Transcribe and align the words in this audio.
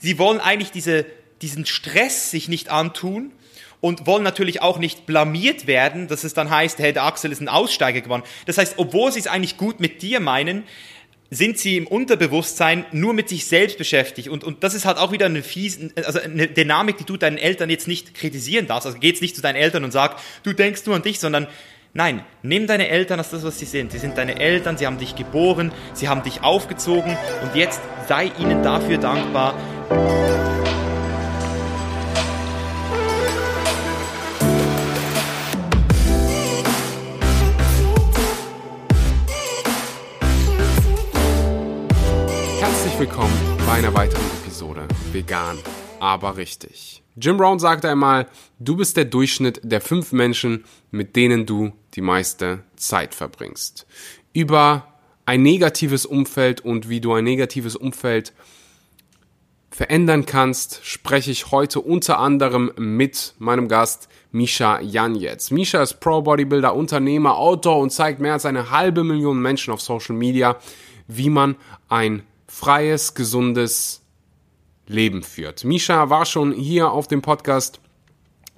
sie 0.00 0.18
wollen 0.18 0.40
eigentlich 0.40 0.72
diese, 0.72 1.06
diesen 1.40 1.64
Stress 1.64 2.30
sich 2.30 2.48
nicht 2.48 2.70
antun 2.70 3.32
und 3.80 4.06
wollen 4.06 4.22
natürlich 4.22 4.60
auch 4.60 4.78
nicht 4.78 5.06
blamiert 5.06 5.66
werden, 5.66 6.08
dass 6.08 6.24
es 6.24 6.34
dann 6.34 6.50
heißt, 6.50 6.78
hey, 6.78 6.92
der 6.92 7.04
Axel 7.04 7.32
ist 7.32 7.40
ein 7.40 7.48
Aussteiger 7.48 8.00
geworden. 8.00 8.22
Das 8.46 8.58
heißt, 8.58 8.74
obwohl 8.76 9.12
sie 9.12 9.20
es 9.20 9.26
eigentlich 9.26 9.56
gut 9.56 9.80
mit 9.80 10.02
dir 10.02 10.20
meinen, 10.20 10.64
sind 11.30 11.58
sie 11.58 11.76
im 11.76 11.86
Unterbewusstsein 11.86 12.84
nur 12.90 13.14
mit 13.14 13.28
sich 13.28 13.46
selbst 13.46 13.78
beschäftigt. 13.78 14.28
Und, 14.28 14.42
und 14.42 14.64
das 14.64 14.74
ist 14.74 14.84
halt 14.84 14.98
auch 14.98 15.12
wieder 15.12 15.26
eine 15.26 15.42
fies, 15.42 15.78
also 16.04 16.18
eine 16.18 16.48
Dynamik, 16.48 16.98
die 16.98 17.04
du 17.04 17.16
deinen 17.16 17.38
Eltern 17.38 17.70
jetzt 17.70 17.86
nicht 17.86 18.14
kritisieren 18.14 18.66
darfst. 18.66 18.86
Also 18.86 18.98
geh 18.98 19.08
jetzt 19.08 19.22
nicht 19.22 19.36
zu 19.36 19.42
deinen 19.42 19.56
Eltern 19.56 19.84
und 19.84 19.92
sag, 19.92 20.16
du 20.42 20.52
denkst 20.52 20.84
nur 20.86 20.96
an 20.96 21.02
dich, 21.02 21.20
sondern 21.20 21.46
nein, 21.94 22.24
nimm 22.42 22.66
deine 22.66 22.88
Eltern 22.88 23.20
als 23.20 23.30
das, 23.30 23.44
was 23.44 23.60
sie 23.60 23.64
sind. 23.64 23.92
Sie 23.92 23.98
sind 23.98 24.18
deine 24.18 24.40
Eltern, 24.40 24.76
sie 24.76 24.86
haben 24.86 24.98
dich 24.98 25.14
geboren, 25.14 25.70
sie 25.94 26.08
haben 26.08 26.24
dich 26.24 26.42
aufgezogen 26.42 27.16
und 27.42 27.54
jetzt 27.54 27.80
sei 28.08 28.32
ihnen 28.40 28.64
dafür 28.64 28.98
dankbar. 28.98 29.54
Willkommen 43.00 43.32
bei 43.66 43.78
einer 43.78 43.94
weiteren 43.94 44.26
Episode 44.42 44.86
Vegan, 45.10 45.56
aber 46.00 46.36
richtig. 46.36 47.02
Jim 47.16 47.38
Brown 47.38 47.58
sagte 47.58 47.88
einmal, 47.88 48.26
du 48.58 48.76
bist 48.76 48.98
der 48.98 49.06
Durchschnitt 49.06 49.58
der 49.62 49.80
fünf 49.80 50.12
Menschen, 50.12 50.66
mit 50.90 51.16
denen 51.16 51.46
du 51.46 51.72
die 51.94 52.02
meiste 52.02 52.62
Zeit 52.76 53.14
verbringst. 53.14 53.86
Über 54.34 54.86
ein 55.24 55.42
negatives 55.42 56.04
Umfeld 56.04 56.60
und 56.60 56.90
wie 56.90 57.00
du 57.00 57.14
ein 57.14 57.24
negatives 57.24 57.74
Umfeld 57.74 58.34
verändern 59.80 60.26
kannst, 60.26 60.84
spreche 60.84 61.30
ich 61.30 61.52
heute 61.52 61.80
unter 61.80 62.18
anderem 62.18 62.70
mit 62.76 63.34
meinem 63.38 63.66
Gast 63.66 64.10
Misha 64.30 64.78
Janetz. 64.82 65.50
Misha 65.50 65.80
ist 65.80 66.00
Pro 66.00 66.20
Bodybuilder, 66.20 66.76
Unternehmer, 66.76 67.38
Autor 67.38 67.78
und 67.78 67.88
zeigt 67.88 68.20
mehr 68.20 68.34
als 68.34 68.44
eine 68.44 68.70
halbe 68.70 69.04
Million 69.04 69.40
Menschen 69.40 69.72
auf 69.72 69.80
Social 69.80 70.14
Media, 70.14 70.58
wie 71.08 71.30
man 71.30 71.56
ein 71.88 72.24
freies, 72.46 73.14
gesundes 73.14 74.02
Leben 74.86 75.22
führt. 75.22 75.64
Misha 75.64 76.10
war 76.10 76.26
schon 76.26 76.52
hier 76.52 76.90
auf 76.90 77.08
dem 77.08 77.22
Podcast. 77.22 77.80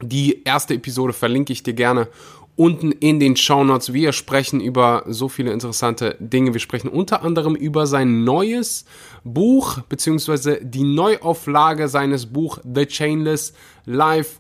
Die 0.01 0.43
erste 0.43 0.75
Episode 0.75 1.13
verlinke 1.13 1.53
ich 1.53 1.63
dir 1.63 1.75
gerne 1.75 2.09
unten 2.57 2.93
in 2.93 3.21
den 3.21 3.37
Show 3.37 3.65
Notes. 3.65 3.93
Wir 3.93 4.13
sprechen 4.13 4.61
über 4.61 5.05
so 5.07 5.29
viele 5.29 5.53
interessante 5.53 6.17
Dinge. 6.19 6.53
Wir 6.53 6.61
sprechen 6.61 6.89
unter 6.89 7.23
anderem 7.23 7.55
über 7.55 7.87
sein 7.87 8.25
neues 8.25 8.85
Buch, 9.25 9.81
beziehungsweise 9.89 10.61
die 10.63 10.85
Neuauflage 10.85 11.89
seines 11.89 12.27
Buch 12.27 12.59
The 12.65 12.87
Chainless 12.87 13.53
Life 13.85 14.39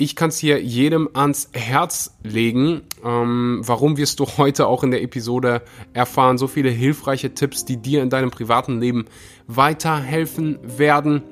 ich 0.00 0.16
kann 0.16 0.30
es 0.30 0.38
hier 0.38 0.62
jedem 0.62 1.10
ans 1.12 1.50
Herz 1.52 2.16
legen. 2.22 2.80
Ähm, 3.04 3.60
warum 3.66 3.98
wirst 3.98 4.18
du 4.18 4.24
heute 4.38 4.66
auch 4.66 4.82
in 4.82 4.90
der 4.90 5.02
Episode 5.02 5.60
erfahren? 5.92 6.38
So 6.38 6.46
viele 6.46 6.70
hilfreiche 6.70 7.34
Tipps, 7.34 7.66
die 7.66 7.76
dir 7.76 8.02
in 8.02 8.08
deinem 8.08 8.30
privaten 8.30 8.80
Leben 8.80 9.04
weiterhelfen 9.46 10.58
werden. 10.62 11.22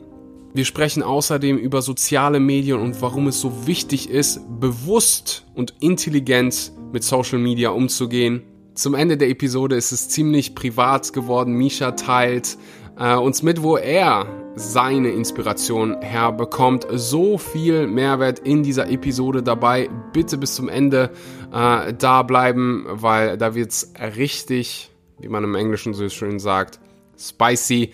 Wir 0.53 0.67
sprechen 0.67 1.03
außerdem 1.03 1.57
über 1.57 1.81
soziale 1.81 2.41
Medien 2.41 2.79
und 2.79 3.01
warum 3.01 3.29
es 3.29 3.41
so 3.41 3.67
wichtig 3.67 4.11
ist, 4.11 4.43
bewusst 4.61 5.47
und 5.55 5.73
intelligent 5.81 6.73
mit 6.93 7.05
Social 7.05 7.39
Media 7.39 7.71
umzugehen. 7.71 8.43
Zum 8.79 8.95
Ende 8.95 9.17
der 9.17 9.29
Episode 9.29 9.75
ist 9.75 9.91
es 9.91 10.09
ziemlich 10.09 10.55
privat 10.55 11.13
geworden. 11.13 11.55
Misha 11.55 11.91
teilt 11.91 12.57
äh, 12.97 13.17
uns 13.17 13.43
mit, 13.43 13.65
wo 13.65 13.77
er 13.77 14.53
seine 14.55 15.09
Inspiration 15.09 16.01
herbekommt. 16.01 16.87
So 16.93 17.39
viel 17.39 17.89
Mehrwert 17.89 18.39
in 18.39 18.63
dieser 18.63 18.89
Episode 18.89 19.43
dabei. 19.43 19.91
Bitte 20.13 20.39
bis 20.39 20.55
zum 20.55 20.69
Ende 20.69 21.11
äh, 21.53 21.93
da 21.93 22.23
bleiben, 22.23 22.87
weil 22.89 23.37
da 23.37 23.57
wird's 23.57 23.95
richtig, 24.17 24.93
wie 25.19 25.29
man 25.29 25.43
im 25.43 25.57
Englischen 25.57 25.93
so 25.93 26.09
schön 26.09 26.39
sagt, 26.39 26.79
spicy. 27.19 27.91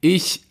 Ich 0.00 0.47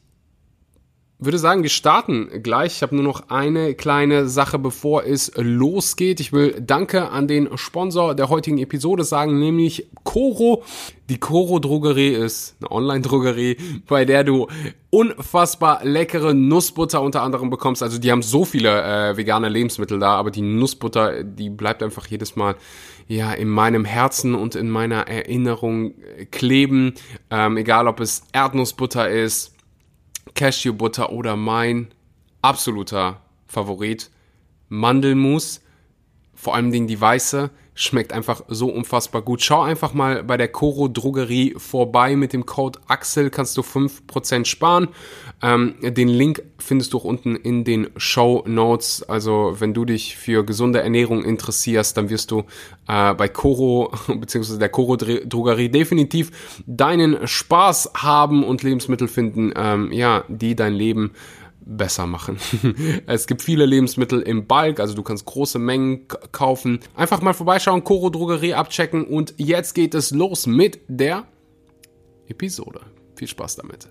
würde 1.20 1.40
sagen, 1.40 1.64
wir 1.64 1.70
starten 1.72 2.44
gleich. 2.44 2.76
Ich 2.76 2.82
habe 2.84 2.96
nur 2.96 3.04
noch 3.04 3.30
eine 3.30 3.74
kleine 3.74 4.28
Sache, 4.28 4.60
bevor 4.60 5.04
es 5.04 5.32
losgeht. 5.36 6.20
Ich 6.20 6.32
will 6.32 6.62
Danke 6.62 7.10
an 7.10 7.28
den 7.28 7.58
Sponsor 7.58 8.14
der 8.14 8.30
heutigen 8.30 8.60
Episode 8.60 9.04
sagen, 9.04 9.40
nämlich 9.40 9.88
Coro. 10.04 10.64
Die 11.10 11.18
Coro 11.18 11.58
Drogerie 11.58 12.10
ist 12.10 12.56
eine 12.60 12.72
Online-Drogerie, 12.72 13.58
bei 13.88 14.06
der 14.06 14.24
du 14.24 14.48
unfassbar 14.92 15.84
leckere 15.84 16.36
Nussbutter 16.36 17.02
unter 17.02 17.24
anderem 17.24 17.50
bekommst. 17.50 17.82
Also 17.82 17.98
die 17.98 18.12
haben 18.12 18.22
so 18.22 18.46
viele 18.46 18.84
äh, 18.84 19.18
vegane 19.18 19.50
Lebensmittel 19.50 19.98
da, 19.98 20.16
aber 20.16 20.30
die 20.30 20.42
Nussbutter, 20.42 21.24
die 21.24 21.50
bleibt 21.50 21.82
einfach 21.82 22.06
jedes 22.08 22.36
Mal 22.36 22.56
ja 23.08 23.34
in 23.34 23.48
meinem 23.48 23.86
Herzen 23.86 24.36
und 24.36 24.56
in 24.56 24.70
meiner 24.70 25.08
Erinnerung 25.08 25.96
kleben. 26.30 26.94
Ähm, 27.32 27.58
egal 27.58 27.88
ob 27.88 28.02
es 28.02 28.24
Erdnussbutter 28.34 29.10
ist 29.10 29.57
Cashewbutter 30.34 31.12
oder 31.12 31.36
mein 31.36 31.90
absoluter 32.42 33.22
Favorit, 33.48 34.10
Mandelmus. 34.70 35.62
Vor 36.34 36.56
allem 36.56 36.72
die 36.88 37.00
weiße 37.00 37.50
schmeckt 37.78 38.12
einfach 38.12 38.42
so 38.48 38.70
unfassbar 38.70 39.22
gut. 39.22 39.44
Schau 39.44 39.62
einfach 39.62 39.94
mal 39.94 40.24
bei 40.24 40.36
der 40.36 40.48
Coro 40.48 40.88
Drogerie 40.88 41.54
vorbei. 41.58 42.16
Mit 42.16 42.34
dem 42.34 42.48
Code 42.48 42.80
Axel 42.88 43.30
kannst 43.30 43.56
du 43.56 43.62
5% 43.62 44.46
sparen. 44.46 44.88
Ähm, 45.44 45.76
den 45.82 46.08
Link 46.08 46.42
findest 46.58 46.94
du 46.94 46.98
auch 46.98 47.04
unten 47.04 47.36
in 47.36 47.64
den 47.64 47.90
Show 47.96 48.44
Notes. 48.48 49.04
Also 49.04 49.56
wenn 49.60 49.76
du 49.76 49.86
dich 49.86 50.18
für 50.18 50.44
gesunde 50.44 50.82
Ernährung 50.82 51.24
interessierst, 51.24 51.96
dann 51.96 52.10
wirst 52.10 52.32
du 52.32 52.46
äh, 52.88 53.14
bei 53.14 53.28
Coro 53.28 53.92
bzw. 54.08 54.58
der 54.58 54.70
Coro 54.70 54.96
Drogerie 54.98 55.70
definitiv 55.70 56.32
deinen 56.66 57.28
Spaß 57.28 57.92
haben 57.96 58.44
und 58.44 58.64
Lebensmittel 58.64 59.08
finden, 59.08 59.54
ähm, 59.56 59.92
ja, 59.92 60.24
die 60.30 60.56
dein 60.56 60.74
Leben 60.74 61.12
besser 61.68 62.08
machen. 62.08 62.38
es 63.08 63.28
gibt 63.28 63.42
viele 63.42 63.66
Lebensmittel 63.66 64.22
im 64.22 64.48
Bulk, 64.48 64.80
also 64.80 64.94
du 64.94 65.04
kannst 65.04 65.26
große 65.26 65.60
Mengen 65.60 66.08
kaufen. 66.32 66.80
Einfach 66.96 67.22
mal 67.22 67.34
vorbeischauen, 67.34 67.84
Koro 67.84 68.10
Drogerie 68.10 68.54
abchecken 68.54 69.06
und 69.06 69.34
jetzt 69.38 69.74
geht 69.74 69.94
es 69.94 70.12
los 70.12 70.48
mit 70.48 70.80
der 70.88 71.26
Episode. 72.28 72.82
Viel 73.16 73.28
Spaß 73.28 73.58
damit. 73.58 73.90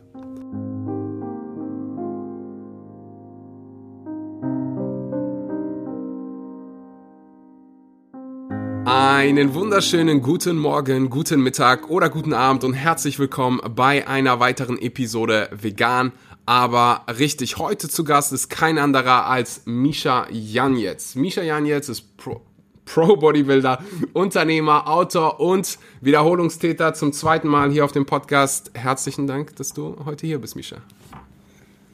Einen 8.88 9.54
wunderschönen 9.54 10.22
guten 10.22 10.56
Morgen, 10.56 11.10
guten 11.10 11.40
Mittag 11.40 11.90
oder 11.90 12.08
guten 12.08 12.32
Abend 12.32 12.62
und 12.62 12.74
herzlich 12.74 13.18
willkommen 13.18 13.60
bei 13.74 14.06
einer 14.06 14.38
weiteren 14.38 14.78
Episode 14.78 15.50
Vegan 15.50 16.12
aber 16.46 17.04
richtig, 17.18 17.58
heute 17.58 17.88
zu 17.88 18.04
Gast 18.04 18.32
ist 18.32 18.48
kein 18.48 18.78
anderer 18.78 19.26
als 19.26 19.62
Misha 19.66 20.28
Janetz. 20.30 21.16
Misha 21.16 21.42
Janetz 21.42 21.88
ist 21.88 22.16
Pro, 22.16 22.40
Pro 22.84 23.16
Bodybuilder, 23.16 23.82
Unternehmer, 24.12 24.86
Autor 24.88 25.40
und 25.40 25.76
Wiederholungstäter 26.00 26.94
zum 26.94 27.12
zweiten 27.12 27.48
Mal 27.48 27.72
hier 27.72 27.84
auf 27.84 27.90
dem 27.90 28.06
Podcast. 28.06 28.70
Herzlichen 28.74 29.26
Dank, 29.26 29.56
dass 29.56 29.72
du 29.72 29.96
heute 30.04 30.24
hier 30.26 30.38
bist, 30.38 30.54
Misha. 30.54 30.76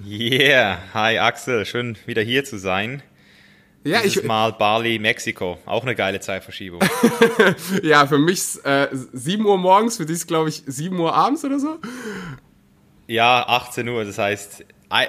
Yeah, 0.06 0.78
hi 0.92 1.18
Axel, 1.18 1.64
schön 1.64 1.96
wieder 2.04 2.22
hier 2.22 2.44
zu 2.44 2.58
sein. 2.58 3.02
Ja, 3.84 4.02
Dieses 4.02 4.22
ich 4.22 4.28
Mal 4.28 4.52
Bali, 4.52 4.98
Mexiko, 4.98 5.58
auch 5.64 5.82
eine 5.82 5.94
geile 5.94 6.20
Zeitverschiebung. 6.20 6.80
ja, 7.82 8.06
für 8.06 8.18
mich 8.18 8.64
äh, 8.64 8.88
7 8.92 9.44
Uhr 9.44 9.58
morgens, 9.58 9.96
für 9.96 10.06
dich 10.06 10.16
ist 10.16 10.26
glaube 10.28 10.50
ich 10.50 10.62
7 10.66 10.98
Uhr 10.98 11.14
abends 11.14 11.44
oder 11.44 11.58
so. 11.58 11.78
Ja, 13.12 13.46
18 13.46 13.86
Uhr, 13.90 14.06
das 14.06 14.16
heißt, 14.16 14.64
ah, 14.88 15.04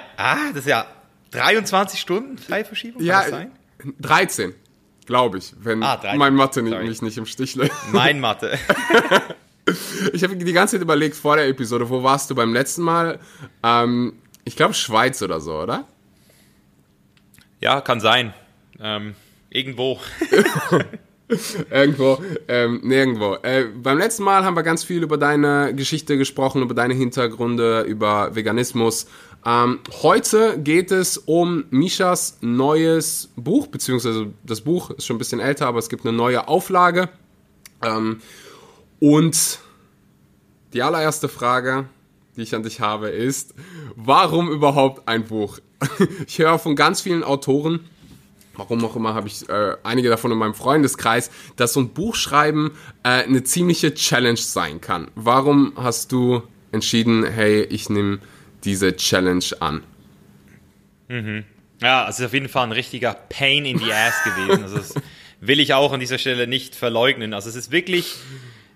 das 0.50 0.64
ist 0.64 0.68
ja 0.68 0.86
23 1.30 1.98
Stunden 1.98 2.36
Zeitverschiebung, 2.36 3.02
ja, 3.02 3.22
das 3.22 3.30
sein? 3.30 3.52
13, 3.98 4.54
glaube 5.06 5.38
ich, 5.38 5.54
wenn 5.58 5.82
ah, 5.82 5.98
mein 6.14 6.34
Mathe 6.34 6.62
Sorry. 6.68 6.86
mich 6.86 7.00
nicht 7.00 7.16
im 7.16 7.24
Stich 7.24 7.54
lässt. 7.54 7.72
Mein 7.92 8.20
Mathe. 8.20 8.58
ich 10.12 10.22
habe 10.22 10.36
die 10.36 10.52
ganze 10.52 10.76
Zeit 10.76 10.82
überlegt 10.82 11.16
vor 11.16 11.36
der 11.36 11.48
Episode, 11.48 11.88
wo 11.88 12.02
warst 12.02 12.28
du 12.28 12.34
beim 12.34 12.52
letzten 12.52 12.82
Mal? 12.82 13.20
Ähm, 13.62 14.18
ich 14.44 14.54
glaube 14.54 14.74
Schweiz 14.74 15.22
oder 15.22 15.40
so, 15.40 15.58
oder? 15.58 15.86
Ja, 17.62 17.80
kann 17.80 18.00
sein. 18.00 18.34
Ähm, 18.80 19.14
irgendwo. 19.48 19.98
Irgendwo, 21.70 22.18
ähm, 22.48 22.80
nirgendwo. 22.82 23.36
Äh, 23.42 23.64
beim 23.64 23.98
letzten 23.98 24.24
Mal 24.24 24.44
haben 24.44 24.56
wir 24.56 24.62
ganz 24.62 24.84
viel 24.84 25.02
über 25.02 25.16
deine 25.16 25.74
Geschichte 25.74 26.16
gesprochen, 26.16 26.62
über 26.62 26.74
deine 26.74 26.94
Hintergründe, 26.94 27.82
über 27.82 28.34
Veganismus. 28.34 29.06
Ähm, 29.46 29.80
heute 30.02 30.58
geht 30.58 30.90
es 30.90 31.18
um 31.18 31.64
Mishas 31.70 32.38
neues 32.40 33.30
Buch, 33.36 33.66
beziehungsweise 33.66 34.32
das 34.42 34.62
Buch 34.62 34.90
ist 34.90 35.06
schon 35.06 35.16
ein 35.16 35.18
bisschen 35.18 35.40
älter, 35.40 35.66
aber 35.66 35.78
es 35.78 35.88
gibt 35.88 36.06
eine 36.06 36.16
neue 36.16 36.48
Auflage. 36.48 37.10
Ähm, 37.82 38.20
und 39.00 39.58
die 40.72 40.82
allererste 40.82 41.28
Frage, 41.28 41.86
die 42.36 42.42
ich 42.42 42.54
an 42.54 42.62
dich 42.62 42.80
habe, 42.80 43.08
ist, 43.08 43.54
warum 43.96 44.50
überhaupt 44.50 45.08
ein 45.08 45.24
Buch? 45.24 45.58
Ich 46.26 46.38
höre 46.38 46.58
von 46.58 46.76
ganz 46.76 47.02
vielen 47.02 47.22
Autoren, 47.22 47.80
warum 48.56 48.84
auch 48.84 48.96
immer 48.96 49.14
habe 49.14 49.28
ich 49.28 49.48
äh, 49.48 49.76
einige 49.82 50.08
davon 50.08 50.32
in 50.32 50.38
meinem 50.38 50.54
Freundeskreis, 50.54 51.30
dass 51.56 51.72
so 51.72 51.80
ein 51.80 51.90
Buchschreiben 51.90 52.72
äh, 53.02 53.08
eine 53.08 53.44
ziemliche 53.44 53.94
Challenge 53.94 54.36
sein 54.36 54.80
kann. 54.80 55.10
Warum 55.14 55.72
hast 55.76 56.12
du 56.12 56.42
entschieden, 56.72 57.24
hey, 57.24 57.62
ich 57.62 57.90
nehme 57.90 58.18
diese 58.64 58.96
Challenge 58.96 59.44
an? 59.60 59.82
Mhm. 61.08 61.44
Ja, 61.80 62.08
es 62.08 62.18
ist 62.18 62.26
auf 62.26 62.34
jeden 62.34 62.48
Fall 62.48 62.64
ein 62.64 62.72
richtiger 62.72 63.14
Pain 63.14 63.66
in 63.66 63.78
the 63.78 63.92
Ass 63.92 64.14
gewesen. 64.24 64.62
Also 64.62 64.76
das 64.76 64.94
will 65.40 65.60
ich 65.60 65.74
auch 65.74 65.92
an 65.92 66.00
dieser 66.00 66.18
Stelle 66.18 66.46
nicht 66.46 66.74
verleugnen. 66.74 67.34
Also 67.34 67.48
es 67.48 67.56
ist 67.56 67.70
wirklich 67.70 68.16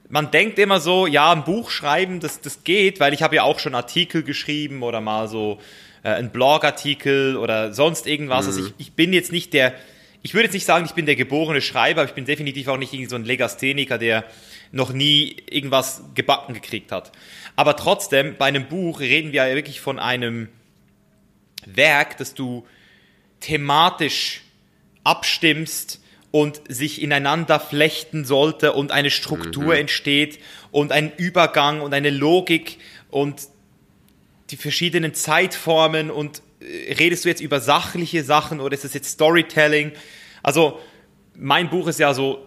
man 0.08 0.30
denkt 0.30 0.58
immer 0.58 0.80
so, 0.80 1.06
ja, 1.06 1.32
ein 1.32 1.44
Buch 1.44 1.70
schreiben, 1.70 2.20
das, 2.20 2.40
das 2.40 2.64
geht, 2.64 3.00
weil 3.00 3.12
ich 3.12 3.22
habe 3.22 3.36
ja 3.36 3.42
auch 3.42 3.58
schon 3.58 3.74
Artikel 3.74 4.22
geschrieben 4.22 4.82
oder 4.82 5.00
mal 5.00 5.28
so 5.28 5.60
äh, 6.02 6.10
einen 6.10 6.30
Blogartikel 6.30 7.36
oder 7.36 7.72
sonst 7.72 8.06
irgendwas. 8.06 8.46
Mhm. 8.46 8.52
Also 8.52 8.66
ich, 8.66 8.74
ich 8.78 8.92
bin 8.92 9.12
jetzt 9.12 9.32
nicht 9.32 9.52
der, 9.52 9.74
ich 10.22 10.34
würde 10.34 10.44
jetzt 10.44 10.54
nicht 10.54 10.66
sagen, 10.66 10.84
ich 10.84 10.92
bin 10.92 11.06
der 11.06 11.16
geborene 11.16 11.60
Schreiber, 11.60 12.02
aber 12.02 12.10
ich 12.10 12.14
bin 12.14 12.24
definitiv 12.24 12.68
auch 12.68 12.76
nicht 12.76 12.92
irgendwie 12.92 13.10
so 13.10 13.16
ein 13.16 13.24
Legastheniker, 13.24 13.98
der 13.98 14.24
noch 14.72 14.92
nie 14.92 15.36
irgendwas 15.48 16.02
gebacken 16.14 16.54
gekriegt 16.54 16.92
hat. 16.92 17.12
Aber 17.56 17.76
trotzdem, 17.76 18.36
bei 18.36 18.46
einem 18.46 18.66
Buch 18.66 19.00
reden 19.00 19.32
wir 19.32 19.46
ja 19.46 19.54
wirklich 19.54 19.80
von 19.80 19.98
einem 19.98 20.48
Werk, 21.64 22.18
das 22.18 22.34
du 22.34 22.66
thematisch 23.40 24.42
abstimmst, 25.04 26.00
und 26.30 26.60
sich 26.68 27.00
ineinander 27.02 27.58
flechten 27.58 28.24
sollte 28.24 28.72
und 28.72 28.92
eine 28.92 29.10
Struktur 29.10 29.74
mhm. 29.74 29.80
entsteht 29.80 30.38
und 30.70 30.92
ein 30.92 31.12
Übergang 31.16 31.80
und 31.80 31.94
eine 31.94 32.10
Logik 32.10 32.78
und 33.10 33.40
die 34.50 34.56
verschiedenen 34.56 35.14
Zeitformen 35.14 36.10
und 36.10 36.42
äh, 36.60 36.94
redest 36.94 37.24
du 37.24 37.28
jetzt 37.28 37.40
über 37.40 37.60
sachliche 37.60 38.24
Sachen 38.24 38.60
oder 38.60 38.74
ist 38.74 38.84
es 38.84 38.94
jetzt 38.94 39.10
Storytelling? 39.10 39.92
Also 40.42 40.78
mein 41.34 41.70
Buch 41.70 41.86
ist 41.86 41.98
ja 41.98 42.14
so 42.14 42.44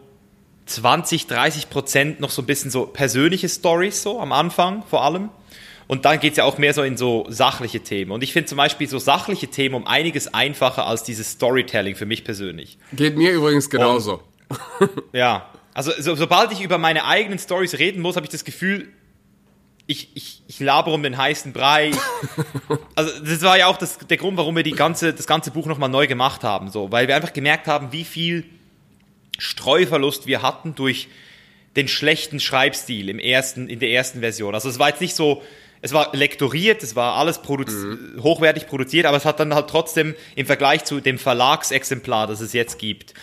20, 0.66 1.28
30 1.28 1.70
Prozent 1.70 2.20
noch 2.20 2.30
so 2.30 2.42
ein 2.42 2.46
bisschen 2.46 2.72
so 2.72 2.86
persönliche 2.86 3.50
Stories 3.50 4.04
so 4.04 4.20
am 4.20 4.32
Anfang 4.32 4.84
vor 4.90 5.04
allem 5.04 5.30
und 5.92 6.06
dann 6.06 6.22
geht 6.22 6.32
es 6.32 6.38
ja 6.38 6.46
auch 6.46 6.58
mehr 6.58 6.74
so 6.74 6.84
in 6.84 6.96
so 6.96 7.26
sachliche 7.28 7.82
Themen. 7.82 8.12
Und 8.12 8.24
ich 8.24 8.32
finde 8.32 8.48
zum 8.48 8.58
Beispiel 8.58 8.88
so 8.88 8.98
sachliche 8.98 9.50
Themen 9.50 9.76
um 9.76 9.86
einiges 9.86 10.34
einfacher 10.34 10.88
als 10.88 11.04
dieses 11.04 11.32
Storytelling 11.32 11.96
für 11.96 12.06
mich 12.06 12.24
persönlich. 12.24 12.78
Geht 12.94 13.18
mir 13.18 13.32
übrigens 13.34 13.70
genauso. 13.70 14.22
Und, 14.80 14.90
ja, 15.12 15.50
also 15.74 15.92
so, 16.00 16.16
sobald 16.16 16.54
ich 16.54 16.62
über 16.62 16.78
meine 16.78 17.04
eigenen 17.04 17.40
Stories 17.40 17.78
reden 17.78 18.02
muss, 18.02 18.16
habe 18.16 18.26
ich 18.26 18.32
das 18.32 18.46
Gefühl, 18.46 18.88
ich, 19.88 20.10
ich, 20.14 20.42
ich 20.48 20.60
labere 20.60 20.94
um 20.94 21.04
den 21.04 21.18
heißen 21.18 21.54
Brei. 21.54 21.92
also 22.96 23.20
das 23.24 23.42
war 23.42 23.58
ja 23.58 23.68
auch 23.68 23.78
das, 23.78 23.98
der 23.98 24.18
Grund, 24.18 24.38
warum 24.38 24.56
wir 24.56 24.64
die 24.64 24.72
ganze, 24.72 25.14
das 25.14 25.28
ganze 25.28 25.52
Buch 25.52 25.66
nochmal 25.66 25.90
neu 25.90 26.08
gemacht 26.08 26.44
haben. 26.44 26.70
So, 26.70 26.92
weil 26.92 27.08
wir 27.08 27.16
einfach 27.16 27.34
gemerkt 27.34 27.68
haben, 27.68 27.92
wie 27.92 28.04
viel 28.04 28.46
Streuverlust 29.38 30.28
wir 30.28 30.42
hatten 30.42 30.76
durch 30.76 31.08
den 31.76 31.88
schlechten 31.88 32.40
Schreibstil 32.40 33.10
im 33.10 33.20
ersten, 33.20 33.68
in 33.68 33.80
der 33.80 33.90
ersten 33.90 34.20
Version. 34.20 34.54
Also 34.54 34.70
es 34.70 34.78
war 34.78 34.90
jetzt 34.90 35.02
nicht 35.02 35.16
so, 35.16 35.42
es 35.82 35.94
war 35.94 36.16
lektoriert, 36.16 36.84
es 36.84 36.96
war 36.96 37.16
alles 37.16 37.42
produzi 37.42 37.76
mhm. 37.76 38.22
hochwertig 38.22 38.68
produziert, 38.68 39.06
aber 39.06 39.18
es 39.18 39.26
hat 39.26 39.40
dann 39.40 39.56
halt 39.56 39.70
trotzdem 39.70 40.16
im 40.36 40.46
Vergleich 40.46 40.84
zu 40.84 41.00
dem 41.00 41.18
Verlagsexemplar, 41.18 42.28
das 42.28 42.42
es 42.42 42.54
jetzt 42.54 42.78
gibt, 42.78 43.14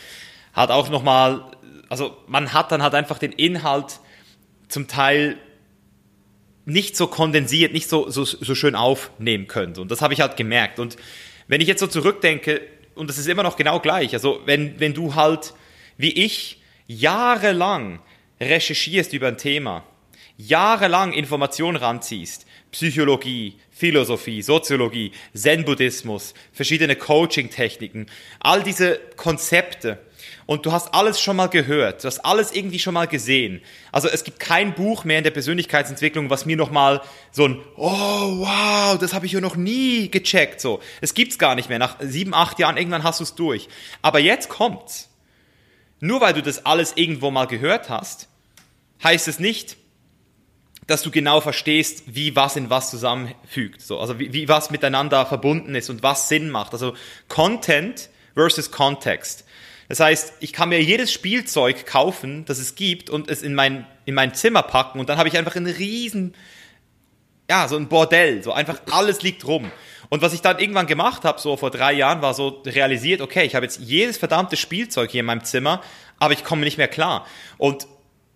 hat 0.54 0.70
auch 0.70 0.88
nochmal, 0.88 1.44
also 1.88 2.16
man 2.26 2.52
hat 2.52 2.72
dann 2.72 2.82
halt 2.82 2.94
einfach 2.94 3.18
den 3.18 3.32
Inhalt 3.32 4.00
zum 4.68 4.88
Teil 4.88 5.36
nicht 6.68 6.96
so 6.96 7.06
kondensiert, 7.06 7.72
nicht 7.72 7.88
so, 7.88 8.10
so, 8.10 8.24
so 8.24 8.54
schön 8.54 8.74
aufnehmen 8.74 9.46
können. 9.46 9.76
Und 9.78 9.90
das 9.90 10.02
habe 10.02 10.12
ich 10.12 10.20
halt 10.20 10.36
gemerkt. 10.36 10.78
Und 10.78 10.96
wenn 11.46 11.62
ich 11.62 11.68
jetzt 11.68 11.80
so 11.80 11.86
zurückdenke, 11.86 12.60
und 12.94 13.08
das 13.08 13.16
ist 13.16 13.26
immer 13.26 13.42
noch 13.42 13.56
genau 13.56 13.80
gleich, 13.80 14.12
also 14.12 14.40
wenn, 14.44 14.78
wenn 14.78 14.92
du 14.92 15.14
halt, 15.14 15.54
wie 15.96 16.12
ich, 16.12 16.60
jahrelang 16.86 18.00
recherchierst 18.38 19.14
über 19.14 19.28
ein 19.28 19.38
Thema, 19.38 19.82
jahrelang 20.36 21.12
Informationen 21.14 21.76
ranziehst, 21.76 22.46
Psychologie, 22.70 23.56
Philosophie, 23.70 24.42
Soziologie, 24.42 25.12
Zen-Buddhismus, 25.34 26.34
verschiedene 26.52 26.96
Coaching-Techniken, 26.96 28.06
all 28.40 28.62
diese 28.62 29.00
Konzepte. 29.16 29.98
Und 30.48 30.64
du 30.64 30.72
hast 30.72 30.94
alles 30.94 31.20
schon 31.20 31.36
mal 31.36 31.48
gehört, 31.48 32.02
du 32.02 32.06
hast 32.06 32.20
alles 32.20 32.52
irgendwie 32.52 32.78
schon 32.78 32.94
mal 32.94 33.06
gesehen. 33.06 33.60
Also 33.92 34.08
es 34.08 34.24
gibt 34.24 34.40
kein 34.40 34.74
Buch 34.74 35.04
mehr 35.04 35.18
in 35.18 35.24
der 35.24 35.30
Persönlichkeitsentwicklung, 35.30 36.30
was 36.30 36.46
mir 36.46 36.56
nochmal 36.56 37.02
so 37.30 37.46
ein, 37.46 37.60
oh 37.76 37.84
wow, 38.38 38.96
das 38.98 39.12
habe 39.12 39.26
ich 39.26 39.32
ja 39.32 39.42
noch 39.42 39.56
nie 39.56 40.10
gecheckt. 40.10 40.62
So, 40.62 40.80
es 41.02 41.12
gibt's 41.12 41.38
gar 41.38 41.54
nicht 41.54 41.68
mehr. 41.68 41.78
Nach 41.78 41.96
sieben, 42.00 42.32
acht 42.32 42.58
Jahren 42.58 42.78
irgendwann 42.78 43.02
hast 43.02 43.20
du 43.20 43.24
es 43.24 43.34
durch. 43.34 43.68
Aber 44.00 44.20
jetzt 44.20 44.48
kommt's. 44.48 45.10
Nur 46.00 46.22
weil 46.22 46.32
du 46.32 46.40
das 46.40 46.64
alles 46.64 46.94
irgendwo 46.96 47.30
mal 47.30 47.46
gehört 47.46 47.90
hast, 47.90 48.28
heißt 49.04 49.28
es 49.28 49.38
nicht, 49.38 49.76
dass 50.86 51.02
du 51.02 51.10
genau 51.10 51.42
verstehst, 51.42 52.04
wie 52.06 52.36
was 52.36 52.56
in 52.56 52.70
was 52.70 52.88
zusammenfügt. 52.88 53.82
So, 53.82 54.00
also 54.00 54.18
wie, 54.18 54.32
wie 54.32 54.48
was 54.48 54.70
miteinander 54.70 55.26
verbunden 55.26 55.74
ist 55.74 55.90
und 55.90 56.02
was 56.02 56.30
Sinn 56.30 56.48
macht. 56.48 56.72
Also 56.72 56.94
Content 57.28 58.08
versus 58.32 58.70
Context. 58.70 59.44
Das 59.88 60.00
heißt, 60.00 60.34
ich 60.40 60.52
kann 60.52 60.68
mir 60.68 60.82
jedes 60.82 61.12
Spielzeug 61.12 61.86
kaufen, 61.86 62.44
das 62.44 62.58
es 62.58 62.74
gibt 62.74 63.08
und 63.08 63.30
es 63.30 63.42
in 63.42 63.54
mein, 63.54 63.86
in 64.04 64.14
mein 64.14 64.34
Zimmer 64.34 64.62
packen 64.62 65.00
und 65.00 65.08
dann 65.08 65.18
habe 65.18 65.28
ich 65.28 65.38
einfach 65.38 65.56
ein 65.56 65.66
riesen, 65.66 66.34
ja, 67.50 67.66
so 67.68 67.76
ein 67.76 67.88
Bordell, 67.88 68.42
so 68.42 68.52
einfach 68.52 68.80
alles 68.90 69.22
liegt 69.22 69.46
rum. 69.46 69.70
Und 70.10 70.22
was 70.22 70.34
ich 70.34 70.42
dann 70.42 70.58
irgendwann 70.58 70.86
gemacht 70.86 71.24
habe, 71.24 71.40
so 71.40 71.56
vor 71.56 71.70
drei 71.70 71.94
Jahren, 71.94 72.20
war 72.20 72.34
so 72.34 72.62
realisiert, 72.66 73.22
okay, 73.22 73.44
ich 73.44 73.54
habe 73.54 73.64
jetzt 73.64 73.80
jedes 73.80 74.18
verdammte 74.18 74.56
Spielzeug 74.56 75.10
hier 75.10 75.20
in 75.20 75.26
meinem 75.26 75.44
Zimmer, 75.44 75.82
aber 76.18 76.34
ich 76.34 76.44
komme 76.44 76.64
nicht 76.64 76.78
mehr 76.78 76.88
klar. 76.88 77.26
Und 77.56 77.86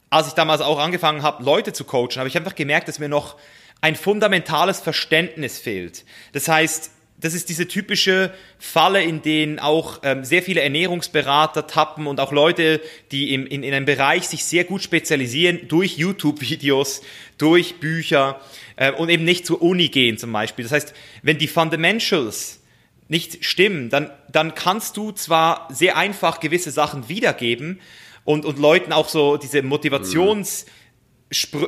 als 0.09 0.29
ich 0.29 0.35
damals 0.35 0.61
auch 0.61 0.79
angefangen 0.79 1.23
habe, 1.23 1.43
Leute 1.43 1.73
zu 1.73 1.85
coachen, 1.85 2.17
habe 2.17 2.29
ich 2.29 2.37
einfach 2.37 2.55
gemerkt, 2.55 2.89
dass 2.89 2.99
mir 2.99 3.09
noch 3.09 3.37
ein 3.81 3.97
fundamentales 3.97 4.81
Verständnis 4.81 5.59
fehlt. 5.59 6.05
Das 6.33 6.49
heißt, 6.49 6.92
das 7.23 7.35
ist 7.35 7.49
diese 7.49 7.67
typische 7.67 8.33
Falle, 8.59 9.03
in 9.03 9.23
denen 9.23 9.59
auch 9.59 10.01
ähm, 10.03 10.25
sehr 10.25 10.43
viele 10.43 10.61
Ernährungsberater 10.61 11.67
tappen 11.67 12.07
und 12.07 12.21
auch 12.21 12.33
Leute, 12.33 12.81
die 13.11 13.33
im, 13.33 13.47
in, 13.47 13.63
in 13.63 13.73
einem 13.73 13.87
Bereich 13.87 14.29
sich 14.29 14.45
sehr 14.45 14.65
gut 14.65 14.83
spezialisieren, 14.83 15.69
durch 15.69 15.97
YouTube-Videos, 15.97 17.01
durch 17.39 17.77
Bücher 17.77 18.41
äh, 18.77 18.93
und 18.93 19.09
eben 19.09 19.25
nicht 19.25 19.47
zur 19.47 19.63
Uni 19.63 19.89
gehen 19.89 20.19
zum 20.19 20.33
Beispiel. 20.33 20.65
Das 20.65 20.73
heißt, 20.73 20.95
wenn 21.23 21.39
die 21.39 21.49
Fundamentals 21.49 22.61
nicht 23.09 23.45
stimmen, 23.45 23.89
dann, 23.89 24.11
dann 24.31 24.55
kannst 24.55 24.97
du 24.97 25.13
zwar 25.13 25.69
sehr 25.71 25.97
einfach 25.97 26.41
gewisse 26.41 26.71
Sachen 26.71 27.09
wiedergeben, 27.09 27.81
und, 28.25 28.45
und 28.45 28.59
Leuten 28.59 28.93
auch 28.93 29.09
so 29.09 29.37
diese 29.37 29.63
Motivations... 29.63 30.67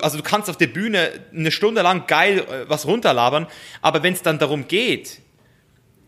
Also 0.03 0.19
du 0.19 0.23
kannst 0.23 0.51
auf 0.51 0.59
der 0.59 0.67
Bühne 0.67 1.11
eine 1.35 1.51
Stunde 1.51 1.81
lang 1.81 2.07
geil 2.07 2.41
äh, 2.41 2.69
was 2.69 2.87
runterlabern, 2.87 3.47
aber 3.81 4.03
wenn 4.03 4.13
es 4.13 4.21
dann 4.21 4.39
darum 4.39 4.69
geht, 4.69 5.21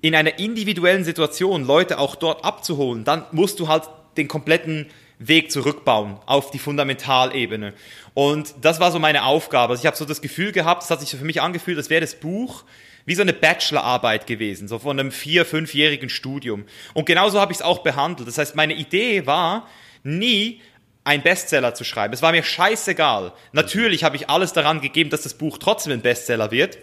in 0.07 0.15
einer 0.15 0.39
individuellen 0.39 1.05
Situation 1.05 1.65
Leute 1.65 1.99
auch 1.99 2.15
dort 2.15 2.45
abzuholen, 2.45 3.05
dann 3.05 3.25
musst 3.33 3.59
du 3.59 3.69
halt 3.69 3.85
den 4.17 4.29
kompletten 4.29 4.87
Weg 5.19 5.51
zurückbauen 5.51 6.19
auf 6.27 6.51
die 6.51 6.59
Fundamentalebene. 6.59 7.73
Und 8.15 8.55
das 8.61 8.81
war 8.81 8.93
so 8.93 8.99
meine 8.99 9.25
Aufgabe. 9.25 9.73
Also 9.73 9.83
ich 9.83 9.87
habe 9.87 9.97
so 9.97 10.05
das 10.05 10.21
Gefühl 10.21 10.53
gehabt, 10.53 10.83
es 10.83 10.91
hat 10.91 11.01
sich 11.01 11.09
so 11.09 11.17
für 11.17 11.25
mich 11.25 11.41
angefühlt, 11.41 11.79
als 11.79 11.91
wäre 11.91 12.03
das 12.03 12.15
Buch 12.15 12.65
wie 13.05 13.15
so 13.15 13.23
eine 13.23 13.33
Bachelorarbeit 13.33 14.27
gewesen, 14.27 14.67
so 14.69 14.81
von 14.81 14.99
einem 14.99 15.13
vier-, 15.13 15.45
fünfjährigen 15.45 16.09
Studium. 16.09 16.65
Und 16.93 17.07
genauso 17.07 17.41
habe 17.41 17.53
ich 17.53 17.59
es 17.59 17.63
auch 17.63 17.79
behandelt. 17.79 18.29
Das 18.29 18.37
heißt, 18.37 18.57
meine 18.57 18.75
Idee 18.75 19.27
war, 19.27 19.69
nie 20.03 20.61
ein 21.05 21.23
Bestseller 21.23 21.73
zu 21.75 21.85
schreiben. 21.85 22.13
Es 22.13 22.23
war 22.23 22.33
mir 22.33 22.43
scheißegal. 22.43 23.33
Natürlich 23.53 24.03
habe 24.03 24.17
ich 24.17 24.29
alles 24.29 24.53
daran 24.53 24.81
gegeben, 24.81 25.11
dass 25.11 25.23
das 25.23 25.35
Buch 25.35 25.59
trotzdem 25.59 25.93
ein 25.93 26.03
Bestseller 26.03 26.51
wird, 26.51 26.79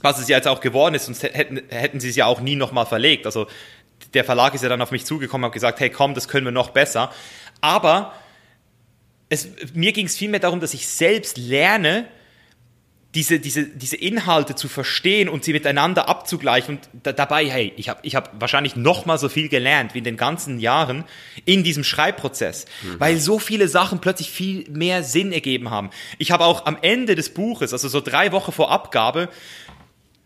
was 0.00 0.18
es 0.18 0.28
ja 0.28 0.36
jetzt 0.36 0.48
auch 0.48 0.60
geworden 0.60 0.94
ist, 0.94 1.06
sonst 1.06 1.22
hätten, 1.22 1.62
hätten 1.68 2.00
sie 2.00 2.10
es 2.10 2.16
ja 2.16 2.26
auch 2.26 2.40
nie 2.40 2.56
nochmal 2.56 2.86
verlegt. 2.86 3.26
Also 3.26 3.46
der 4.12 4.24
Verlag 4.24 4.54
ist 4.54 4.62
ja 4.62 4.68
dann 4.68 4.82
auf 4.82 4.90
mich 4.90 5.04
zugekommen 5.04 5.44
und 5.44 5.48
hat 5.48 5.54
gesagt, 5.54 5.80
hey 5.80 5.90
komm, 5.90 6.14
das 6.14 6.28
können 6.28 6.44
wir 6.44 6.52
noch 6.52 6.70
besser. 6.70 7.10
Aber 7.60 8.12
es, 9.28 9.48
mir 9.72 9.92
ging 9.92 10.06
es 10.06 10.16
vielmehr 10.16 10.40
darum, 10.40 10.60
dass 10.60 10.74
ich 10.74 10.86
selbst 10.88 11.38
lerne, 11.38 12.06
diese, 13.14 13.38
diese, 13.38 13.66
diese 13.66 13.96
Inhalte 13.96 14.56
zu 14.56 14.68
verstehen 14.68 15.28
und 15.28 15.44
sie 15.44 15.52
miteinander 15.52 16.08
abzugleichen 16.08 16.78
und 16.78 16.88
da, 17.04 17.12
dabei, 17.12 17.48
hey, 17.48 17.72
ich 17.76 17.88
habe 17.88 18.00
ich 18.02 18.16
hab 18.16 18.40
wahrscheinlich 18.40 18.74
noch 18.74 19.06
mal 19.06 19.18
so 19.18 19.28
viel 19.28 19.48
gelernt 19.48 19.94
wie 19.94 19.98
in 19.98 20.04
den 20.04 20.16
ganzen 20.16 20.58
Jahren 20.58 21.04
in 21.44 21.62
diesem 21.62 21.84
Schreibprozess, 21.84 22.66
mhm. 22.82 22.98
weil 22.98 23.18
so 23.18 23.38
viele 23.38 23.68
Sachen 23.68 24.00
plötzlich 24.00 24.30
viel 24.30 24.68
mehr 24.68 25.04
Sinn 25.04 25.30
ergeben 25.30 25.70
haben. 25.70 25.90
Ich 26.18 26.32
habe 26.32 26.44
auch 26.44 26.66
am 26.66 26.76
Ende 26.82 27.14
des 27.14 27.32
Buches, 27.32 27.72
also 27.72 27.86
so 27.86 28.00
drei 28.00 28.32
Wochen 28.32 28.50
vor 28.50 28.72
Abgabe, 28.72 29.28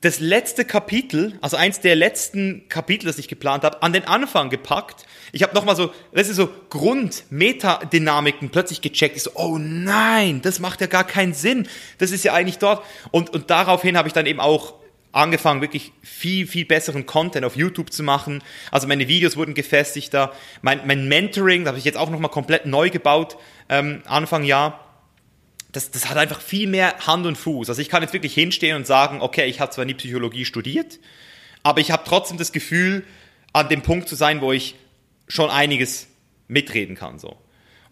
das 0.00 0.20
letzte 0.20 0.64
Kapitel, 0.64 1.36
also 1.40 1.56
eins 1.56 1.80
der 1.80 1.96
letzten 1.96 2.68
Kapitel, 2.68 3.06
das 3.06 3.18
ich 3.18 3.26
geplant 3.26 3.64
habe, 3.64 3.82
an 3.82 3.92
den 3.92 4.04
Anfang 4.04 4.48
gepackt. 4.48 5.06
Ich 5.32 5.42
habe 5.42 5.54
nochmal 5.54 5.74
so, 5.74 5.92
das 6.12 6.28
ist 6.28 6.36
so 6.36 6.48
Grund-Metadynamiken 6.70 8.50
plötzlich 8.50 8.80
gecheckt. 8.80 9.16
Ich 9.16 9.24
so, 9.24 9.32
oh 9.34 9.58
nein, 9.58 10.40
das 10.40 10.60
macht 10.60 10.80
ja 10.80 10.86
gar 10.86 11.04
keinen 11.04 11.34
Sinn. 11.34 11.66
Das 11.98 12.12
ist 12.12 12.24
ja 12.24 12.32
eigentlich 12.32 12.58
dort. 12.58 12.84
Und, 13.10 13.30
und 13.30 13.50
daraufhin 13.50 13.96
habe 13.96 14.06
ich 14.06 14.14
dann 14.14 14.26
eben 14.26 14.38
auch 14.38 14.74
angefangen, 15.10 15.62
wirklich 15.62 15.92
viel, 16.02 16.46
viel 16.46 16.64
besseren 16.64 17.04
Content 17.04 17.44
auf 17.44 17.56
YouTube 17.56 17.92
zu 17.92 18.04
machen. 18.04 18.42
Also 18.70 18.86
meine 18.86 19.08
Videos 19.08 19.36
wurden 19.36 19.54
gefestigter. 19.54 20.32
Mein, 20.62 20.86
mein 20.86 21.08
Mentoring, 21.08 21.64
das 21.64 21.70
habe 21.70 21.78
ich 21.78 21.84
jetzt 21.84 21.98
auch 21.98 22.10
nochmal 22.10 22.30
komplett 22.30 22.66
neu 22.66 22.90
gebaut, 22.90 23.36
ähm, 23.68 24.02
Anfang 24.06 24.44
Jahr 24.44 24.87
das, 25.72 25.90
das 25.90 26.08
hat 26.08 26.16
einfach 26.16 26.40
viel 26.40 26.66
mehr 26.66 27.06
Hand 27.06 27.26
und 27.26 27.36
Fuß. 27.36 27.68
Also 27.68 27.82
ich 27.82 27.88
kann 27.88 28.02
jetzt 28.02 28.12
wirklich 28.12 28.34
hinstehen 28.34 28.76
und 28.76 28.86
sagen, 28.86 29.20
okay, 29.20 29.46
ich 29.46 29.60
habe 29.60 29.70
zwar 29.70 29.84
nie 29.84 29.94
Psychologie 29.94 30.44
studiert, 30.44 30.98
aber 31.62 31.80
ich 31.80 31.90
habe 31.90 32.04
trotzdem 32.06 32.38
das 32.38 32.52
Gefühl, 32.52 33.04
an 33.52 33.68
dem 33.68 33.82
Punkt 33.82 34.08
zu 34.08 34.14
sein, 34.14 34.40
wo 34.40 34.52
ich 34.52 34.76
schon 35.26 35.50
einiges 35.50 36.08
mitreden 36.46 36.94
kann. 36.94 37.18
So. 37.18 37.36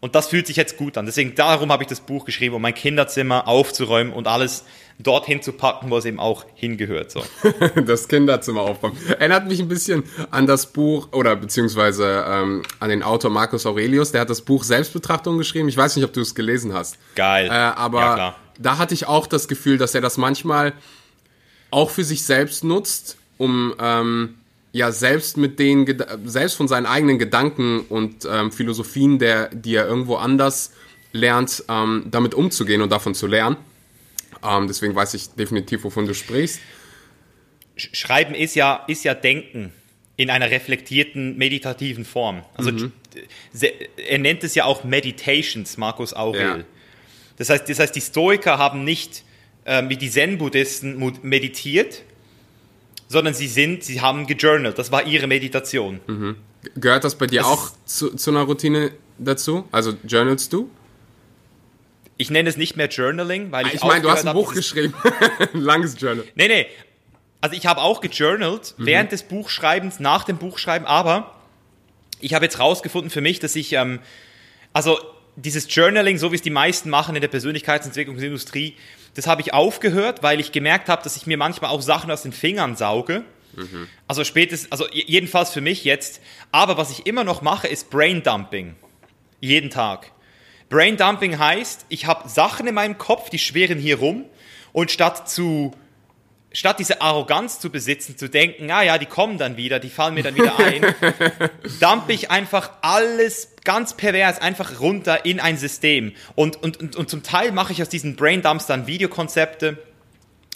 Und 0.01 0.15
das 0.15 0.29
fühlt 0.29 0.47
sich 0.47 0.57
jetzt 0.57 0.77
gut 0.77 0.99
an. 0.99 1.07
Deswegen 1.07 1.35
darum 1.35 1.73
habe 1.73 1.83
ich 1.83 1.89
das 1.89 2.01
Buch 2.01 2.25
geschrieben, 2.25 2.55
um 2.55 2.63
mein 2.63 2.75
Kinderzimmer 2.75 3.49
aufzuräumen 3.49 4.13
und 4.13 4.29
alles 4.29 4.65
dorthin 4.99 5.43
zu 5.43 5.53
packen, 5.53 5.91
wo 5.91 5.97
es 5.97 6.05
eben 6.05 6.19
auch 6.21 6.45
hingehört. 6.55 7.11
So. 7.11 7.23
das 7.87 8.09
Kinderzimmer 8.09 8.63
aufbauen. 8.63 8.97
Erinnert 9.09 9.47
mich 9.47 9.61
ein 9.61 9.69
bisschen 9.69 10.05
an 10.31 10.47
das 10.47 10.73
Buch 10.73 11.09
oder 11.13 11.37
beziehungsweise 11.37 12.25
ähm, 12.27 12.63
an 12.81 12.91
den 12.91 13.03
Autor 13.03 13.31
Marcus 13.31 13.67
Aurelius. 13.67 14.13
Der 14.13 14.23
hat 14.23 14.31
das 14.31 14.43
Buch 14.43 14.65
Selbstbetrachtung 14.65 15.39
geschrieben. 15.39 15.69
Ich 15.69 15.77
weiß 15.77 15.97
nicht, 15.97 16.05
ob 16.05 16.13
du 16.13 16.21
es 16.21 16.35
gelesen 16.35 16.73
hast. 16.73 16.99
Geil. 17.15 17.47
Äh, 17.47 17.51
aber 17.51 18.01
ja, 18.01 18.37
da 18.59 18.79
hatte 18.79 18.95
ich 18.95 19.07
auch 19.07 19.27
das 19.27 19.49
Gefühl, 19.49 19.79
dass 19.79 19.95
er 19.95 20.01
das 20.01 20.17
manchmal 20.17 20.73
auch 21.71 21.91
für 21.91 22.05
sich 22.05 22.25
selbst 22.25 22.65
nutzt, 22.65 23.17
um 23.39 23.75
ähm, 23.81 24.35
ja 24.77 24.93
selbst 24.93 25.37
mit 25.39 25.59
den 25.59 25.87
selbst 26.25 26.57
von 26.57 26.69
seinen 26.69 26.87
eigenen 26.87 27.19
Gedanken 27.19 27.81
und 27.81 28.29
ähm, 28.31 28.53
Philosophien, 28.53 29.19
der, 29.19 29.49
die 29.49 29.75
er 29.75 29.87
irgendwo 29.87 30.17
anders 30.17 30.73
lernt, 31.13 31.65
ähm, 31.69 32.05
damit 32.11 32.35
umzugehen 32.35 32.83
und 32.83 32.93
davon 32.93 33.15
zu 33.15 33.27
lernen. 33.27 33.57
Ähm, 34.45 34.69
deswegen 34.69 34.95
weiß 34.95 35.15
ich 35.15 35.31
definitiv, 35.31 35.85
wovon 35.85 36.07
du 36.07 36.15
sprichst. 36.15 36.61
Schreiben 37.77 38.35
ist 38.35 38.55
ja, 38.55 38.85
ist 38.87 39.05
ja 39.05 39.15
Denken 39.15 39.73
in 40.17 40.31
einer 40.31 40.51
reflektierten, 40.51 41.37
meditativen 41.39 42.05
Form. 42.05 42.43
Also 42.55 42.73
mhm. 42.73 42.93
er 44.09 44.19
nennt 44.19 44.45
es 44.45 44.55
ja 44.55 44.65
auch 44.65 44.85
Meditations, 44.85 45.79
Markus 45.79 46.13
Aurel. 46.15 46.41
Ja. 46.41 46.59
Das, 47.39 47.49
heißt, 47.49 47.69
das 47.69 47.79
heißt, 47.79 47.97
die 47.97 48.01
Stoiker 48.01 48.59
haben 48.59 48.85
nicht 48.85 49.25
äh, 49.65 49.83
wie 49.89 49.97
die 49.97 50.11
Zen-Buddhisten 50.11 51.19
meditiert, 51.23 52.03
sondern 53.09 53.35
sie 53.35 53.47
sind, 53.47 53.85
sie 53.85 54.01
haben 54.01 54.27
gejournalt. 54.27 54.79
Das 54.79 54.93
war 54.93 55.07
ihre 55.07 55.27
Meditation. 55.27 56.01
Mhm. 56.07 56.37
Gehört 56.75 57.05
das 57.05 57.15
bei 57.15 57.27
dir 57.27 57.41
das 57.41 57.49
auch 57.49 57.71
zu, 57.85 58.15
zu 58.15 58.31
einer 58.31 58.43
Routine 58.43 58.93
dazu? 59.19 59.69
Also 59.71 59.95
journalst 60.07 60.53
du? 60.53 60.71
Ich 62.19 62.31
nenne 62.31 62.49
es 62.49 62.57
nicht 62.57 62.77
mehr 62.77 62.89
Journaling, 62.89 63.53
weil 63.53 63.67
ich. 63.67 63.75
Ich 63.75 63.85
meine, 63.85 64.03
du 64.03 64.11
hast 64.11 64.27
ein 64.27 64.35
Buch 64.35 64.55
geschrieben. 64.55 64.95
ein 65.53 65.61
langes 65.61 66.01
Journal. 66.01 66.25
Nee, 66.35 66.49
nee. 66.49 66.67
Also 67.41 67.55
ich 67.57 67.67
habe 67.67 67.83
auch 67.83 68.01
gejournalt 68.01 68.75
mhm. 68.79 68.87
während 68.87 69.13
des 69.13 69.23
Buchschreibens, 69.23 70.01
nach 70.01 70.25
dem 70.25 70.39
Buchschreiben, 70.39 70.87
aber 70.87 71.37
ich 72.21 72.35
habe 72.35 72.45
jetzt 72.47 72.59
rausgefunden 72.59 73.11
für 73.11 73.21
mich, 73.21 73.39
dass 73.39 73.55
ich, 73.55 73.75
ähm, 73.75 74.01
also 74.73 74.99
dieses 75.37 75.73
Journaling, 75.73 76.17
so 76.17 76.33
wie 76.33 76.37
es 76.37 76.43
die 76.43 76.51
meisten 76.51 76.89
machen 76.89 77.15
in 77.15 77.21
der 77.21 77.29
Persönlichkeitsentwicklungsindustrie, 77.29 78.75
das 79.17 79.27
habe 79.27 79.41
ich 79.41 79.55
aufgehört, 79.55 80.23
weil 80.23 80.41
ich 80.41 80.53
gemerkt 80.53 80.89
habe, 80.89 81.03
dass 81.03 81.17
ich 81.17 81.27
mir 81.27 81.39
manchmal 81.39 81.71
auch 81.71 81.81
Sachen 81.81 82.11
aus 82.11 82.23
den 82.23 82.33
Fingern 82.33 82.77
sauge. 82.77 83.25
Mhm. 83.57 83.89
Also 84.07 84.25
spätestens, 84.25 84.71
also 84.71 84.87
jedenfalls 84.93 85.51
für 85.51 85.63
mich 85.63 85.85
jetzt. 85.85 86.21
Aber 86.53 86.77
was 86.77 86.91
ich 86.91 87.07
immer 87.07 87.25
noch 87.25 87.41
mache, 87.41 87.67
ist 87.67 87.91
Braindumping. 87.91 88.77
Jeden 89.41 89.71
Tag. 89.71 90.13
Braindumping 90.69 91.39
heißt, 91.39 91.87
ich 91.89 92.07
habe 92.07 92.29
Sachen 92.29 92.67
in 92.67 92.75
meinem 92.75 92.99
Kopf, 92.99 93.31
die 93.31 93.39
schweren 93.39 93.79
hier 93.79 93.99
rum 93.99 94.27
und 94.73 94.91
statt 94.91 95.31
zu 95.31 95.73
statt 96.57 96.79
diese 96.79 97.03
Arroganz 97.03 97.61
zu 97.61 97.69
besitzen, 97.69 98.17
zu 98.17 98.31
denken, 98.31 98.71
ah 98.71 98.83
ja, 98.83 98.97
die 98.97 99.05
kommen 99.05 99.37
dann 99.37 99.59
wieder, 99.59 99.79
die 99.79 99.91
fallen 99.91 100.15
mir 100.15 100.23
dann 100.23 100.35
wieder 100.35 100.59
ein, 100.59 100.83
dumpe 101.81 102.15
ich 102.15 102.31
einfach 102.31 102.71
alles 102.81 103.53
ganz 103.63 103.95
pervers 103.95 104.41
einfach 104.41 104.81
runter 104.81 105.27
in 105.27 105.39
ein 105.39 105.59
System. 105.59 106.15
Und, 106.35 106.63
und, 106.63 106.79
und, 106.81 106.97
und 106.97 107.11
zum 107.11 107.23
Teil 107.23 107.53
mache 107.53 107.75
ich 107.75 107.83
aus 107.83 107.91
diesen 107.91 108.17
Braindumps 108.17 108.65
dann 108.65 108.87
Videokonzepte, 108.87 109.77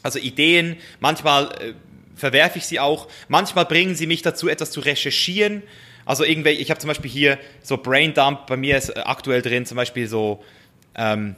also 0.02 0.18
Ideen, 0.18 0.78
manchmal 1.00 1.52
äh, 1.60 1.74
verwerfe 2.16 2.56
ich 2.56 2.64
sie 2.64 2.80
auch, 2.80 3.06
manchmal 3.28 3.66
bringen 3.66 3.94
sie 3.94 4.06
mich 4.06 4.22
dazu, 4.22 4.48
etwas 4.48 4.70
zu 4.70 4.80
recherchieren. 4.80 5.62
Also 6.06 6.24
irgendwelche, 6.24 6.62
ich 6.62 6.70
habe 6.70 6.80
zum 6.80 6.88
Beispiel 6.88 7.10
hier 7.10 7.38
so 7.62 7.76
Braindump, 7.76 8.46
bei 8.46 8.56
mir 8.56 8.78
ist 8.78 8.88
äh, 8.88 9.00
aktuell 9.00 9.42
drin 9.42 9.66
zum 9.66 9.76
Beispiel 9.76 10.08
so 10.08 10.42
ähm, 10.94 11.36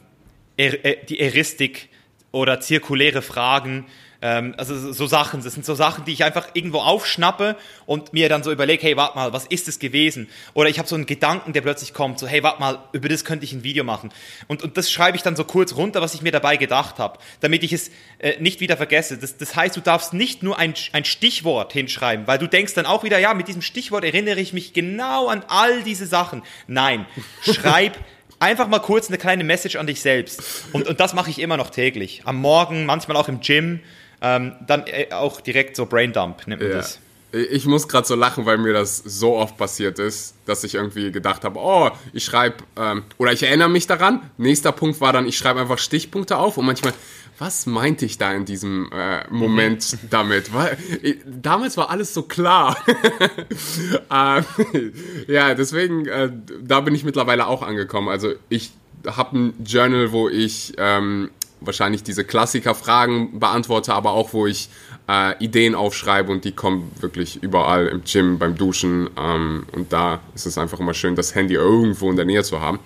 er, 0.57 0.85
er, 0.85 1.04
die 1.04 1.19
Eristik 1.19 1.88
oder 2.31 2.61
zirkuläre 2.61 3.23
Fragen 3.23 3.87
ähm, 4.23 4.55
also 4.57 4.93
so 4.93 5.07
Sachen, 5.07 5.43
das 5.43 5.52
sind 5.55 5.67
so 5.67 5.75
Sachen, 5.75 6.05
die 6.05 6.12
ich 6.12 6.25
einfach 6.25 6.49
irgendwo 6.55 6.79
aufschnappe 6.79 7.57
und 7.87 8.12
mir 8.12 8.29
dann 8.29 8.45
so 8.45 8.52
überlege, 8.52 8.83
hey, 8.83 8.97
warte 8.97 9.17
mal, 9.17 9.33
was 9.33 9.47
ist 9.47 9.67
es 9.67 9.81
gewesen? 9.81 10.29
Oder 10.55 10.71
ich 10.71 10.79
habe 10.79 10.88
so 10.88 10.95
einen 10.95 11.07
Gedanken, 11.07 11.52
der 11.52 11.61
plötzlich 11.61 11.93
kommt, 11.93 12.21
so, 12.21 12.29
hey, 12.29 12.43
warte 12.43 12.61
mal, 12.61 12.79
über 12.93 13.09
das 13.09 13.25
könnte 13.25 13.45
ich 13.45 13.52
ein 13.52 13.64
Video 13.64 13.83
machen. 13.83 14.11
Und, 14.47 14.62
und 14.62 14.76
das 14.76 14.91
schreibe 14.91 15.17
ich 15.17 15.23
dann 15.23 15.35
so 15.35 15.45
kurz 15.45 15.75
runter, 15.75 16.00
was 16.00 16.14
ich 16.14 16.23
mir 16.23 16.31
dabei 16.31 16.57
gedacht 16.57 17.00
habe, 17.00 17.19
damit 17.41 17.64
ich 17.64 17.73
es 17.73 17.91
äh, 18.19 18.41
nicht 18.41 18.61
wieder 18.61 18.76
vergesse. 18.76 19.19
Das, 19.19 19.37
das 19.37 19.57
heißt, 19.57 19.76
du 19.76 19.81
darfst 19.81 20.14
nicht 20.14 20.45
nur 20.45 20.57
ein, 20.57 20.75
ein 20.93 21.05
Stichwort 21.05 21.73
hinschreiben, 21.73 22.29
weil 22.29 22.38
du 22.38 22.47
denkst 22.47 22.75
dann 22.75 22.87
auch 22.87 23.02
wieder, 23.02 23.19
ja, 23.19 23.35
mit 23.35 23.49
diesem 23.49 23.62
Stichwort 23.62 24.05
erinnere 24.05 24.41
ich 24.41 24.52
mich 24.52 24.73
genau 24.73 25.26
an 25.26 25.45
all 25.49 25.83
diese 25.83 26.07
Sachen. 26.07 26.43
Nein, 26.69 27.07
schreib 27.43 27.99
einfach 28.38 28.69
mal 28.69 28.81
kurz 28.81 29.09
eine 29.09 29.19
kleine 29.19 29.43
Message 29.45 29.76
an 29.76 29.87
dich 29.87 30.00
selbst. 30.00 30.64
Und, 30.73 30.87
und 30.87 31.00
das 31.00 31.14
mache 31.14 31.31
ich 31.31 31.41
immer 31.41 31.57
noch 31.57 31.71
täglich. 31.71 32.23
Am 32.25 32.37
Morgen, 32.37 32.87
manchmal 32.87 33.17
auch 33.17 33.29
im 33.29 33.41
Gym. 33.41 33.81
Ähm, 34.23 34.52
dann 34.67 34.85
äh, 34.87 35.12
auch 35.12 35.41
direkt 35.41 35.75
so 35.75 35.87
Braindump 35.87 36.47
nennt 36.47 36.62
man 36.62 36.71
ja. 36.71 36.76
das. 36.76 37.00
Ich 37.33 37.64
muss 37.64 37.88
gerade 37.88 38.07
so 38.07 38.14
lachen, 38.14 38.45
weil 38.45 38.59
mir 38.59 38.75
das 38.75 38.99
so 38.99 39.37
oft 39.37 39.57
passiert 39.57 39.99
ist, 39.99 40.35
dass 40.45 40.64
ich 40.64 40.75
irgendwie 40.75 41.11
gedacht 41.11 41.45
habe, 41.45 41.59
oh, 41.59 41.91
ich 42.12 42.25
schreibe, 42.25 42.57
ähm, 42.76 43.05
oder 43.17 43.33
ich 43.33 43.43
erinnere 43.43 43.71
mich 43.71 43.87
daran. 43.87 44.31
Nächster 44.37 44.71
Punkt 44.71 45.00
war 45.00 45.14
dann, 45.14 45.26
ich 45.26 45.38
schreibe 45.38 45.61
einfach 45.61 45.79
Stichpunkte 45.79 46.37
auf 46.37 46.59
und 46.59 46.67
manchmal, 46.67 46.93
was 47.38 47.64
meinte 47.64 48.05
ich 48.05 48.19
da 48.19 48.33
in 48.33 48.45
diesem 48.45 48.91
äh, 48.93 49.26
Moment 49.31 49.95
mhm. 49.95 49.99
damit? 50.11 50.52
Weil, 50.52 50.76
ich, 51.02 51.17
damals 51.25 51.79
war 51.79 51.88
alles 51.88 52.12
so 52.12 52.23
klar. 52.23 52.76
äh, 54.11 54.43
ja, 55.26 55.55
deswegen, 55.55 56.07
äh, 56.07 56.31
da 56.62 56.81
bin 56.81 56.95
ich 56.95 57.02
mittlerweile 57.02 57.47
auch 57.47 57.62
angekommen. 57.62 58.09
Also 58.09 58.35
ich 58.50 58.73
habe 59.07 59.38
ein 59.38 59.55
Journal, 59.64 60.12
wo 60.12 60.29
ich 60.29 60.75
ähm, 60.76 61.31
wahrscheinlich 61.64 62.02
diese 62.02 62.25
Klassiker-Fragen 62.25 63.38
beantworte, 63.38 63.95
aber 63.95 64.12
auch 64.12 64.33
wo 64.33 64.47
ich 64.47 64.69
äh, 65.09 65.42
Ideen 65.42 65.75
aufschreibe 65.75 66.31
und 66.31 66.45
die 66.45 66.52
kommen 66.52 66.90
wirklich 67.00 67.42
überall 67.42 67.88
im 67.88 68.02
Gym, 68.04 68.38
beim 68.38 68.57
Duschen. 68.57 69.11
Ähm, 69.19 69.66
und 69.73 69.92
da 69.92 70.21
ist 70.35 70.47
es 70.47 70.59
einfach 70.59 70.81
immer 70.81 70.95
schön, 70.95 71.16
das 71.16 71.35
Handy 71.35 71.54
irgendwo 71.54 72.11
in 72.11 72.16
der 72.16 72.25
Nähe 72.25 72.42
zu 72.42 72.61
haben, 72.61 72.78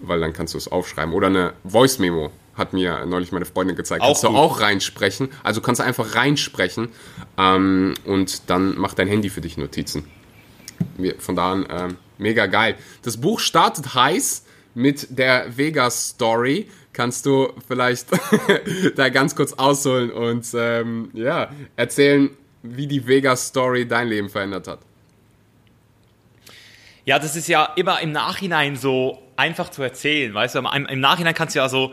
weil 0.00 0.20
dann 0.20 0.32
kannst 0.32 0.54
du 0.54 0.58
es 0.58 0.68
aufschreiben. 0.68 1.14
Oder 1.14 1.28
eine 1.28 1.52
Voice-Memo 1.64 2.30
hat 2.54 2.72
mir 2.72 3.06
neulich 3.06 3.32
meine 3.32 3.46
Freundin 3.46 3.76
gezeigt. 3.76 4.02
Auch 4.02 4.08
kannst 4.08 4.22
gut. 4.22 4.32
du 4.32 4.36
auch 4.36 4.60
reinsprechen. 4.60 5.28
Also 5.42 5.60
kannst 5.60 5.80
du 5.80 5.84
einfach 5.84 6.14
reinsprechen 6.14 6.88
ähm, 7.38 7.94
und 8.04 8.50
dann 8.50 8.76
macht 8.78 8.98
dein 8.98 9.08
Handy 9.08 9.30
für 9.30 9.40
dich 9.40 9.56
Notizen. 9.56 10.04
Von 11.18 11.36
da 11.36 11.52
an 11.52 11.66
äh, 11.66 11.88
mega 12.18 12.46
geil. 12.46 12.76
Das 13.02 13.16
Buch 13.18 13.40
startet 13.40 13.94
heiß 13.94 14.44
mit 14.74 15.18
der 15.18 15.56
Vegas 15.56 16.10
Story. 16.10 16.68
Kannst 16.92 17.26
du 17.26 17.52
vielleicht 17.68 18.08
da 18.96 19.08
ganz 19.08 19.36
kurz 19.36 19.52
ausholen 19.52 20.10
und 20.10 20.46
ähm, 20.54 21.10
ja, 21.14 21.50
erzählen, 21.76 22.30
wie 22.62 22.86
die 22.86 23.06
Vegas 23.06 23.48
Story 23.48 23.86
dein 23.86 24.08
Leben 24.08 24.28
verändert 24.28 24.66
hat? 24.66 24.80
Ja, 27.04 27.18
das 27.18 27.36
ist 27.36 27.48
ja 27.48 27.72
immer 27.76 28.00
im 28.00 28.12
Nachhinein 28.12 28.76
so 28.76 29.22
einfach 29.36 29.70
zu 29.70 29.82
erzählen, 29.82 30.34
weißt 30.34 30.56
du? 30.56 30.58
Im, 30.58 30.86
im 30.86 31.00
Nachhinein 31.00 31.34
kannst 31.34 31.54
du 31.54 31.60
ja 31.60 31.68
so 31.68 31.92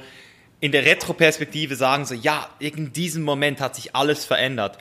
in 0.59 0.71
der 0.71 0.85
Retroperspektive 0.85 1.75
sagen, 1.75 2.05
so, 2.05 2.15
ja, 2.15 2.49
in 2.59 2.91
diesem 2.91 3.23
Moment 3.23 3.61
hat 3.61 3.75
sich 3.75 3.95
alles 3.95 4.25
verändert. 4.25 4.79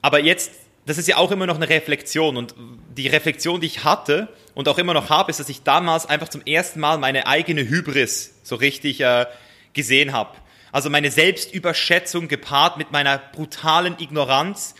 Aber 0.00 0.18
jetzt 0.18 0.52
das 0.86 0.98
ist 0.98 1.08
ja 1.08 1.18
auch 1.18 1.30
immer 1.30 1.46
noch 1.46 1.56
eine 1.56 1.68
Reflexion. 1.68 2.36
Und 2.36 2.54
die 2.96 3.08
Reflexion, 3.08 3.60
die 3.60 3.66
ich 3.66 3.84
hatte 3.84 4.28
und 4.54 4.68
auch 4.68 4.78
immer 4.78 4.94
noch 4.94 5.10
habe, 5.10 5.30
ist, 5.30 5.40
dass 5.40 5.48
ich 5.48 5.62
damals 5.62 6.06
einfach 6.06 6.28
zum 6.28 6.42
ersten 6.42 6.80
Mal 6.80 6.98
meine 6.98 7.26
eigene 7.26 7.68
Hybris 7.68 8.34
so 8.42 8.56
richtig 8.56 9.00
äh, 9.00 9.26
gesehen 9.72 10.12
habe. 10.12 10.36
Also 10.72 10.90
meine 10.90 11.10
Selbstüberschätzung 11.10 12.28
gepaart 12.28 12.78
mit 12.78 12.92
meiner 12.92 13.18
brutalen 13.18 13.96
Ignoranz. 13.98 14.74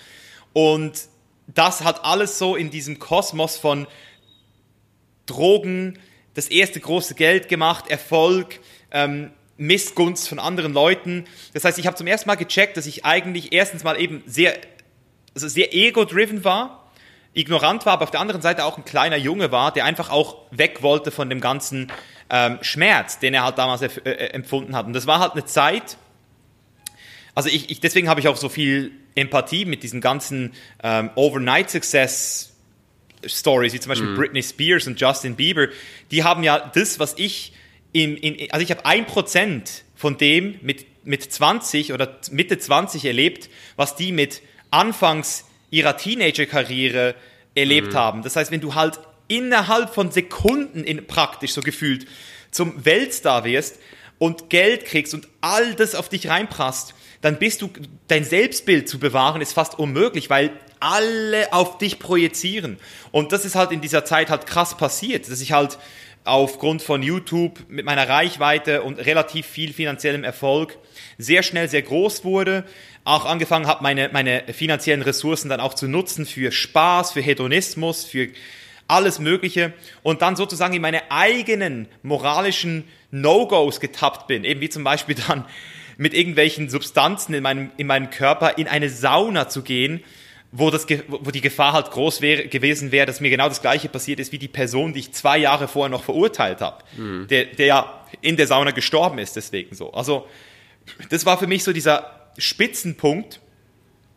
Und 0.52 1.00
das 1.46 1.82
hat 1.82 2.04
alles 2.04 2.38
so 2.38 2.56
in 2.56 2.70
diesem 2.70 2.98
Kosmos 2.98 3.56
von 3.56 3.86
Drogen, 5.26 5.98
das 6.34 6.48
erste 6.48 6.80
große 6.80 7.14
Geld 7.14 7.48
gemacht, 7.48 7.90
Erfolg, 7.90 8.60
ähm, 8.92 9.32
Missgunst 9.56 10.28
von 10.28 10.38
anderen 10.38 10.72
Leuten. 10.72 11.26
Das 11.52 11.64
heißt, 11.64 11.78
ich 11.78 11.86
habe 11.86 11.96
zum 11.96 12.06
ersten 12.06 12.28
Mal 12.28 12.36
gecheckt, 12.36 12.76
dass 12.76 12.86
ich 12.86 13.04
eigentlich 13.04 13.52
erstens 13.52 13.84
mal 13.84 14.00
eben 14.00 14.22
sehr, 14.26 14.56
also 15.34 15.48
sehr 15.48 15.74
ego-driven 15.74 16.44
war, 16.44 16.90
ignorant 17.34 17.84
war, 17.84 17.94
aber 17.94 18.04
auf 18.04 18.10
der 18.10 18.20
anderen 18.20 18.42
Seite 18.42 18.64
auch 18.64 18.78
ein 18.78 18.84
kleiner 18.84 19.16
Junge 19.16 19.52
war, 19.52 19.72
der 19.72 19.84
einfach 19.84 20.10
auch 20.10 20.38
weg 20.50 20.82
wollte 20.82 21.10
von 21.10 21.28
dem 21.28 21.40
ganzen 21.40 21.92
ähm, 22.30 22.58
Schmerz, 22.62 23.18
den 23.18 23.34
er 23.34 23.44
halt 23.44 23.58
damals 23.58 23.82
äh, 23.82 23.90
äh, 24.04 24.30
empfunden 24.32 24.74
hat. 24.76 24.86
Und 24.86 24.92
das 24.92 25.06
war 25.06 25.18
halt 25.20 25.32
eine 25.32 25.44
Zeit, 25.44 25.98
also 27.34 27.48
ich, 27.48 27.70
ich 27.70 27.80
deswegen 27.80 28.08
habe 28.08 28.20
ich 28.20 28.28
auch 28.28 28.36
so 28.36 28.48
viel 28.48 28.92
Empathie 29.14 29.64
mit 29.64 29.82
diesen 29.82 30.00
ganzen 30.00 30.52
ähm, 30.82 31.10
Overnight 31.14 31.70
Success 31.70 32.52
Stories, 33.24 33.72
wie 33.72 33.80
zum 33.80 33.90
Beispiel 33.90 34.08
mhm. 34.08 34.16
Britney 34.16 34.42
Spears 34.42 34.86
und 34.86 35.00
Justin 35.00 35.36
Bieber, 35.36 35.68
die 36.10 36.24
haben 36.24 36.42
ja 36.42 36.70
das, 36.74 36.98
was 36.98 37.14
ich 37.18 37.52
in, 37.92 38.16
in 38.16 38.50
also 38.52 38.62
ich 38.62 38.70
habe 38.70 38.86
ein 38.86 39.04
Prozent 39.06 39.84
von 39.94 40.16
dem 40.16 40.58
mit, 40.62 40.86
mit 41.04 41.22
20 41.22 41.92
oder 41.92 42.18
Mitte 42.30 42.58
20 42.58 43.04
erlebt, 43.04 43.50
was 43.76 43.96
die 43.96 44.12
mit 44.12 44.42
Anfangs 44.70 45.44
ihrer 45.70 45.96
Teenager-Karriere 45.96 47.14
erlebt 47.54 47.92
mhm. 47.92 47.96
haben. 47.96 48.22
Das 48.22 48.36
heißt, 48.36 48.50
wenn 48.50 48.60
du 48.60 48.74
halt 48.74 49.00
innerhalb 49.30 49.94
von 49.94 50.10
Sekunden 50.10 50.84
in, 50.84 51.06
praktisch 51.06 51.52
so 51.52 51.62
gefühlt 51.62 52.06
zum 52.50 52.84
Weltstar 52.84 53.44
wirst 53.44 53.78
und 54.18 54.50
Geld 54.50 54.84
kriegst 54.84 55.14
und 55.14 55.28
all 55.40 55.74
das 55.74 55.94
auf 55.94 56.08
dich 56.08 56.28
reinprasst, 56.28 56.94
dann 57.22 57.38
bist 57.38 57.62
du, 57.62 57.70
dein 58.08 58.24
Selbstbild 58.24 58.88
zu 58.88 58.98
bewahren 58.98 59.40
ist 59.40 59.52
fast 59.52 59.78
unmöglich, 59.78 60.30
weil 60.30 60.50
alle 60.80 61.52
auf 61.52 61.78
dich 61.78 61.98
projizieren. 61.98 62.78
Und 63.12 63.32
das 63.32 63.44
ist 63.44 63.54
halt 63.54 63.70
in 63.70 63.80
dieser 63.80 64.04
Zeit 64.04 64.30
halt 64.30 64.46
krass 64.46 64.76
passiert, 64.76 65.30
dass 65.30 65.40
ich 65.40 65.52
halt 65.52 65.78
aufgrund 66.24 66.82
von 66.82 67.02
YouTube 67.02 67.60
mit 67.68 67.84
meiner 67.84 68.08
Reichweite 68.08 68.82
und 68.82 68.98
relativ 68.98 69.46
viel 69.46 69.72
finanziellem 69.72 70.24
Erfolg 70.24 70.76
sehr 71.18 71.42
schnell 71.42 71.68
sehr 71.68 71.82
groß 71.82 72.24
wurde, 72.24 72.64
auch 73.04 73.24
angefangen 73.24 73.66
habe, 73.66 73.82
meine, 73.82 74.10
meine 74.12 74.44
finanziellen 74.52 75.02
Ressourcen 75.02 75.48
dann 75.48 75.60
auch 75.60 75.74
zu 75.74 75.88
nutzen 75.88 76.26
für 76.26 76.52
Spaß, 76.52 77.12
für 77.12 77.20
Hedonismus, 77.20 78.04
für 78.04 78.28
alles 78.90 79.18
Mögliche 79.18 79.72
und 80.02 80.22
dann 80.22 80.36
sozusagen 80.36 80.74
in 80.74 80.82
meine 80.82 81.10
eigenen 81.10 81.88
moralischen 82.02 82.84
No-Gos 83.10 83.80
getappt 83.80 84.26
bin, 84.26 84.44
eben 84.44 84.60
wie 84.60 84.68
zum 84.68 84.84
Beispiel 84.84 85.16
dann 85.28 85.44
mit 85.96 86.14
irgendwelchen 86.14 86.68
Substanzen 86.70 87.34
in 87.34 87.42
meinem, 87.42 87.70
in 87.76 87.86
meinem 87.86 88.10
Körper 88.10 88.58
in 88.58 88.68
eine 88.68 88.88
Sauna 88.88 89.48
zu 89.48 89.62
gehen, 89.62 90.02
wo, 90.52 90.70
das, 90.70 90.86
wo 91.08 91.30
die 91.30 91.40
Gefahr 91.40 91.74
halt 91.74 91.90
groß 91.90 92.22
wäre, 92.22 92.48
gewesen 92.48 92.90
wäre, 92.90 93.06
dass 93.06 93.20
mir 93.20 93.30
genau 93.30 93.48
das 93.48 93.60
gleiche 93.60 93.88
passiert 93.88 94.18
ist 94.18 94.32
wie 94.32 94.38
die 94.38 94.48
Person, 94.48 94.92
die 94.92 95.00
ich 95.00 95.12
zwei 95.12 95.38
Jahre 95.38 95.68
vorher 95.68 95.90
noch 95.90 96.02
verurteilt 96.02 96.60
habe, 96.60 96.82
mhm. 96.96 97.28
der, 97.28 97.44
der 97.44 97.66
ja 97.66 98.04
in 98.20 98.36
der 98.36 98.46
Sauna 98.46 98.72
gestorben 98.72 99.18
ist, 99.18 99.36
deswegen 99.36 99.76
so. 99.76 99.92
Also 99.92 100.26
das 101.10 101.24
war 101.26 101.38
für 101.38 101.46
mich 101.46 101.62
so 101.62 101.72
dieser 101.72 102.30
Spitzenpunkt, 102.38 103.40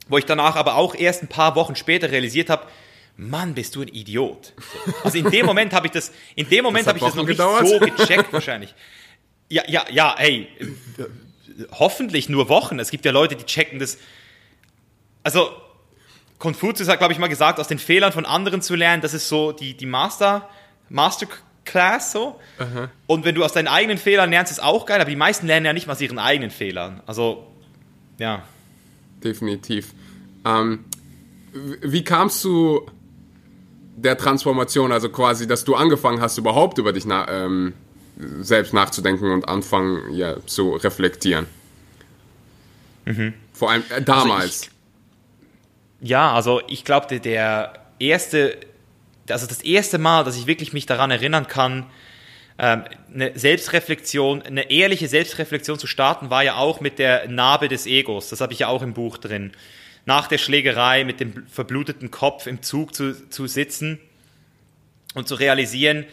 wo 0.08 0.18
ich 0.18 0.26
danach 0.26 0.56
aber 0.56 0.76
auch 0.76 0.96
erst 0.96 1.22
ein 1.22 1.28
paar 1.28 1.56
Wochen 1.56 1.76
später 1.76 2.12
realisiert 2.12 2.50
habe, 2.50 2.66
Mann, 3.16 3.54
bist 3.54 3.76
du 3.76 3.82
ein 3.82 3.90
Idiot. 3.90 4.54
Also 5.04 5.18
in 5.18 5.30
dem 5.30 5.46
Moment 5.46 5.74
habe 5.74 5.88
ich 5.88 5.94
das, 5.94 6.12
in 6.36 6.50
dem 6.50 6.64
Moment 6.64 6.88
habe 6.88 6.98
ich 6.98 7.04
das 7.04 7.16
noch 7.16 7.26
gedauert. 7.26 7.64
nicht 7.64 7.74
so 7.74 7.80
gecheckt 7.80 8.34
wahrscheinlich. 8.34 8.74
Ja, 9.50 9.64
ja, 9.68 9.86
ja, 9.92 10.16
ey, 10.18 10.48
hoffentlich 11.72 12.30
nur 12.30 12.50
Wochen. 12.50 12.80
Es 12.80 12.90
gibt 12.90 13.06
ja 13.06 13.12
Leute, 13.12 13.36
die 13.36 13.46
checken 13.46 13.80
das. 13.80 13.98
Also 15.22 15.52
Konfuzius 16.40 16.90
hat, 16.90 16.98
glaube 16.98 17.14
ich, 17.14 17.20
mal 17.20 17.28
gesagt, 17.28 17.60
aus 17.60 17.68
den 17.68 17.80
Fehlern 17.80 18.12
von 18.12 18.26
anderen 18.26 18.62
zu 18.62 18.76
lernen, 18.76 19.02
das 19.02 19.14
ist 19.14 19.30
so 19.30 19.52
die, 19.52 19.76
die 19.76 19.86
Master, 19.86 20.50
Masterclass 20.90 22.12
so. 22.12 22.40
Aha. 22.58 22.90
Und 23.08 23.26
wenn 23.26 23.36
du 23.36 23.46
aus 23.46 23.54
deinen 23.54 23.68
eigenen 23.68 23.98
Fehlern 23.98 24.32
lernst, 24.32 24.52
ist 24.52 24.62
auch 24.62 24.86
geil, 24.86 25.00
aber 25.00 25.10
die 25.10 25.16
meisten 25.16 25.48
lernen 25.48 25.66
ja 25.66 25.74
nicht 25.74 25.88
mal 25.88 25.94
aus 25.94 26.02
ihren 26.02 26.20
eigenen 26.20 26.52
Fehlern. 26.52 27.02
Also, 27.06 27.48
ja. 28.18 28.44
Definitiv. 29.24 29.94
Ähm, 30.46 30.84
wie 31.82 32.04
kamst 32.04 32.44
du 32.44 32.88
der 33.96 34.18
Transformation, 34.18 34.92
also 34.92 35.10
quasi, 35.10 35.48
dass 35.48 35.64
du 35.64 35.76
angefangen 35.76 36.22
hast, 36.22 36.38
überhaupt 36.38 36.78
über 36.78 36.94
dich 36.94 37.06
na, 37.06 37.28
ähm, 37.30 37.74
selbst 38.42 38.74
nachzudenken 38.74 39.32
und 39.32 39.48
anfangen, 39.48 40.14
ja, 40.14 40.36
zu 40.46 40.72
reflektieren? 40.72 41.48
Mhm. 43.06 43.34
Vor 43.54 43.72
allem 43.72 43.84
äh, 43.90 44.02
damals. 44.02 44.44
Also 44.44 44.66
ich, 46.02 46.10
ja, 46.10 46.34
also 46.34 46.62
ich 46.68 46.86
glaube, 46.86 47.20
der 47.20 47.74
erste, 48.00 48.58
also 49.30 49.48
das 49.48 49.62
erste 49.62 49.98
Mal, 49.98 50.24
dass 50.24 50.38
ich 50.38 50.48
wirklich 50.48 50.74
mich 50.74 50.86
daran 50.86 51.12
erinnern 51.12 51.48
kann, 51.48 51.86
ähm, 52.60 52.84
eine 53.14 53.38
Selbstreflexion, 53.38 54.42
eine 54.44 54.70
ehrliche 54.70 55.08
Selbstreflexion 55.08 55.80
zu 55.80 55.88
starten, 55.88 56.30
war 56.30 56.44
ja 56.44 56.56
auch 56.56 56.82
mit 56.82 57.00
der 57.00 57.28
Narbe 57.28 57.68
des 57.68 57.86
Egos. 57.86 58.30
Das 58.30 58.42
habe 58.42 58.54
ich 58.54 58.60
ja 58.60 58.68
auch 58.68 58.82
im 58.82 58.94
Buch 58.94 59.18
drin. 59.18 59.52
Nach 60.06 60.28
der 60.28 60.38
Schlägerei 60.38 61.04
mit 61.04 61.20
dem 61.20 61.48
verbluteten 61.48 62.12
Kopf 62.12 62.48
im 62.48 62.62
Zug 62.62 62.94
zu, 62.94 63.30
zu 63.30 63.48
sitzen 63.48 64.00
und 65.14 65.28
zu 65.28 65.36
realisieren, 65.36 66.06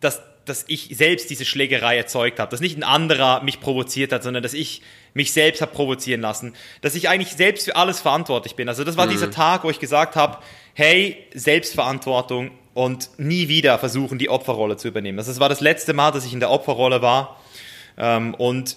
dass 0.00 0.20
dass 0.46 0.64
ich 0.68 0.90
selbst 0.92 1.28
diese 1.28 1.44
Schlägerei 1.44 1.96
erzeugt 1.96 2.38
habe, 2.38 2.50
dass 2.50 2.60
nicht 2.60 2.78
ein 2.78 2.84
anderer 2.84 3.42
mich 3.42 3.60
provoziert 3.60 4.12
hat, 4.12 4.22
sondern 4.22 4.42
dass 4.42 4.54
ich 4.54 4.80
mich 5.12 5.32
selbst 5.32 5.60
habe 5.60 5.72
provozieren 5.72 6.20
lassen, 6.20 6.54
dass 6.80 6.94
ich 6.94 7.08
eigentlich 7.08 7.32
selbst 7.32 7.64
für 7.64 7.76
alles 7.76 8.00
verantwortlich 8.00 8.54
bin. 8.54 8.68
Also 8.68 8.84
das 8.84 8.96
war 8.96 9.06
mhm. 9.06 9.10
dieser 9.10 9.30
Tag, 9.30 9.64
wo 9.64 9.70
ich 9.70 9.80
gesagt 9.80 10.14
habe, 10.14 10.38
hey, 10.74 11.16
Selbstverantwortung 11.34 12.52
und 12.74 13.10
nie 13.18 13.48
wieder 13.48 13.78
versuchen, 13.78 14.18
die 14.18 14.30
Opferrolle 14.30 14.76
zu 14.76 14.88
übernehmen. 14.88 15.18
Das 15.18 15.40
war 15.40 15.48
das 15.48 15.60
letzte 15.60 15.94
Mal, 15.94 16.12
dass 16.12 16.24
ich 16.24 16.32
in 16.32 16.40
der 16.40 16.50
Opferrolle 16.50 17.02
war 17.02 17.40
ähm, 17.98 18.34
und 18.34 18.76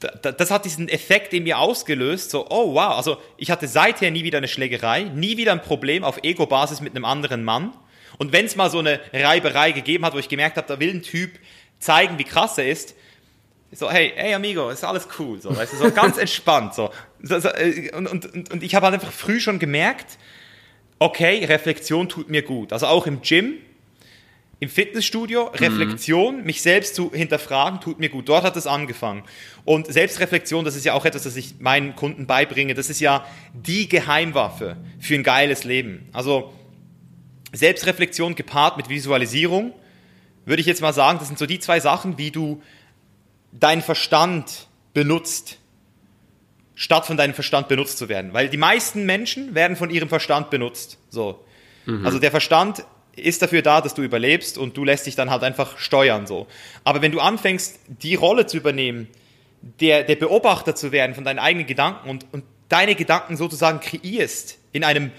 das 0.00 0.50
hat 0.50 0.64
diesen 0.64 0.88
Effekt 0.88 1.32
in 1.32 1.42
mir 1.42 1.58
ausgelöst, 1.58 2.30
so, 2.30 2.46
oh 2.50 2.74
wow, 2.74 2.96
also 2.96 3.18
ich 3.36 3.50
hatte 3.50 3.66
seither 3.66 4.10
nie 4.10 4.24
wieder 4.24 4.38
eine 4.38 4.48
Schlägerei, 4.48 5.04
nie 5.04 5.36
wieder 5.36 5.52
ein 5.52 5.62
Problem 5.62 6.04
auf 6.04 6.22
Ego-Basis 6.22 6.80
mit 6.80 6.94
einem 6.94 7.04
anderen 7.04 7.44
Mann. 7.44 7.72
Und 8.16 8.32
wenn 8.32 8.46
es 8.46 8.56
mal 8.56 8.70
so 8.70 8.78
eine 8.78 9.00
Reiberei 9.12 9.72
gegeben 9.72 10.04
hat, 10.04 10.14
wo 10.14 10.18
ich 10.18 10.28
gemerkt 10.28 10.56
habe, 10.56 10.68
da 10.68 10.80
will 10.80 10.90
ein 10.90 11.02
Typ 11.02 11.38
zeigen, 11.78 12.18
wie 12.18 12.24
krass 12.24 12.58
er 12.58 12.68
ist, 12.68 12.94
so, 13.72 13.90
hey, 13.90 14.12
hey 14.16 14.34
Amigo, 14.34 14.70
ist 14.70 14.84
alles 14.84 15.06
cool, 15.18 15.40
so, 15.40 15.54
weißt 15.54 15.74
du, 15.74 15.76
so 15.76 15.90
ganz 15.90 16.16
entspannt, 16.18 16.74
so. 16.74 16.90
Äh, 17.28 17.90
und, 17.94 18.06
und, 18.06 18.52
und 18.52 18.62
ich 18.62 18.74
habe 18.74 18.86
halt 18.86 18.94
einfach 18.94 19.12
früh 19.12 19.40
schon 19.40 19.58
gemerkt, 19.58 20.18
okay, 20.98 21.44
Reflexion 21.44 22.08
tut 22.08 22.28
mir 22.28 22.42
gut. 22.42 22.72
Also 22.72 22.86
auch 22.86 23.06
im 23.06 23.20
Gym, 23.22 23.58
im 24.60 24.68
Fitnessstudio. 24.68 25.44
Reflexion, 25.54 26.38
mhm. 26.38 26.44
mich 26.44 26.62
selbst 26.62 26.94
zu 26.94 27.12
hinterfragen, 27.12 27.80
tut 27.80 28.00
mir 28.00 28.08
gut. 28.08 28.28
Dort 28.28 28.44
hat 28.44 28.56
es 28.56 28.66
angefangen. 28.66 29.22
Und 29.64 29.92
Selbstreflexion, 29.92 30.64
das 30.64 30.74
ist 30.76 30.84
ja 30.84 30.94
auch 30.94 31.04
etwas, 31.04 31.22
das 31.22 31.36
ich 31.36 31.60
meinen 31.60 31.94
Kunden 31.94 32.26
beibringe. 32.26 32.74
Das 32.74 32.90
ist 32.90 33.00
ja 33.00 33.24
die 33.52 33.88
Geheimwaffe 33.88 34.76
für 34.98 35.14
ein 35.14 35.22
geiles 35.22 35.64
Leben. 35.64 36.08
Also 36.12 36.52
Selbstreflexion 37.52 38.34
gepaart 38.34 38.76
mit 38.76 38.88
Visualisierung, 38.88 39.72
würde 40.44 40.60
ich 40.60 40.66
jetzt 40.66 40.82
mal 40.82 40.92
sagen, 40.92 41.18
das 41.18 41.28
sind 41.28 41.38
so 41.38 41.46
die 41.46 41.60
zwei 41.60 41.78
Sachen, 41.80 42.18
wie 42.18 42.30
du 42.30 42.62
deinen 43.52 43.82
Verstand 43.82 44.66
benutzt, 44.92 45.58
statt 46.74 47.06
von 47.06 47.16
deinem 47.16 47.34
Verstand 47.34 47.68
benutzt 47.68 47.98
zu 47.98 48.08
werden. 48.08 48.32
Weil 48.32 48.48
die 48.48 48.56
meisten 48.56 49.06
Menschen 49.06 49.54
werden 49.54 49.76
von 49.76 49.90
ihrem 49.90 50.08
Verstand 50.08 50.50
benutzt. 50.50 50.98
So. 51.10 51.44
Mhm. 51.86 52.04
Also 52.04 52.18
der 52.18 52.30
Verstand 52.30 52.84
ist 53.18 53.42
dafür 53.42 53.62
da, 53.62 53.80
dass 53.80 53.94
du 53.94 54.02
überlebst 54.02 54.58
und 54.58 54.76
du 54.76 54.84
lässt 54.84 55.06
dich 55.06 55.14
dann 55.14 55.30
halt 55.30 55.42
einfach 55.42 55.78
steuern. 55.78 56.26
So. 56.26 56.46
Aber 56.84 57.02
wenn 57.02 57.12
du 57.12 57.20
anfängst, 57.20 57.80
die 58.02 58.14
Rolle 58.14 58.46
zu 58.46 58.56
übernehmen, 58.56 59.08
der, 59.80 60.04
der 60.04 60.16
Beobachter 60.16 60.74
zu 60.74 60.92
werden 60.92 61.14
von 61.14 61.24
deinen 61.24 61.38
eigenen 61.38 61.66
Gedanken 61.66 62.08
und, 62.08 62.26
und 62.32 62.44
deine 62.68 62.94
Gedanken 62.94 63.36
sozusagen 63.36 63.80
kreierst 63.80 64.58
in 64.72 64.84
einem 64.84 65.10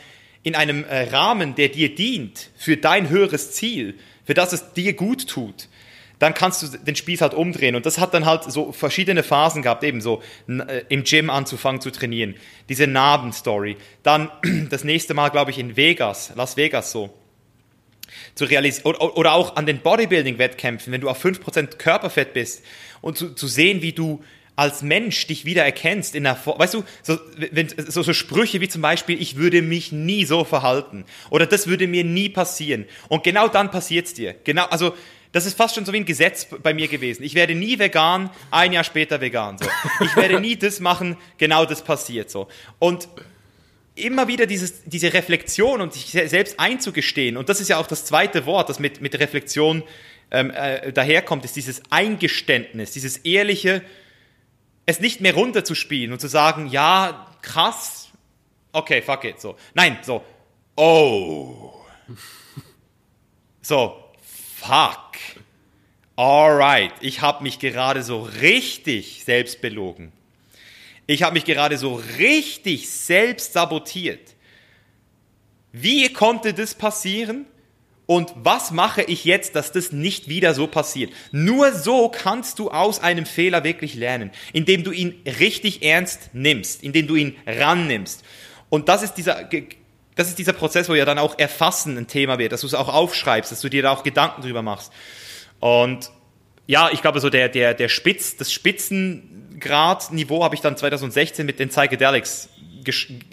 in 0.44 0.56
einem 0.56 0.86
äh, 0.86 1.10
Rahmen, 1.10 1.56
der 1.56 1.70
dir 1.70 1.94
dient, 1.94 2.50
für 2.56 2.78
dein 2.78 3.10
höheres 3.10 3.52
Ziel, 3.52 4.00
für 4.26 4.34
das 4.34 4.54
es 4.54 4.74
dir 4.74 4.94
gut 4.94 5.28
tut, 5.28 5.68
dann 6.18 6.34
kannst 6.34 6.62
du 6.62 6.78
den 6.78 6.96
Spieß 6.96 7.22
halt 7.22 7.34
umdrehen. 7.34 7.76
Und 7.76 7.86
das 7.86 7.98
hat 7.98 8.14
dann 8.14 8.26
halt 8.26 8.44
so 8.44 8.72
verschiedene 8.72 9.24
Phasen 9.24 9.62
gehabt, 9.62 9.84
eben 9.84 10.02
so 10.02 10.22
äh, 10.48 10.84
im 10.90 11.04
Gym 11.04 11.30
anzufangen 11.30 11.82
zu 11.82 11.92
trainieren. 11.92 12.36
Diese 12.68 12.88
Narbenstory. 12.88 13.78
Dann 14.04 14.30
das 14.70 14.84
nächste 14.84 15.14
Mal, 15.14 15.30
glaube 15.30 15.52
ich, 15.52 15.60
in 15.60 15.76
Vegas, 15.78 16.32
Las 16.36 16.58
Vegas 16.58 16.92
so. 16.92 17.14
Zu 18.36 18.46
realisieren, 18.46 18.86
oder, 18.86 19.18
oder 19.18 19.34
auch 19.34 19.56
an 19.56 19.66
den 19.66 19.80
Bodybuilding-Wettkämpfen, 19.80 20.92
wenn 20.94 21.02
du 21.02 21.10
auf 21.10 21.24
5% 21.24 21.78
Körperfett 21.78 22.34
bist 22.34 22.64
und 23.02 23.18
zu, 23.18 23.34
zu 23.34 23.48
sehen, 23.48 23.82
wie 23.82 23.94
du 23.94 24.24
als 24.60 24.82
Mensch 24.82 25.26
dich 25.26 25.46
wieder 25.46 25.64
erkennst 25.64 26.16
in 26.16 26.26
der 26.26 26.36
Form, 26.36 26.60
weißt 26.60 26.74
du, 26.74 26.84
so, 27.02 27.18
wenn, 27.38 27.70
so, 27.70 28.04
so 28.04 28.12
Sprüche 28.12 28.60
wie 28.60 28.68
zum 28.68 28.82
Beispiel, 28.82 29.22
ich 29.22 29.38
würde 29.38 29.62
mich 29.62 29.94
nie 29.94 30.26
so 30.26 30.44
verhalten 30.44 31.06
oder 31.30 31.46
das 31.46 31.68
würde 31.68 31.88
mir 31.88 32.04
nie 32.04 32.28
passieren 32.28 32.86
und 33.08 33.24
genau 33.24 33.48
dann 33.48 33.72
passiert's 33.72 34.14
dir. 34.14 34.36
Genau, 34.44 34.66
also 34.66 34.94
das 35.32 35.46
ist 35.46 35.56
fast 35.56 35.76
schon 35.76 35.86
so 35.86 35.94
wie 35.94 35.98
ein 35.98 36.06
Gesetz 36.06 36.48
bei 36.62 36.74
mir 36.74 36.90
gewesen. 36.90 37.24
Ich 37.24 37.36
werde 37.36 37.56
nie 37.56 37.80
vegan, 37.80 38.32
ein 38.52 38.74
Jahr 38.74 38.84
später 38.84 39.22
vegan. 39.22 39.58
So. 39.60 39.66
Ich 40.04 40.16
werde 40.16 40.42
nie 40.42 40.56
das 40.58 40.80
machen, 40.80 41.18
genau 41.38 41.66
das 41.66 41.84
passiert 41.84 42.30
so. 42.30 42.48
Und 42.80 43.08
immer 44.00 44.28
wieder 44.28 44.46
dieses, 44.46 44.84
diese 44.86 45.14
Reflexion 45.14 45.82
und 45.82 45.94
sich 45.94 46.12
selbst 46.12 46.60
einzugestehen, 46.60 47.38
und 47.38 47.50
das 47.50 47.62
ist 47.62 47.70
ja 47.70 47.78
auch 47.78 47.88
das 47.88 48.06
zweite 48.06 48.46
Wort, 48.46 48.70
das 48.70 48.80
mit, 48.80 49.02
mit 49.02 49.20
Reflexion 49.20 49.84
ähm, 50.32 50.52
äh, 50.52 50.92
daherkommt, 50.92 51.46
ist 51.46 51.56
dieses 51.56 51.82
Eingeständnis, 51.90 52.92
dieses 52.92 53.18
ehrliche, 53.18 53.84
es 54.86 55.00
nicht 55.00 55.22
mehr 55.22 55.36
runterzuspielen 55.36 56.12
und 56.12 56.20
zu 56.20 56.28
sagen, 56.28 56.68
ja, 56.68 57.28
krass, 57.42 58.10
okay, 58.72 59.02
fuck 59.02 59.24
it, 59.24 59.40
so. 59.40 59.56
Nein, 59.74 60.00
so, 60.02 60.24
oh. 60.76 61.74
So, 63.62 64.04
fuck. 64.58 65.12
Alright, 66.16 66.94
ich 67.02 67.22
habe 67.22 67.44
mich 67.44 67.60
gerade 67.60 68.04
so 68.04 68.24
richtig 68.24 69.24
selbst 69.24 69.62
belogen. 69.62 70.12
Ich 71.10 71.24
habe 71.24 71.34
mich 71.34 71.46
gerade 71.46 71.76
so 71.80 72.00
richtig 72.20 72.88
selbst 72.88 73.54
sabotiert. 73.54 74.36
Wie 75.72 76.14
konnte 76.14 76.54
das 76.54 76.76
passieren? 76.76 77.48
Und 78.06 78.32
was 78.36 78.70
mache 78.70 79.02
ich 79.02 79.26
jetzt, 79.26 79.56
dass 79.56 79.72
das 79.72 79.92
nicht 79.92 80.30
wieder 80.30 80.54
so 80.54 80.68
passiert? 80.68 81.12
Nur 81.32 81.74
so 81.74 82.10
kannst 82.10 82.60
du 82.60 82.70
aus 82.70 83.00
einem 83.00 83.26
Fehler 83.26 83.64
wirklich 83.64 83.96
lernen, 83.96 84.30
indem 84.54 84.84
du 84.84 84.92
ihn 84.92 85.20
richtig 85.26 85.82
ernst 85.82 86.30
nimmst, 86.34 86.84
indem 86.84 87.08
du 87.08 87.16
ihn 87.16 87.36
rannimmst. 87.48 88.24
Und 88.70 88.88
das 88.88 89.02
ist 89.02 89.16
dieser, 89.16 89.50
das 90.14 90.28
ist 90.28 90.38
dieser 90.38 90.54
Prozess, 90.54 90.90
wo 90.90 90.94
ja 90.94 91.06
dann 91.06 91.18
auch 91.18 91.40
Erfassen 91.40 91.98
ein 91.98 92.06
Thema 92.06 92.38
wird, 92.38 92.52
dass 92.52 92.62
du 92.62 92.68
es 92.68 92.76
auch 92.76 92.88
aufschreibst, 92.88 93.52
dass 93.52 93.62
du 93.62 93.70
dir 93.70 93.82
da 93.82 93.94
auch 93.94 94.04
Gedanken 94.04 94.44
drüber 94.44 94.62
machst. 94.62 94.92
Und 95.60 96.12
ja, 96.68 96.92
ich 96.92 97.02
glaube, 97.02 97.20
so 97.20 97.32
der, 97.32 97.50
der, 97.50 97.74
der 97.74 97.90
Spitz, 97.90 98.38
das 98.38 98.54
Spitzengradniveau 99.60 100.44
habe 100.44 100.56
ich 100.56 100.62
dann 100.62 100.78
2016 100.78 101.46
mit 101.46 101.60
den 101.60 101.70
Psychedelics 101.70 102.50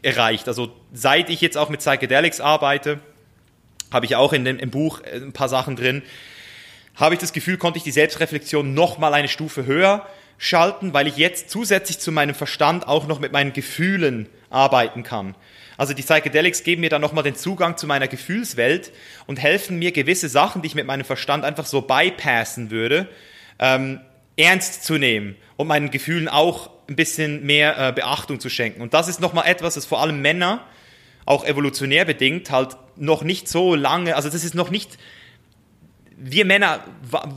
erreicht. 0.03 0.49
Also 0.49 0.73
seit 0.93 1.31
ich 1.31 1.41
jetzt 1.41 1.57
auch 1.57 1.69
mit 1.69 1.81
Psychedelics 1.81 2.41
arbeite, 2.41 2.99
habe 3.93 4.07
ich 4.07 4.17
auch 4.17 4.33
in 4.33 4.45
dem, 4.45 4.59
im 4.59 4.71
Buch 4.71 5.01
äh, 5.03 5.17
ein 5.17 5.33
paar 5.33 5.49
Sachen 5.49 5.77
drin, 5.77 6.03
habe 6.97 7.15
ich 7.15 7.21
das 7.21 7.33
Gefühl, 7.33 7.57
konnte 7.57 7.79
ich 7.79 7.85
die 7.85 7.93
Selbstreflexion 7.93 8.75
noch 8.75 8.99
mal 8.99 9.15
eine 9.15 9.29
Stufe 9.29 9.67
höher 9.67 10.07
schalten, 10.39 10.93
weil 10.93 11.07
ich 11.07 11.17
jetzt 11.17 11.49
zusätzlich 11.51 11.99
zu 11.99 12.11
meinem 12.13 12.35
Verstand 12.35 12.89
auch 12.89 13.07
noch 13.07 13.21
mit 13.21 13.33
meinen 13.33 13.53
Gefühlen 13.53 14.29
arbeiten 14.51 15.03
kann. 15.03 15.35
Also 15.79 15.95
die 15.95 16.03
Psychedelics 16.03 16.65
geben 16.65 16.81
mir 16.81 16.91
dann 16.91 17.03
nochmal 17.03 17.23
den 17.23 17.37
Zugang 17.37 17.77
zu 17.77 17.87
meiner 17.87 18.09
Gefühlswelt 18.09 18.93
und 19.27 19.39
helfen 19.39 19.79
mir 19.79 19.93
gewisse 19.93 20.29
Sachen, 20.29 20.63
die 20.63 20.69
ich 20.69 20.75
mit 20.75 20.87
meinem 20.87 21.05
Verstand 21.05 21.45
einfach 21.45 21.67
so 21.67 21.83
bypassen 21.83 22.71
würde, 22.71 23.09
ähm, 23.59 24.01
ernst 24.37 24.85
zu 24.85 24.99
nehmen 24.99 25.37
und 25.57 25.67
meinen 25.67 25.91
Gefühlen 25.91 26.29
auch 26.29 26.71
ein 26.89 26.97
bisschen 26.97 27.45
mehr 27.45 27.79
äh, 27.79 27.93
Beachtung 27.93 28.39
zu 28.41 28.49
schenken. 28.49 28.83
Und 28.83 28.95
das 28.95 29.09
ist 29.09 29.21
nochmal 29.21 29.47
etwas, 29.49 29.75
das 29.75 29.87
vor 29.87 30.01
allem 30.01 30.21
Männer, 30.21 30.65
auch 31.25 31.45
evolutionär 31.45 32.05
bedingt, 32.05 32.51
halt 32.51 32.77
noch 32.97 33.25
nicht 33.25 33.49
so 33.49 33.75
lange, 33.75 34.15
also 34.15 34.31
das 34.31 34.45
ist 34.45 34.55
noch 34.55 34.71
nicht, 34.71 34.97
wir 36.17 36.45
Männer 36.45 36.85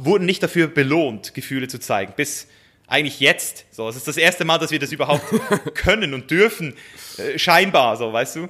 wurden 0.03 0.25
nicht 0.25 0.43
dafür 0.43 0.67
belohnt, 0.67 1.33
Gefühle 1.33 1.67
zu 1.67 1.79
zeigen, 1.79 2.13
bis 2.15 2.47
eigentlich 2.87 3.19
jetzt. 3.19 3.65
So, 3.71 3.87
es 3.87 3.95
ist 3.95 4.07
das 4.07 4.17
erste 4.17 4.45
Mal, 4.45 4.57
dass 4.57 4.71
wir 4.71 4.79
das 4.79 4.91
überhaupt 4.91 5.23
können 5.75 6.13
und 6.13 6.31
dürfen, 6.31 6.75
äh, 7.17 7.37
scheinbar, 7.37 7.97
so, 7.97 8.11
weißt 8.11 8.37
du. 8.37 8.49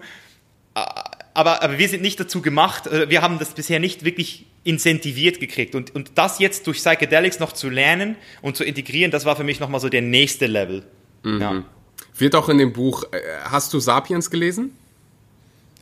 Aber, 1.40 1.64
aber 1.64 1.78
wir 1.78 1.88
sind 1.88 2.02
nicht 2.02 2.20
dazu 2.20 2.42
gemacht, 2.42 2.86
äh, 2.88 3.10
wir 3.10 3.22
haben 3.22 3.40
das 3.40 3.54
bisher 3.54 3.80
nicht 3.80 4.04
wirklich 4.04 4.46
incentiviert 4.66 5.40
gekriegt. 5.40 5.74
Und, 5.74 5.96
und 5.96 6.12
das 6.16 6.40
jetzt 6.40 6.68
durch 6.68 6.80
Psychedelics 6.80 7.40
noch 7.40 7.54
zu 7.54 7.70
lernen 7.70 8.18
und 8.42 8.58
zu 8.58 8.66
integrieren, 8.66 9.10
das 9.10 9.24
war 9.24 9.38
für 9.38 9.46
mich 9.46 9.62
nochmal 9.62 9.80
so 9.80 9.88
der 9.88 10.02
nächste 10.02 10.48
Level. 10.48 10.84
Mhm. 11.24 11.42
Ja. 11.42 11.64
Wird 12.18 12.36
auch 12.36 12.50
in 12.50 12.58
dem 12.58 12.74
Buch, 12.74 13.06
äh, 13.14 13.22
hast 13.46 13.74
du 13.74 13.80
Sapiens 13.80 14.30
gelesen? 14.30 14.76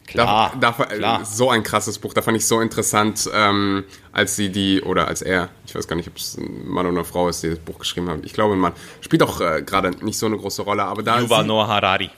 Klar, 0.06 0.54
da, 0.62 0.76
da, 0.78 0.86
klar. 0.86 1.26
So 1.26 1.50
ein 1.50 1.64
krasses 1.64 1.98
Buch, 1.98 2.14
da 2.14 2.22
fand 2.22 2.38
ich 2.38 2.46
so 2.46 2.62
interessant, 2.62 3.28
ähm, 3.34 3.84
als 4.12 4.36
sie 4.36 4.52
die, 4.52 4.84
oder 4.84 5.08
als 5.08 5.24
er, 5.24 5.50
ich 5.66 5.74
weiß 5.74 5.88
gar 5.88 5.96
nicht, 5.96 6.08
ob 6.08 6.18
es 6.18 6.38
ein 6.38 6.68
Mann 6.68 6.86
oder 6.86 6.98
eine 6.98 7.04
Frau 7.04 7.30
ist, 7.30 7.42
die 7.42 7.50
das 7.50 7.58
Buch 7.58 7.80
geschrieben 7.80 8.10
haben. 8.10 8.22
Ich 8.24 8.34
glaube, 8.34 8.54
ein 8.54 8.60
Mann. 8.60 8.74
Spielt 9.02 9.24
auch 9.24 9.42
äh, 9.42 9.64
gerade 9.64 9.90
nicht 10.06 10.20
so 10.20 10.28
eine 10.28 10.38
große 10.38 10.62
Rolle, 10.62 10.84
aber 10.84 11.02
da. 11.02 11.20
Yuval 11.20 11.46
Noah 11.46 11.68
Harari. 11.68 12.12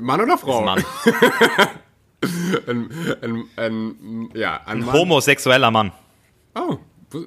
Mann 0.00 0.22
oder 0.22 0.38
Frau? 0.38 0.62
Mann. 0.62 0.82
ein, 2.66 2.90
ein, 3.22 3.44
ein, 3.56 4.30
ja, 4.34 4.60
ein, 4.64 4.82
ein 4.82 4.92
homosexueller 4.92 5.70
Mann. 5.70 5.92
Oh, 6.54 6.78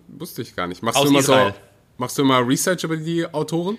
wusste 0.08 0.42
ich 0.42 0.56
gar 0.56 0.68
nicht. 0.68 0.82
Machst 0.82 0.98
Aus 0.98 1.04
du 1.04 1.10
immer 1.10 1.20
Israel. 1.20 1.52
so, 1.54 1.60
machst 1.98 2.18
du 2.18 2.22
immer 2.24 2.48
Research 2.48 2.84
über 2.84 2.98
die 2.98 3.26
Autoren? 3.32 3.78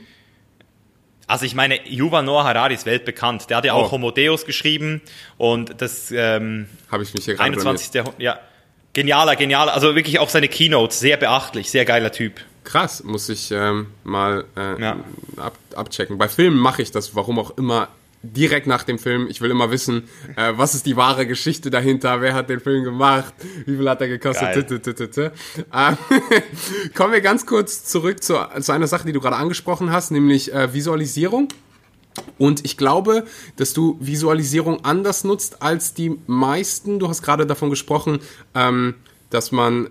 Also 1.26 1.44
ich 1.44 1.54
meine, 1.54 1.88
Yuval 1.88 2.24
Noah 2.24 2.44
Harari 2.44 2.74
ist 2.74 2.86
weltbekannt. 2.86 3.50
Der 3.50 3.58
hat 3.58 3.64
ja 3.64 3.72
auch 3.72 3.88
oh. 3.88 3.92
Homo 3.92 4.10
Deus 4.10 4.44
geschrieben 4.44 5.00
und 5.38 5.80
das 5.80 6.10
ähm, 6.10 6.66
habe 6.90 7.04
ich 7.04 7.14
mich 7.14 7.24
hier 7.24 7.34
gerade 7.34 7.50
21. 7.50 7.94
Jahrhundert. 7.94 8.20
Ja, 8.20 8.40
genialer, 8.92 9.36
genialer. 9.36 9.72
Also 9.72 9.94
wirklich 9.94 10.18
auch 10.18 10.28
seine 10.28 10.48
Keynotes 10.48 10.98
sehr 10.98 11.16
beachtlich, 11.16 11.70
sehr 11.70 11.84
geiler 11.84 12.10
Typ. 12.10 12.40
Krass, 12.64 13.04
muss 13.04 13.28
ich 13.28 13.52
ähm, 13.52 13.88
mal 14.02 14.44
äh, 14.56 14.80
ja. 14.80 14.96
ab, 15.36 15.56
abchecken. 15.74 16.18
Bei 16.18 16.28
Filmen 16.28 16.58
mache 16.58 16.82
ich 16.82 16.90
das, 16.90 17.14
warum 17.14 17.38
auch 17.38 17.56
immer 17.56 17.88
direkt 18.22 18.66
nach 18.66 18.82
dem 18.82 18.98
Film. 18.98 19.28
Ich 19.30 19.40
will 19.40 19.50
immer 19.50 19.70
wissen, 19.70 20.04
äh, 20.36 20.52
was 20.56 20.74
ist 20.74 20.86
die 20.86 20.96
wahre 20.96 21.26
Geschichte 21.26 21.70
dahinter, 21.70 22.20
wer 22.20 22.34
hat 22.34 22.50
den 22.50 22.60
Film 22.60 22.84
gemacht, 22.84 23.32
wie 23.64 23.76
viel 23.76 23.88
hat 23.88 24.00
er 24.00 24.08
gekostet. 24.08 24.54
Äh, 25.72 25.96
kommen 26.94 27.12
wir 27.12 27.20
ganz 27.20 27.46
kurz 27.46 27.84
zurück 27.84 28.22
zu, 28.22 28.34
zu, 28.60 28.72
einer 28.72 28.86
Sache, 28.86 29.06
die 29.06 29.12
du 29.12 29.20
gerade 29.20 29.36
angesprochen 29.36 29.90
hast, 29.90 30.10
nämlich 30.10 30.52
äh, 30.52 30.72
Visualisierung. 30.74 31.48
Und 32.38 32.64
ich 32.64 32.76
glaube, 32.76 33.24
dass 33.56 33.72
du 33.72 33.96
Visualisierung 34.00 34.84
anders 34.84 35.24
nutzt 35.24 35.62
als 35.62 35.94
die 35.94 36.18
meisten. 36.26 36.98
Du 36.98 37.08
hast 37.08 37.22
gerade 37.22 37.46
davon 37.46 37.70
gesprochen, 37.70 38.18
ähm, 38.54 38.94
dass 39.30 39.52
man 39.52 39.88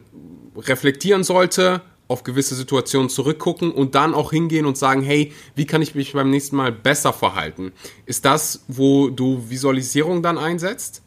reflektieren 0.56 1.24
sollte, 1.24 1.82
auf 2.10 2.24
gewisse 2.24 2.56
Situationen 2.56 3.08
zurückgucken 3.08 3.72
und 3.72 3.96
dann 3.96 4.14
auch 4.14 4.32
hingehen 4.32 4.66
und 4.66 4.78
sagen, 4.78 5.04
hey, 5.04 5.32
wie 5.56 5.66
kann 5.66 5.82
ich 5.82 5.96
mich 5.96 6.14
beim 6.14 6.32
nächsten 6.32 6.56
Mal 6.56 6.72
besser 6.72 7.14
verhalten? 7.14 7.72
Ist 8.06 8.26
das, 8.26 8.66
wo 8.68 9.10
du 9.10 9.50
Visualisierung 9.50 10.24
dann 10.24 10.40
einsetzt? 10.40 11.04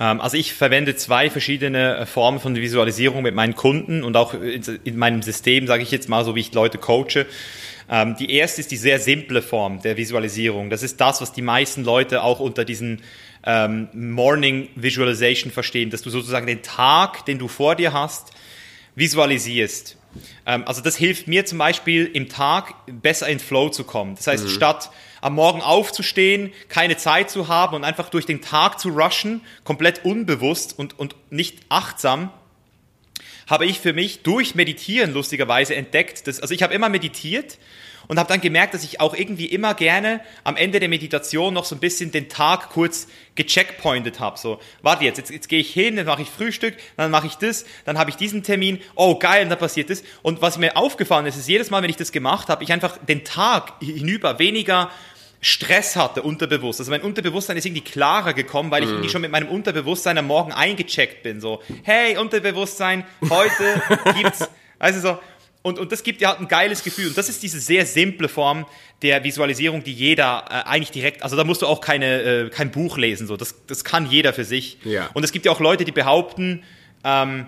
Ähm, 0.00 0.22
also 0.22 0.38
ich 0.38 0.54
verwende 0.54 0.96
zwei 0.96 1.28
verschiedene 1.28 1.98
äh, 1.98 2.06
Formen 2.06 2.40
von 2.40 2.56
Visualisierung 2.56 3.22
mit 3.22 3.34
meinen 3.34 3.54
Kunden 3.54 4.02
und 4.02 4.16
auch 4.16 4.32
in 4.32 4.96
meinem 4.96 5.20
System, 5.20 5.66
sage 5.66 5.82
ich 5.82 5.90
jetzt 5.90 6.08
mal, 6.08 6.24
so 6.24 6.34
wie 6.34 6.40
ich 6.40 6.54
Leute 6.54 6.78
coache. 6.78 7.26
Ähm, 7.90 8.16
die 8.18 8.32
erste 8.32 8.62
ist 8.62 8.70
die 8.70 8.78
sehr 8.78 8.98
simple 8.98 9.42
Form 9.42 9.82
der 9.82 9.98
Visualisierung. 9.98 10.70
Das 10.70 10.82
ist 10.82 10.98
das, 10.98 11.20
was 11.20 11.32
die 11.32 11.42
meisten 11.42 11.84
Leute 11.84 12.22
auch 12.22 12.40
unter 12.40 12.64
diesen 12.64 13.02
ähm, 13.44 13.88
Morning 13.92 14.68
Visualization 14.76 15.52
verstehen, 15.52 15.90
dass 15.90 16.00
du 16.00 16.08
sozusagen 16.08 16.46
den 16.46 16.62
Tag, 16.62 17.26
den 17.26 17.38
du 17.38 17.48
vor 17.48 17.74
dir 17.76 17.92
hast, 17.92 18.32
visualisierst. 19.00 19.96
Ähm, 20.46 20.62
also 20.66 20.80
das 20.80 20.96
hilft 20.96 21.26
mir 21.26 21.44
zum 21.44 21.58
Beispiel 21.58 22.06
im 22.06 22.28
Tag 22.28 22.74
besser 22.86 23.26
in 23.26 23.40
Flow 23.40 23.68
zu 23.68 23.82
kommen. 23.82 24.14
Das 24.14 24.28
heißt, 24.28 24.44
mhm. 24.44 24.50
statt 24.50 24.90
am 25.20 25.34
Morgen 25.34 25.60
aufzustehen, 25.60 26.52
keine 26.68 26.96
Zeit 26.96 27.30
zu 27.30 27.48
haben 27.48 27.74
und 27.74 27.84
einfach 27.84 28.08
durch 28.08 28.26
den 28.26 28.40
Tag 28.40 28.78
zu 28.78 28.90
rushen, 28.90 29.42
komplett 29.64 30.04
unbewusst 30.04 30.78
und, 30.78 30.98
und 30.98 31.16
nicht 31.30 31.58
achtsam, 31.68 32.30
habe 33.48 33.66
ich 33.66 33.80
für 33.80 33.92
mich 33.92 34.22
durch 34.22 34.54
Meditieren 34.54 35.12
lustigerweise 35.12 35.74
entdeckt, 35.74 36.26
dass, 36.28 36.40
also 36.40 36.54
ich 36.54 36.62
habe 36.62 36.72
immer 36.72 36.88
meditiert 36.88 37.58
und 38.10 38.18
habe 38.18 38.28
dann 38.28 38.40
gemerkt, 38.40 38.74
dass 38.74 38.82
ich 38.82 39.00
auch 39.00 39.14
irgendwie 39.14 39.46
immer 39.46 39.72
gerne 39.72 40.20
am 40.42 40.56
Ende 40.56 40.80
der 40.80 40.88
Meditation 40.88 41.54
noch 41.54 41.64
so 41.64 41.76
ein 41.76 41.78
bisschen 41.78 42.10
den 42.10 42.28
Tag 42.28 42.70
kurz 42.70 43.06
gecheckpointet 43.36 44.18
habe. 44.18 44.36
So, 44.36 44.58
warte 44.82 45.04
jetzt, 45.04 45.18
jetzt, 45.18 45.30
jetzt 45.30 45.48
gehe 45.48 45.60
ich 45.60 45.72
hin, 45.72 45.94
dann 45.94 46.06
mache 46.06 46.22
ich 46.22 46.28
Frühstück, 46.28 46.74
dann 46.96 47.12
mache 47.12 47.28
ich 47.28 47.36
das, 47.36 47.64
dann 47.84 47.98
habe 47.98 48.10
ich 48.10 48.16
diesen 48.16 48.42
Termin, 48.42 48.80
oh 48.96 49.16
geil, 49.16 49.44
und 49.44 49.50
dann 49.50 49.60
passiert 49.60 49.90
das. 49.90 50.02
Und 50.22 50.42
was 50.42 50.58
mir 50.58 50.76
aufgefallen 50.76 51.24
ist, 51.26 51.36
ist 51.36 51.48
jedes 51.48 51.70
Mal, 51.70 51.84
wenn 51.84 51.90
ich 51.90 51.98
das 51.98 52.10
gemacht 52.10 52.48
habe, 52.48 52.64
ich 52.64 52.72
einfach 52.72 52.98
den 52.98 53.22
Tag 53.22 53.74
hinüber 53.80 54.40
weniger 54.40 54.90
Stress 55.40 55.94
hatte, 55.94 56.22
unterbewusst. 56.22 56.80
Also 56.80 56.90
mein 56.90 57.02
Unterbewusstsein 57.02 57.58
ist 57.58 57.64
irgendwie 57.64 57.84
klarer 57.84 58.34
gekommen, 58.34 58.72
weil 58.72 58.82
ich 58.82 58.88
irgendwie 58.88 59.06
mhm. 59.06 59.12
schon 59.12 59.22
mit 59.22 59.30
meinem 59.30 59.48
Unterbewusstsein 59.48 60.18
am 60.18 60.26
Morgen 60.26 60.50
eingecheckt 60.50 61.22
bin. 61.22 61.40
So, 61.40 61.62
hey, 61.84 62.16
Unterbewusstsein, 62.16 63.04
heute 63.30 63.80
gibt's, 64.16 64.50
also 64.80 64.98
so, 64.98 65.18
und, 65.62 65.78
und 65.78 65.92
das 65.92 66.02
gibt 66.02 66.20
dir 66.20 66.28
halt 66.28 66.40
ein 66.40 66.48
geiles 66.48 66.82
Gefühl. 66.82 67.08
Und 67.08 67.18
das 67.18 67.28
ist 67.28 67.42
diese 67.42 67.60
sehr 67.60 67.84
simple 67.84 68.28
Form 68.28 68.66
der 69.02 69.24
Visualisierung, 69.24 69.84
die 69.84 69.92
jeder 69.92 70.44
äh, 70.48 70.68
eigentlich 70.68 70.90
direkt, 70.90 71.22
also 71.22 71.36
da 71.36 71.44
musst 71.44 71.62
du 71.62 71.66
auch 71.66 71.80
keine, 71.82 72.22
äh, 72.22 72.48
kein 72.48 72.70
Buch 72.70 72.96
lesen, 72.96 73.26
so. 73.26 73.36
Das, 73.36 73.54
das 73.66 73.84
kann 73.84 74.06
jeder 74.10 74.32
für 74.32 74.44
sich. 74.44 74.78
Ja. 74.84 75.10
Und 75.12 75.22
es 75.22 75.32
gibt 75.32 75.44
ja 75.44 75.52
auch 75.52 75.60
Leute, 75.60 75.84
die 75.84 75.92
behaupten, 75.92 76.62
ähm, 77.04 77.46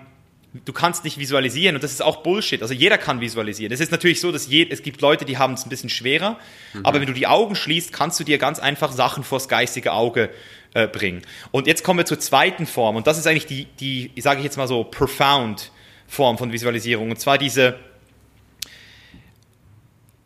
du 0.65 0.73
kannst 0.73 1.03
nicht 1.03 1.17
visualisieren 1.17 1.75
und 1.75 1.83
das 1.83 1.91
ist 1.91 2.03
auch 2.03 2.17
Bullshit. 2.17 2.61
Also 2.61 2.75
jeder 2.75 2.99
kann 2.99 3.19
visualisieren. 3.19 3.73
Es 3.73 3.79
ist 3.79 3.91
natürlich 3.91 4.21
so, 4.21 4.31
dass 4.31 4.47
je, 4.47 4.67
es 4.69 4.83
gibt 4.83 5.01
Leute, 5.01 5.25
die 5.25 5.39
haben 5.39 5.55
es 5.55 5.65
ein 5.65 5.69
bisschen 5.69 5.89
schwerer, 5.89 6.37
mhm. 6.73 6.85
aber 6.85 6.99
wenn 6.99 7.07
du 7.07 7.13
die 7.13 7.25
Augen 7.25 7.55
schließt, 7.55 7.91
kannst 7.91 8.19
du 8.19 8.23
dir 8.23 8.37
ganz 8.37 8.59
einfach 8.59 8.91
Sachen 8.91 9.23
vors 9.23 9.47
geistige 9.47 9.91
Auge 9.93 10.29
äh, 10.75 10.87
bringen. 10.87 11.23
Und 11.51 11.65
jetzt 11.65 11.83
kommen 11.83 11.97
wir 11.97 12.05
zur 12.05 12.19
zweiten 12.19 12.67
Form 12.67 12.95
und 12.95 13.07
das 13.07 13.17
ist 13.17 13.25
eigentlich 13.25 13.47
die, 13.47 13.65
die, 13.79 14.21
sage 14.21 14.39
ich 14.39 14.43
jetzt 14.43 14.57
mal 14.57 14.67
so, 14.67 14.83
profound 14.83 15.71
Form 16.07 16.37
von 16.37 16.51
Visualisierung 16.51 17.09
und 17.09 17.19
zwar 17.19 17.39
diese 17.39 17.79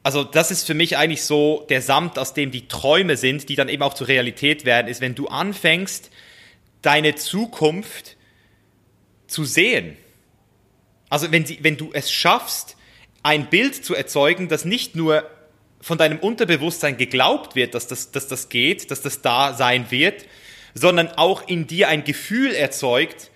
also 0.07 0.23
das 0.23 0.51
ist 0.51 0.65
für 0.65 0.73
mich 0.73 0.95
eigentlich 0.95 1.23
so 1.23 1.65
der 1.67 1.81
Samt, 1.81 2.17
aus 2.17 2.33
dem 2.33 2.49
die 2.49 2.69
Träume 2.69 3.17
sind, 3.17 3.49
die 3.49 3.55
dann 3.55 3.67
eben 3.67 3.83
auch 3.83 3.93
zur 3.93 4.07
Realität 4.07 4.63
werden, 4.63 4.87
ist, 4.87 5.01
wenn 5.01 5.15
du 5.15 5.27
anfängst, 5.27 6.11
deine 6.81 7.15
Zukunft 7.15 8.15
zu 9.27 9.43
sehen. 9.43 9.97
Also 11.09 11.33
wenn, 11.33 11.45
sie, 11.45 11.59
wenn 11.61 11.75
du 11.75 11.89
es 11.91 12.09
schaffst, 12.09 12.77
ein 13.21 13.49
Bild 13.49 13.83
zu 13.83 13.95
erzeugen, 13.95 14.47
das 14.47 14.63
nicht 14.63 14.95
nur 14.95 15.29
von 15.81 15.97
deinem 15.97 16.19
Unterbewusstsein 16.19 16.95
geglaubt 16.95 17.57
wird, 17.57 17.73
dass 17.73 17.87
das, 17.87 18.11
dass 18.11 18.29
das 18.29 18.47
geht, 18.47 18.91
dass 18.91 19.01
das 19.01 19.21
da 19.21 19.55
sein 19.55 19.91
wird, 19.91 20.25
sondern 20.73 21.09
auch 21.09 21.45
in 21.49 21.67
dir 21.67 21.89
ein 21.89 22.05
Gefühl 22.05 22.53
erzeugt, 22.53 23.29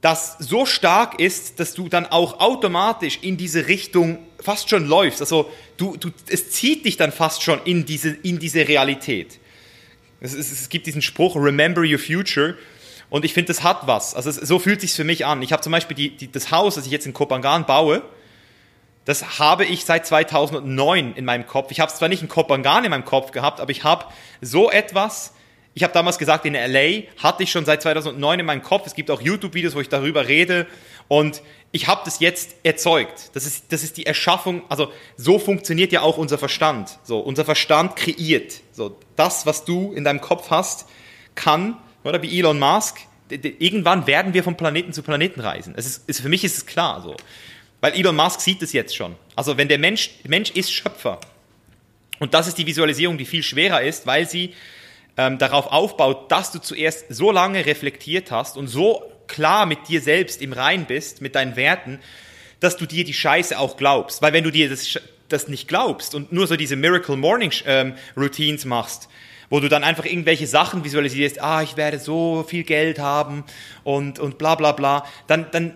das 0.00 0.38
so 0.38 0.64
stark 0.64 1.20
ist, 1.20 1.60
dass 1.60 1.74
du 1.74 1.90
dann 1.90 2.06
auch 2.06 2.40
automatisch 2.40 3.18
in 3.20 3.36
diese 3.36 3.66
Richtung 3.66 4.27
fast 4.40 4.70
schon 4.70 4.86
läufst. 4.86 5.20
Also 5.20 5.50
du, 5.76 5.96
du, 5.96 6.10
es 6.28 6.50
zieht 6.50 6.84
dich 6.84 6.96
dann 6.96 7.12
fast 7.12 7.42
schon 7.42 7.60
in 7.64 7.84
diese, 7.84 8.10
in 8.10 8.38
diese 8.38 8.66
Realität. 8.68 9.38
Es, 10.20 10.34
es, 10.34 10.50
es 10.50 10.68
gibt 10.68 10.86
diesen 10.86 11.02
Spruch, 11.02 11.36
remember 11.36 11.82
your 11.82 11.98
future. 11.98 12.56
Und 13.10 13.24
ich 13.24 13.32
finde, 13.32 13.48
das 13.48 13.62
hat 13.62 13.86
was. 13.86 14.14
Also 14.14 14.30
es, 14.30 14.36
so 14.36 14.58
fühlt 14.58 14.80
sich 14.80 14.92
für 14.92 15.04
mich 15.04 15.26
an. 15.26 15.42
Ich 15.42 15.52
habe 15.52 15.62
zum 15.62 15.72
Beispiel 15.72 15.96
die, 15.96 16.16
die, 16.16 16.30
das 16.30 16.50
Haus, 16.50 16.74
das 16.74 16.86
ich 16.86 16.92
jetzt 16.92 17.06
in 17.06 17.12
Kopangan 17.12 17.66
baue, 17.66 18.02
das 19.04 19.38
habe 19.38 19.64
ich 19.64 19.84
seit 19.84 20.06
2009 20.06 21.14
in 21.14 21.24
meinem 21.24 21.46
Kopf. 21.46 21.70
Ich 21.70 21.80
habe 21.80 21.90
es 21.90 21.96
zwar 21.96 22.08
nicht 22.08 22.22
in 22.22 22.28
Kopangan 22.28 22.84
in 22.84 22.90
meinem 22.90 23.06
Kopf 23.06 23.30
gehabt, 23.30 23.60
aber 23.60 23.70
ich 23.70 23.82
habe 23.84 24.04
so 24.42 24.70
etwas 24.70 25.32
ich 25.78 25.84
habe 25.84 25.92
damals 25.92 26.18
gesagt, 26.18 26.44
in 26.44 26.54
LA 26.54 27.04
hatte 27.22 27.44
ich 27.44 27.52
schon 27.52 27.64
seit 27.64 27.82
2009 27.82 28.40
in 28.40 28.46
meinem 28.46 28.62
Kopf. 28.62 28.84
Es 28.86 28.96
gibt 28.96 29.12
auch 29.12 29.20
YouTube-Videos, 29.20 29.76
wo 29.76 29.80
ich 29.80 29.88
darüber 29.88 30.26
rede. 30.26 30.66
Und 31.06 31.40
ich 31.70 31.86
habe 31.86 32.00
das 32.04 32.20
jetzt 32.20 32.56
erzeugt. 32.62 33.30
Das 33.34 33.44
ist, 33.44 33.72
das 33.72 33.82
ist 33.82 33.96
die 33.96 34.06
Erschaffung. 34.06 34.62
Also 34.68 34.90
so 35.16 35.38
funktioniert 35.38 35.92
ja 35.92 36.00
auch 36.00 36.16
unser 36.16 36.38
Verstand. 36.38 36.98
So, 37.04 37.20
unser 37.20 37.44
Verstand 37.44 37.96
kreiert. 37.96 38.60
So, 38.72 38.96
das, 39.16 39.44
was 39.44 39.64
du 39.64 39.92
in 39.92 40.04
deinem 40.04 40.20
Kopf 40.20 40.50
hast, 40.50 40.86
kann, 41.34 41.76
oder 42.04 42.22
wie 42.22 42.38
Elon 42.38 42.58
Musk, 42.58 42.98
irgendwann 43.30 44.06
werden 44.06 44.32
wir 44.32 44.42
von 44.42 44.56
Planeten 44.56 44.92
zu 44.92 45.02
Planeten 45.02 45.40
reisen. 45.40 45.74
Es 45.76 45.86
ist, 45.86 46.08
ist, 46.08 46.20
für 46.20 46.28
mich 46.28 46.42
ist 46.42 46.56
es 46.56 46.66
klar 46.66 47.02
so. 47.02 47.16
Weil 47.80 47.92
Elon 47.92 48.16
Musk 48.16 48.40
sieht 48.40 48.62
es 48.62 48.72
jetzt 48.72 48.96
schon. 48.96 49.14
Also 49.36 49.56
wenn 49.56 49.68
der 49.68 49.78
Mensch, 49.78 50.10
Mensch 50.26 50.50
ist 50.50 50.72
Schöpfer. 50.72 51.20
Und 52.18 52.34
das 52.34 52.48
ist 52.48 52.58
die 52.58 52.66
Visualisierung, 52.66 53.18
die 53.18 53.26
viel 53.26 53.42
schwerer 53.42 53.82
ist, 53.82 54.06
weil 54.06 54.28
sie 54.28 54.54
ähm, 55.16 55.38
darauf 55.38 55.66
aufbaut, 55.66 56.32
dass 56.32 56.50
du 56.50 56.60
zuerst 56.60 57.06
so 57.10 57.30
lange 57.30 57.66
reflektiert 57.66 58.30
hast 58.30 58.56
und 58.56 58.68
so 58.68 59.02
klar 59.28 59.66
mit 59.66 59.88
dir 59.88 60.00
selbst 60.00 60.42
im 60.42 60.52
Rein 60.52 60.86
bist, 60.86 61.20
mit 61.20 61.34
deinen 61.34 61.56
Werten, 61.56 62.00
dass 62.60 62.76
du 62.76 62.86
dir 62.86 63.04
die 63.04 63.14
Scheiße 63.14 63.58
auch 63.58 63.76
glaubst. 63.76 64.22
Weil 64.22 64.32
wenn 64.32 64.44
du 64.44 64.50
dir 64.50 64.68
das, 64.68 64.98
das 65.28 65.48
nicht 65.48 65.68
glaubst 65.68 66.14
und 66.14 66.32
nur 66.32 66.46
so 66.46 66.56
diese 66.56 66.76
Miracle 66.76 67.16
Morning 67.16 67.52
ähm, 67.66 67.94
Routines 68.16 68.64
machst, 68.64 69.08
wo 69.50 69.60
du 69.60 69.68
dann 69.68 69.84
einfach 69.84 70.04
irgendwelche 70.04 70.46
Sachen 70.46 70.84
visualisierst, 70.84 71.40
ah, 71.40 71.62
ich 71.62 71.76
werde 71.76 71.98
so 71.98 72.44
viel 72.46 72.64
Geld 72.64 72.98
haben 72.98 73.44
und, 73.84 74.18
und 74.18 74.38
bla 74.38 74.54
bla 74.56 74.72
bla, 74.72 75.06
dann, 75.26 75.46
dann 75.52 75.72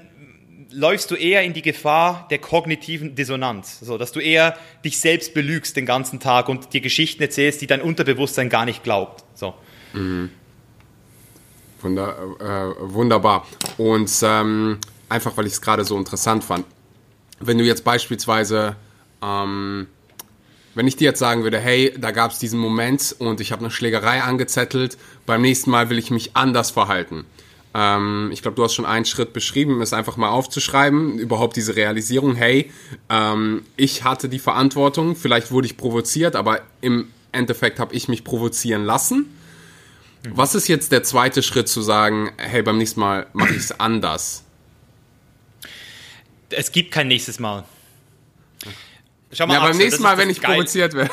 läufst 0.72 1.10
du 1.10 1.14
eher 1.14 1.42
in 1.42 1.52
die 1.52 1.62
Gefahr 1.62 2.26
der 2.30 2.38
kognitiven 2.38 3.14
Dissonanz, 3.14 3.80
so 3.80 3.98
dass 3.98 4.12
du 4.12 4.20
eher 4.20 4.56
dich 4.84 4.98
selbst 4.98 5.34
belügst 5.34 5.76
den 5.76 5.86
ganzen 5.86 6.20
Tag 6.20 6.48
und 6.48 6.72
dir 6.72 6.80
Geschichten 6.80 7.22
erzählst, 7.22 7.60
die 7.60 7.66
dein 7.66 7.82
Unterbewusstsein 7.82 8.48
gar 8.48 8.64
nicht 8.64 8.82
glaubt. 8.82 9.24
So. 9.34 9.54
Mhm. 9.92 10.30
Wunder, 11.82 12.16
äh, 12.40 12.92
wunderbar. 12.92 13.46
Und 13.78 14.10
ähm, 14.22 14.78
einfach, 15.08 15.36
weil 15.36 15.46
ich 15.46 15.54
es 15.54 15.60
gerade 15.60 15.84
so 15.84 15.96
interessant 15.96 16.44
fand. 16.44 16.64
Wenn 17.40 17.58
du 17.58 17.64
jetzt 17.64 17.84
beispielsweise, 17.84 18.76
ähm, 19.22 19.86
wenn 20.74 20.86
ich 20.86 20.96
dir 20.96 21.04
jetzt 21.04 21.18
sagen 21.18 21.42
würde, 21.42 21.58
hey, 21.58 21.94
da 21.98 22.12
gab 22.12 22.30
es 22.30 22.38
diesen 22.38 22.58
Moment 22.58 23.16
und 23.18 23.40
ich 23.40 23.52
habe 23.52 23.60
eine 23.60 23.70
Schlägerei 23.70 24.22
angezettelt, 24.22 24.96
beim 25.26 25.42
nächsten 25.42 25.70
Mal 25.70 25.90
will 25.90 25.98
ich 25.98 26.10
mich 26.10 26.36
anders 26.36 26.70
verhalten 26.70 27.26
ähm, 27.74 28.30
ich 28.32 28.42
glaube, 28.42 28.54
du 28.54 28.64
hast 28.64 28.74
schon 28.74 28.84
einen 28.84 29.04
Schritt 29.04 29.32
beschrieben, 29.32 29.80
es 29.80 29.92
einfach 29.92 30.16
mal 30.16 30.28
aufzuschreiben, 30.28 31.18
überhaupt 31.18 31.56
diese 31.56 31.76
Realisierung, 31.76 32.34
hey, 32.34 32.70
ähm, 33.08 33.62
ich 33.76 34.04
hatte 34.04 34.28
die 34.28 34.38
Verantwortung, 34.38 35.16
vielleicht 35.16 35.50
wurde 35.50 35.66
ich 35.66 35.76
provoziert, 35.76 36.36
aber 36.36 36.60
im 36.80 37.08
Endeffekt 37.32 37.78
habe 37.78 37.94
ich 37.94 38.08
mich 38.08 38.24
provozieren 38.24 38.84
lassen. 38.84 39.38
Mhm. 40.24 40.36
Was 40.36 40.54
ist 40.54 40.68
jetzt 40.68 40.92
der 40.92 41.02
zweite 41.02 41.42
Schritt 41.42 41.68
zu 41.68 41.82
sagen, 41.82 42.32
hey, 42.36 42.62
beim 42.62 42.78
nächsten 42.78 43.00
Mal 43.00 43.26
mache 43.32 43.50
ich 43.50 43.58
es 43.58 43.72
anders? 43.80 44.44
Es 46.50 46.70
gibt 46.70 46.92
kein 46.92 47.08
nächstes 47.08 47.38
Mal. 47.38 47.64
Schau 49.34 49.46
mal, 49.46 49.54
ja, 49.54 49.60
Axel, 49.60 49.72
beim 49.72 49.78
nächsten 49.78 50.02
Mal, 50.02 50.18
wenn 50.18 50.28
ich 50.28 50.42
geil. 50.42 50.56
provoziert 50.56 50.92
werde. 50.92 51.10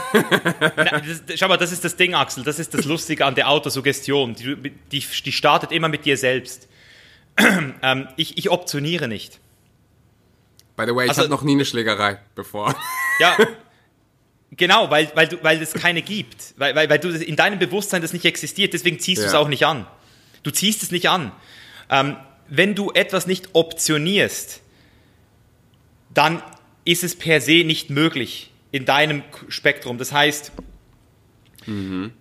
schau 1.36 1.48
mal, 1.48 1.56
das 1.56 1.72
ist 1.72 1.86
das 1.86 1.96
Ding, 1.96 2.14
Axel. 2.14 2.44
Das 2.44 2.60
ist 2.60 2.74
das 2.74 2.84
Lustige 2.84 3.26
an 3.26 3.36
der 3.36 3.48
Autosuggestion. 3.48 4.36
Die, 4.36 4.74
die, 4.92 5.00
die 5.00 5.32
startet 5.32 5.72
immer 5.72 5.88
mit 5.88 6.06
dir 6.06 6.18
selbst. 6.18 6.68
ähm, 7.82 8.10
ich, 8.18 8.38
ich 8.38 8.50
optioniere 8.50 9.08
nicht. 9.08 9.40
By 10.76 10.86
the 10.86 10.96
way, 10.96 11.06
ich 11.06 11.10
also, 11.12 11.22
hatte 11.22 11.32
noch 11.32 11.44
nie 11.44 11.54
eine 11.54 11.66
Schlägerei 11.66 12.20
bevor. 12.36 12.76
Ja, 13.22 13.38
genau, 14.52 14.90
weil, 14.90 15.12
weil, 15.16 15.28
du, 15.28 15.44
weil 15.44 15.62
es 15.62 15.74
keine 15.74 16.02
gibt. 16.02 16.54
Weil, 16.58 16.76
weil, 16.76 16.90
weil 16.90 17.00
du 17.00 17.10
in 17.10 17.36
deinem 17.36 17.60
Bewusstsein 17.60 18.02
das 18.02 18.14
nicht 18.14 18.26
existiert. 18.26 18.74
Deswegen 18.74 19.00
ziehst 19.00 19.22
ja. 19.22 19.26
du 19.26 19.30
es 19.30 19.36
auch 19.36 19.48
nicht 19.48 19.66
an. 19.66 19.88
Du 20.44 20.52
ziehst 20.52 20.84
es 20.84 20.92
nicht 20.92 21.10
an. 21.10 21.32
Ähm, 21.90 22.18
wenn 22.48 22.76
du 22.76 22.92
etwas 22.92 23.28
nicht 23.28 23.50
optionierst, 23.54 24.62
dann 26.14 26.42
ist 26.86 27.04
es 27.04 27.16
per 27.16 27.42
se 27.42 27.64
nicht 27.64 27.90
möglich 27.90 28.52
in 28.72 28.86
deinem 28.86 29.24
Spektrum. 29.48 29.98
Das 29.98 30.12
heißt, 30.12 30.52
mhm. 31.66 32.12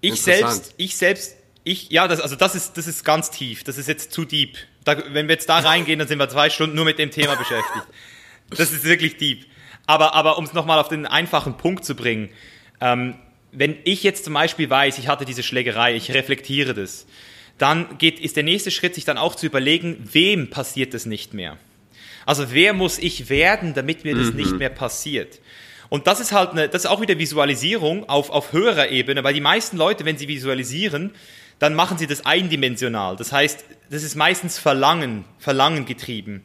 ich 0.00 0.20
selbst, 0.20 0.74
ich 0.76 0.96
selbst, 0.96 1.36
ich, 1.64 1.90
ja, 1.90 2.08
das, 2.08 2.20
also 2.20 2.36
das 2.36 2.54
ist, 2.54 2.76
das 2.76 2.86
ist 2.86 3.04
ganz 3.04 3.30
tief. 3.30 3.64
Das 3.64 3.78
ist 3.78 3.88
jetzt 3.88 4.12
zu 4.12 4.24
deep. 4.24 4.58
Da, 4.84 4.96
wenn 5.14 5.28
wir 5.28 5.34
jetzt 5.34 5.48
da 5.48 5.60
reingehen, 5.60 5.98
dann 5.98 6.08
sind 6.08 6.18
wir 6.18 6.28
zwei 6.28 6.50
Stunden 6.50 6.76
nur 6.76 6.84
mit 6.84 6.98
dem 6.98 7.10
Thema 7.10 7.36
beschäftigt. 7.36 7.86
Das 8.50 8.72
ist 8.72 8.84
wirklich 8.84 9.16
deep. 9.16 9.46
Aber, 9.86 10.14
aber 10.14 10.38
um 10.38 10.44
es 10.44 10.52
nochmal 10.52 10.78
auf 10.78 10.88
den 10.88 11.06
einfachen 11.06 11.56
Punkt 11.56 11.84
zu 11.84 11.94
bringen, 11.94 12.28
ähm, 12.80 13.16
wenn 13.52 13.76
ich 13.84 14.02
jetzt 14.02 14.24
zum 14.24 14.34
Beispiel 14.34 14.70
weiß, 14.70 14.98
ich 14.98 15.08
hatte 15.08 15.24
diese 15.24 15.42
Schlägerei, 15.42 15.94
ich 15.94 16.12
reflektiere 16.12 16.74
das, 16.74 17.06
dann 17.58 17.98
geht, 17.98 18.18
ist 18.18 18.36
der 18.36 18.42
nächste 18.42 18.70
Schritt, 18.70 18.94
sich 18.94 19.04
dann 19.04 19.18
auch 19.18 19.34
zu 19.34 19.46
überlegen, 19.46 20.08
wem 20.10 20.50
passiert 20.50 20.94
das 20.94 21.06
nicht 21.06 21.34
mehr. 21.34 21.58
Also 22.24 22.52
wer 22.52 22.72
muss 22.72 22.98
ich 22.98 23.28
werden, 23.28 23.74
damit 23.74 24.04
mir 24.04 24.14
das 24.14 24.30
mhm. 24.30 24.36
nicht 24.36 24.52
mehr 24.52 24.70
passiert? 24.70 25.40
Und 25.88 26.06
das 26.06 26.20
ist 26.20 26.32
halt 26.32 26.50
eine, 26.52 26.68
das 26.68 26.84
ist 26.84 26.90
auch 26.90 27.02
wieder 27.02 27.18
Visualisierung 27.18 28.08
auf, 28.08 28.30
auf 28.30 28.52
höherer 28.52 28.88
Ebene, 28.88 29.22
weil 29.24 29.34
die 29.34 29.42
meisten 29.42 29.76
Leute, 29.76 30.06
wenn 30.06 30.16
sie 30.16 30.28
visualisieren, 30.28 31.10
dann 31.58 31.74
machen 31.74 31.98
sie 31.98 32.06
das 32.06 32.24
eindimensional. 32.24 33.16
Das 33.16 33.30
heißt, 33.30 33.64
das 33.90 34.02
ist 34.02 34.14
meistens 34.14 34.58
Verlangen, 34.58 35.24
Verlangen 35.38 35.84
getrieben. 35.84 36.42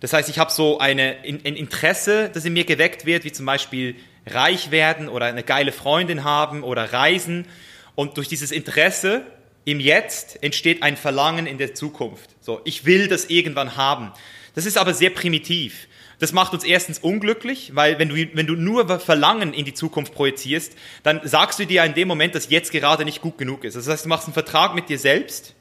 Das 0.00 0.12
heißt, 0.12 0.28
ich 0.28 0.38
habe 0.38 0.50
so 0.50 0.78
eine, 0.78 1.16
ein 1.24 1.40
Interesse, 1.40 2.30
das 2.32 2.44
in 2.44 2.52
mir 2.52 2.64
geweckt 2.64 3.04
wird, 3.04 3.24
wie 3.24 3.32
zum 3.32 3.46
Beispiel 3.46 3.96
reich 4.26 4.70
werden 4.70 5.08
oder 5.08 5.26
eine 5.26 5.42
geile 5.42 5.72
Freundin 5.72 6.24
haben 6.24 6.62
oder 6.62 6.92
reisen. 6.92 7.46
Und 7.94 8.16
durch 8.16 8.28
dieses 8.28 8.52
Interesse 8.52 9.22
im 9.64 9.80
Jetzt 9.80 10.42
entsteht 10.42 10.82
ein 10.82 10.96
Verlangen 10.96 11.46
in 11.46 11.58
der 11.58 11.74
Zukunft. 11.74 12.30
So, 12.40 12.60
ich 12.64 12.84
will 12.84 13.08
das 13.08 13.26
irgendwann 13.26 13.76
haben. 13.76 14.12
Das 14.54 14.66
ist 14.66 14.78
aber 14.78 14.94
sehr 14.94 15.10
primitiv. 15.10 15.88
Das 16.20 16.32
macht 16.32 16.52
uns 16.52 16.64
erstens 16.64 16.98
unglücklich, 16.98 17.72
weil 17.74 17.98
wenn 17.98 18.08
du, 18.08 18.16
wenn 18.34 18.46
du 18.46 18.54
nur 18.54 18.98
Verlangen 18.98 19.52
in 19.52 19.64
die 19.64 19.74
Zukunft 19.74 20.14
projizierst, 20.14 20.74
dann 21.02 21.20
sagst 21.22 21.58
du 21.58 21.66
dir 21.66 21.84
in 21.84 21.94
dem 21.94 22.08
Moment, 22.08 22.34
dass 22.34 22.50
jetzt 22.50 22.72
gerade 22.72 23.04
nicht 23.04 23.20
gut 23.20 23.38
genug 23.38 23.64
ist. 23.64 23.76
Das 23.76 23.86
heißt, 23.86 24.04
du 24.04 24.08
machst 24.08 24.26
einen 24.26 24.34
Vertrag 24.34 24.74
mit 24.74 24.88
dir 24.88 24.98
selbst. 24.98 25.54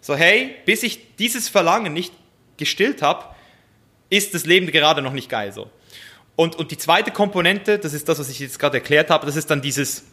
So, 0.00 0.14
hey, 0.14 0.54
bis 0.64 0.82
ich 0.82 1.16
dieses 1.16 1.48
Verlangen 1.48 1.92
nicht 1.92 2.12
gestillt 2.56 3.02
habe, 3.02 3.26
ist 4.12 4.34
das 4.34 4.44
Leben 4.44 4.66
gerade 4.66 5.00
noch 5.00 5.14
nicht 5.14 5.30
geil 5.30 5.52
so. 5.52 5.70
Und, 6.36 6.56
und 6.56 6.70
die 6.70 6.76
zweite 6.76 7.10
Komponente, 7.10 7.78
das 7.78 7.94
ist 7.94 8.08
das, 8.08 8.18
was 8.18 8.28
ich 8.28 8.38
jetzt 8.40 8.58
gerade 8.58 8.76
erklärt 8.78 9.10
habe, 9.10 9.26
das 9.26 9.36
ist 9.36 9.50
dann 9.50 9.62
dieses, 9.62 10.04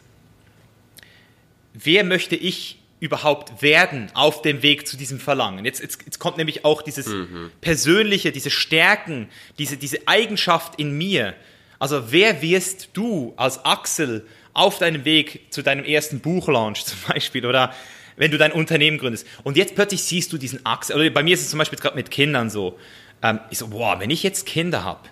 wer 1.74 2.02
möchte 2.04 2.34
ich 2.34 2.78
überhaupt 2.98 3.62
werden 3.62 4.10
auf 4.14 4.42
dem 4.42 4.62
Weg 4.62 4.86
zu 4.86 4.96
diesem 4.96 5.20
Verlangen. 5.20 5.64
Jetzt, 5.64 5.80
jetzt, 5.80 6.02
jetzt 6.04 6.18
kommt 6.18 6.36
nämlich 6.36 6.64
auch 6.64 6.82
dieses 6.82 7.06
mhm. 7.06 7.50
Persönliche, 7.60 8.32
diese 8.32 8.50
Stärken, 8.50 9.28
diese, 9.58 9.76
diese 9.76 10.06
Eigenschaft 10.06 10.78
in 10.78 10.96
mir. 10.96 11.34
Also 11.78 12.12
wer 12.12 12.42
wirst 12.42 12.90
du 12.92 13.32
als 13.36 13.64
Axel 13.64 14.26
auf 14.52 14.78
deinem 14.78 15.04
Weg 15.04 15.46
zu 15.50 15.62
deinem 15.62 15.84
ersten 15.84 16.20
Buchlaunch 16.20 16.84
zum 16.84 16.98
Beispiel 17.08 17.46
oder 17.46 17.74
wenn 18.16 18.30
du 18.30 18.36
dein 18.36 18.52
Unternehmen 18.52 18.98
gründest. 18.98 19.26
Und 19.44 19.56
jetzt 19.56 19.74
plötzlich 19.74 20.02
siehst 20.02 20.30
du 20.32 20.36
diesen 20.36 20.66
Axel, 20.66 20.96
oder 20.96 21.08
bei 21.08 21.22
mir 21.22 21.32
ist 21.32 21.40
es 21.40 21.48
zum 21.48 21.58
Beispiel 21.58 21.78
gerade 21.78 21.96
mit 21.96 22.10
Kindern 22.10 22.50
so. 22.50 22.78
Ähm, 23.22 23.40
ich 23.50 23.58
so, 23.58 23.68
boah, 23.68 24.00
wenn 24.00 24.10
ich 24.10 24.22
jetzt 24.22 24.46
Kinder 24.46 24.84
habe, 24.84 25.08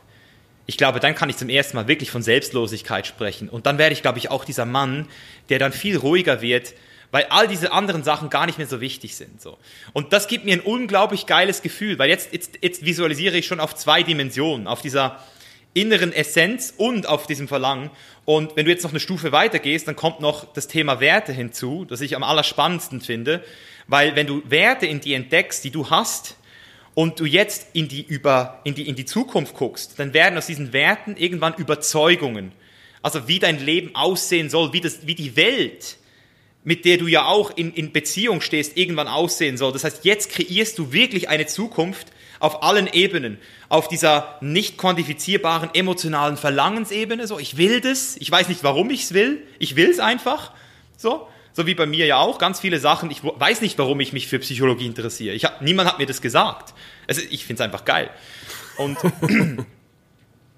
ich 0.67 0.77
glaube, 0.77 1.01
dann 1.01 1.15
kann 1.15 1.31
ich 1.31 1.37
zum 1.37 1.49
ersten 1.49 1.77
Mal 1.77 1.89
wirklich 1.89 2.11
von 2.11 2.23
Selbstlosigkeit 2.23 3.07
sprechen. 3.07 3.49
Und 3.49 3.65
dann 3.65 3.79
werde 3.79 3.95
ich, 3.95 4.03
glaube 4.03 4.19
ich, 4.19 4.31
auch 4.31 4.45
dieser 4.45 4.67
Mann, 4.67 5.07
der 5.49 5.59
dann 5.59 5.73
viel 5.73 5.97
ruhiger 5.97 6.43
wird, 6.43 6.75
weil 7.11 7.25
all 7.31 7.49
diese 7.49 7.73
anderen 7.73 8.03
Sachen 8.03 8.29
gar 8.29 8.45
nicht 8.45 8.59
mehr 8.59 8.67
so 8.67 8.81
wichtig 8.81 9.17
sind. 9.17 9.41
So. 9.41 9.57
Und 9.95 10.13
das 10.13 10.29
gibt 10.29 10.45
mir 10.45 10.53
ein 10.53 10.61
unglaublich 10.61 11.25
geiles 11.25 11.63
Gefühl, 11.63 11.99
weil 11.99 12.11
jetzt, 12.11 12.35
jetzt, 12.35 12.59
jetzt 12.61 12.85
visualisiere 12.85 13.39
ich 13.39 13.47
schon 13.47 13.61
auf 13.61 13.75
zwei 13.75 14.03
Dimensionen, 14.03 14.67
auf 14.67 14.83
dieser 14.83 15.23
inneren 15.73 16.13
Essenz 16.13 16.75
und 16.77 17.07
auf 17.07 17.27
diesem 17.27 17.49
Verlangen. 17.49 17.91
Und 18.25 18.57
wenn 18.57 18.67
du 18.67 18.71
jetzt 18.71 18.83
noch 18.83 18.91
eine 18.91 19.01
Stufe 19.01 19.33
weiter 19.33 19.59
gehst, 19.59 19.89
dann 19.89 19.97
kommt 19.97 20.21
noch 20.21 20.53
das 20.53 20.69
Thema 20.69 21.01
Werte 21.01 21.33
hinzu, 21.33 21.87
das 21.87 22.01
ich 22.01 22.15
am 22.15 22.23
allerspannendsten 22.23 23.01
finde, 23.01 23.43
weil 23.87 24.17
wenn 24.17 24.27
du 24.27 24.43
Werte 24.45 24.87
in 24.87 25.01
die 25.01 25.15
entdeckst, 25.15 25.65
die 25.65 25.71
du 25.71 25.89
hast, 25.89 26.37
und 26.99 27.21
du 27.21 27.27
jetzt 27.27 27.69
in 27.75 27.87
die, 27.87 28.03
über, 28.03 28.59
in, 28.65 28.75
die, 28.75 28.89
in 28.89 28.97
die 28.97 29.05
Zukunft 29.05 29.55
guckst, 29.55 30.01
dann 30.01 30.15
werden 30.15 30.37
aus 30.37 30.49
diesen 30.49 30.73
Werten 30.73 31.17
irgendwann 31.17 31.55
Überzeugungen. 31.55 32.51
Also 33.03 33.29
wie 33.29 33.39
dein 33.39 33.65
Leben 33.65 33.95
aussehen 33.95 34.51
soll, 34.51 34.73
wie, 34.73 34.81
das, 34.81 35.07
wie 35.07 35.15
die 35.15 35.37
Welt, 35.37 35.97
mit 36.65 36.85
der 36.85 36.97
du 36.97 37.07
ja 37.07 37.27
auch 37.27 37.57
in, 37.57 37.73
in 37.73 37.93
Beziehung 37.93 38.41
stehst, 38.41 38.77
irgendwann 38.77 39.07
aussehen 39.07 39.57
soll. 39.57 39.71
Das 39.71 39.85
heißt, 39.85 40.05
jetzt 40.05 40.33
kreierst 40.33 40.77
du 40.77 40.93
wirklich 40.93 41.29
eine 41.29 41.47
Zukunft 41.47 42.09
auf 42.41 42.65
allen 42.65 42.89
Ebenen. 42.93 43.39
Auf 43.69 43.87
dieser 43.87 44.37
nicht 44.41 44.77
quantifizierbaren 44.77 45.71
emotionalen 45.75 46.37
Verlangensebene, 46.37 47.29
so 47.29 47.39
ich 47.39 47.57
will 47.57 47.81
das, 47.81 48.17
ich 48.17 48.29
weiß 48.29 48.49
nicht, 48.49 48.65
warum 48.65 48.91
ich 48.91 49.05
es 49.05 49.15
will, 49.15 49.47
ich 49.61 49.77
will 49.77 49.89
es 49.89 50.01
einfach, 50.01 50.53
so. 50.97 51.29
So 51.59 51.67
wie 51.67 51.75
bei 51.75 51.87
mir 51.87 52.07
ja 52.07 52.19
auch, 52.19 52.39
ganz 52.39 52.61
viele 52.61 52.79
Sachen, 52.79 53.11
ich 53.11 53.25
weiß 53.25 53.63
nicht, 53.63 53.79
warum 53.79 53.99
ich 53.99 54.13
mich 54.13 54.29
für 54.29 54.39
Psychologie 54.39 54.87
interessiere. 54.87 55.35
Ich 55.35 55.45
hab, 55.45 55.61
niemand 55.61 55.89
hat 55.89 55.99
mir 55.99 56.07
das 56.07 56.23
gesagt. 56.23 56.73
Also 57.09 57.21
ich 57.31 57.45
finde 57.45 57.61
es 57.61 57.65
einfach 57.65 57.85
geil. 57.85 58.11
Und 58.77 58.97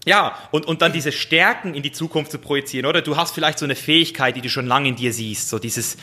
Ja, 0.04 0.36
und, 0.50 0.66
und 0.66 0.82
dann 0.82 0.92
diese 0.92 1.10
Stärken 1.10 1.72
in 1.72 1.82
die 1.82 1.92
Zukunft 1.92 2.30
zu 2.30 2.38
projizieren, 2.38 2.84
oder? 2.84 3.00
Du 3.00 3.16
hast 3.16 3.34
vielleicht 3.34 3.58
so 3.58 3.64
eine 3.64 3.76
Fähigkeit, 3.76 4.36
die 4.36 4.42
du 4.42 4.50
schon 4.50 4.66
lange 4.66 4.90
in 4.90 4.96
dir 4.96 5.14
siehst, 5.14 5.48
so 5.48 5.58
dieses, 5.58 5.96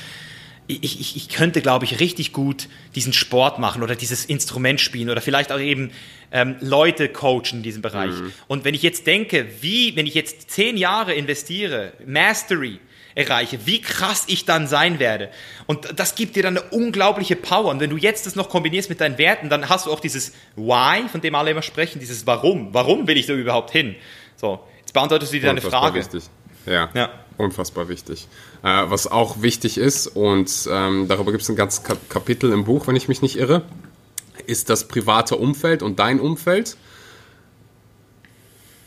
ich, 0.66 1.00
ich, 1.00 1.16
ich 1.16 1.30
könnte, 1.30 1.62
glaube 1.62 1.86
ich, 1.86 2.00
richtig 2.00 2.34
gut 2.34 2.68
diesen 2.96 3.14
Sport 3.14 3.60
machen 3.60 3.84
oder 3.84 3.96
dieses 3.96 4.26
Instrument 4.26 4.82
spielen 4.82 5.12
oder 5.12 5.22
vielleicht 5.22 5.52
auch 5.52 5.60
eben 5.60 5.92
ähm, 6.32 6.56
Leute 6.60 7.08
coachen 7.08 7.58
in 7.58 7.64
diesem 7.64 7.84
Bereich. 7.84 8.16
Mhm. 8.16 8.34
Und 8.48 8.66
wenn 8.66 8.74
ich 8.74 8.82
jetzt 8.82 9.06
denke, 9.06 9.48
wie, 9.62 9.96
wenn 9.96 10.08
ich 10.08 10.16
jetzt 10.16 10.50
zehn 10.50 10.76
Jahre 10.76 11.14
investiere, 11.14 11.94
Mastery, 12.04 12.80
erreiche, 13.18 13.66
wie 13.66 13.82
krass 13.82 14.26
ich 14.28 14.46
dann 14.46 14.68
sein 14.68 15.00
werde. 15.00 15.30
Und 15.66 16.00
das 16.00 16.14
gibt 16.14 16.36
dir 16.36 16.44
dann 16.44 16.58
eine 16.58 16.68
unglaubliche 16.70 17.36
Power. 17.36 17.72
Und 17.72 17.80
wenn 17.80 17.90
du 17.90 17.98
jetzt 17.98 18.28
das 18.28 18.36
noch 18.36 18.48
kombinierst 18.48 18.90
mit 18.90 19.02
deinen 19.02 19.18
Werten, 19.18 19.50
dann 19.50 19.70
hast 19.70 19.88
du 19.88 19.92
auch 19.92 20.00
dieses 20.00 20.34
Why, 20.56 21.10
von 21.10 21.22
dem 21.22 21.34
alle 21.34 21.52
immer 21.52 21.64
sprechen, 21.64 22.00
dieses 22.00 22.28
Warum. 22.28 22.74
Warum 22.74 23.08
will 23.08 23.18
ich 23.18 23.26
da 23.26 23.34
überhaupt 23.34 23.72
hin? 23.72 23.96
So, 24.36 24.60
jetzt 24.80 24.94
beantwortest 24.94 25.34
du 25.34 25.40
dir 25.40 25.48
deine 25.48 25.62
Frage. 25.62 26.00
Wichtig. 26.00 26.24
Ja, 26.68 26.90
ja, 26.94 27.10
unfassbar 27.38 27.90
wichtig. 27.90 28.28
Äh, 28.62 28.68
was 28.68 29.08
auch 29.08 29.42
wichtig 29.42 29.78
ist, 29.78 30.08
und 30.08 30.68
ähm, 30.70 31.08
darüber 31.08 31.32
gibt 31.32 31.42
es 31.44 31.50
ein 31.50 31.56
ganzes 31.56 31.84
Kapitel 32.10 32.52
im 32.52 32.66
Buch, 32.66 32.88
wenn 32.88 32.96
ich 32.96 33.08
mich 33.08 33.22
nicht 33.22 33.38
irre, 33.38 33.64
ist 34.46 34.70
das 34.70 34.88
private 34.88 35.38
Umfeld 35.38 35.82
und 35.82 35.98
dein 35.98 36.20
Umfeld. 36.20 36.78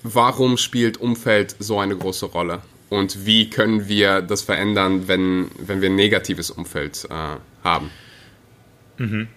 Warum 0.02 0.56
spielt 0.56 0.98
Umfeld 0.98 1.56
so 1.58 1.80
eine 1.80 1.96
große 1.96 2.26
Rolle? 2.26 2.60
Und 2.90 3.24
wie 3.24 3.48
können 3.48 3.88
wir 3.88 4.20
das 4.20 4.42
verändern, 4.42 5.08
wenn, 5.08 5.50
wenn 5.58 5.80
wir 5.80 5.88
ein 5.88 5.94
negatives 5.94 6.50
Umfeld 6.50 7.06
äh, 7.08 7.36
haben. 7.64 7.90
Mhm. 8.98 9.28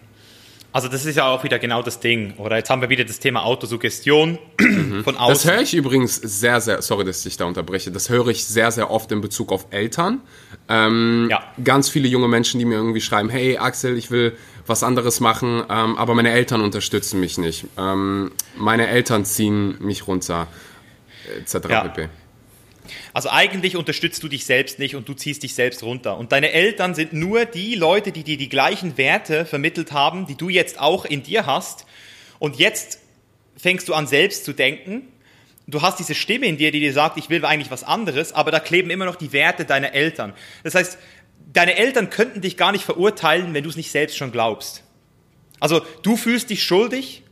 Also 0.74 0.88
das 0.88 1.06
ist 1.06 1.16
ja 1.16 1.28
auch 1.28 1.44
wieder 1.44 1.60
genau 1.60 1.84
das 1.84 2.00
Ding, 2.00 2.34
oder? 2.38 2.58
Jetzt 2.58 2.72
haben 2.72 2.82
wir 2.82 2.90
wieder 2.90 3.06
das 3.06 3.20
Thema 3.20 3.44
Autosuggestion 3.44 4.40
mhm. 4.60 5.04
von 5.04 5.16
außen. 5.16 5.34
Das 5.34 5.46
höre 5.46 5.62
ich 5.62 5.76
übrigens 5.76 6.16
sehr, 6.16 6.60
sehr, 6.62 6.82
sorry, 6.82 7.06
dass 7.06 7.24
ich 7.28 7.38
da 7.38 7.46
unterbreche, 7.46 7.92
das 7.92 8.10
höre 8.10 8.30
ich 8.30 8.44
sehr, 8.44 8.72
sehr 8.72 8.90
oft 8.90 9.12
in 9.12 9.22
Bezug 9.22 9.52
auf 9.52 9.68
Eltern. 9.70 10.22
Ähm, 10.68 11.28
ja. 11.30 11.44
Ganz 11.64 11.90
viele 11.90 12.08
junge 12.08 12.28
Menschen, 12.28 12.58
die 12.58 12.66
mir 12.66 12.74
irgendwie 12.74 13.02
schreiben, 13.02 13.30
hey 13.30 13.60
Axel, 13.60 13.96
ich 14.00 14.10
will 14.10 14.36
was 14.66 14.82
anderes 14.82 15.20
machen, 15.20 15.62
ähm, 15.70 15.96
aber 15.96 16.16
meine 16.16 16.32
Eltern 16.32 16.62
unterstützen 16.62 17.20
mich 17.20 17.38
nicht. 17.38 17.66
Ähm, 17.78 18.32
meine 18.58 18.88
Eltern 18.88 19.26
ziehen 19.26 19.76
mich 19.80 20.08
runter, 20.08 20.48
etc. 21.38 21.70
Ja. 21.70 21.94
Also 23.14 23.30
eigentlich 23.30 23.76
unterstützt 23.76 24.24
du 24.24 24.28
dich 24.28 24.46
selbst 24.46 24.80
nicht 24.80 24.96
und 24.96 25.08
du 25.08 25.14
ziehst 25.14 25.44
dich 25.44 25.54
selbst 25.56 25.84
runter. 25.84 26.18
Und 26.18 26.32
deine 26.32 26.52
Eltern 26.52 26.96
sind 26.96 27.14
nur 27.14 27.46
die 27.46 27.76
Leute, 27.76 28.12
die 28.12 28.24
dir 28.24 28.38
die 28.38 28.50
gleichen 28.50 28.98
Werte 28.98 29.46
vermittelt 29.46 29.92
haben, 29.92 30.28
die 30.28 30.36
du 30.36 30.50
jetzt 30.50 30.80
auch 30.80 31.06
in 31.06 31.24
dir 31.24 31.46
hast. 31.46 31.86
Und 32.40 32.58
jetzt 32.58 33.00
fängst 33.58 33.88
du 33.88 33.94
an 33.94 34.08
selbst 34.08 34.46
zu 34.46 34.54
denken. 34.54 35.08
Du 35.68 35.82
hast 35.82 36.00
diese 36.00 36.16
Stimme 36.16 36.48
in 36.48 36.58
dir, 36.58 36.72
die 36.72 36.80
dir 36.80 36.94
sagt, 36.94 37.18
ich 37.18 37.30
will 37.30 37.46
eigentlich 37.46 37.72
was 37.72 37.84
anderes, 37.84 38.34
aber 38.34 38.52
da 38.52 38.60
kleben 38.60 38.90
immer 38.90 39.06
noch 39.06 39.16
die 39.16 39.32
Werte 39.32 39.64
deiner 39.64 39.94
Eltern. 39.94 40.34
Das 40.64 40.76
heißt, 40.76 40.98
deine 41.54 41.78
Eltern 41.78 42.10
könnten 42.10 42.42
dich 42.42 42.58
gar 42.58 42.72
nicht 42.72 42.84
verurteilen, 42.84 43.54
wenn 43.54 43.64
du 43.64 43.70
es 43.70 43.78
nicht 43.78 43.92
selbst 43.92 44.18
schon 44.18 44.32
glaubst. 44.32 44.84
Also 45.60 45.82
du 46.02 46.18
fühlst 46.18 46.50
dich 46.50 46.64
schuldig, 46.64 47.23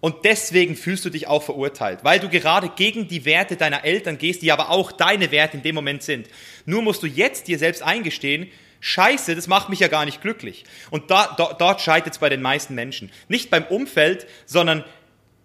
und 0.00 0.24
deswegen 0.24 0.76
fühlst 0.76 1.04
du 1.04 1.10
dich 1.10 1.26
auch 1.26 1.42
verurteilt, 1.42 2.00
weil 2.04 2.20
du 2.20 2.28
gerade 2.28 2.68
gegen 2.68 3.08
die 3.08 3.24
Werte 3.24 3.56
deiner 3.56 3.84
Eltern 3.84 4.18
gehst, 4.18 4.42
die 4.42 4.52
aber 4.52 4.70
auch 4.70 4.92
deine 4.92 5.30
Werte 5.32 5.56
in 5.56 5.62
dem 5.62 5.74
Moment 5.74 6.02
sind. 6.02 6.28
Nur 6.66 6.82
musst 6.82 7.02
du 7.02 7.06
jetzt 7.06 7.48
dir 7.48 7.58
selbst 7.58 7.82
eingestehen, 7.82 8.48
Scheiße, 8.80 9.34
das 9.34 9.48
macht 9.48 9.70
mich 9.70 9.80
ja 9.80 9.88
gar 9.88 10.04
nicht 10.04 10.22
glücklich. 10.22 10.64
Und 10.90 11.10
da, 11.10 11.34
da, 11.36 11.52
dort 11.52 11.80
scheitert 11.80 12.12
es 12.12 12.18
bei 12.18 12.28
den 12.28 12.42
meisten 12.42 12.76
Menschen. 12.76 13.10
Nicht 13.26 13.50
beim 13.50 13.64
Umfeld, 13.64 14.28
sondern 14.46 14.84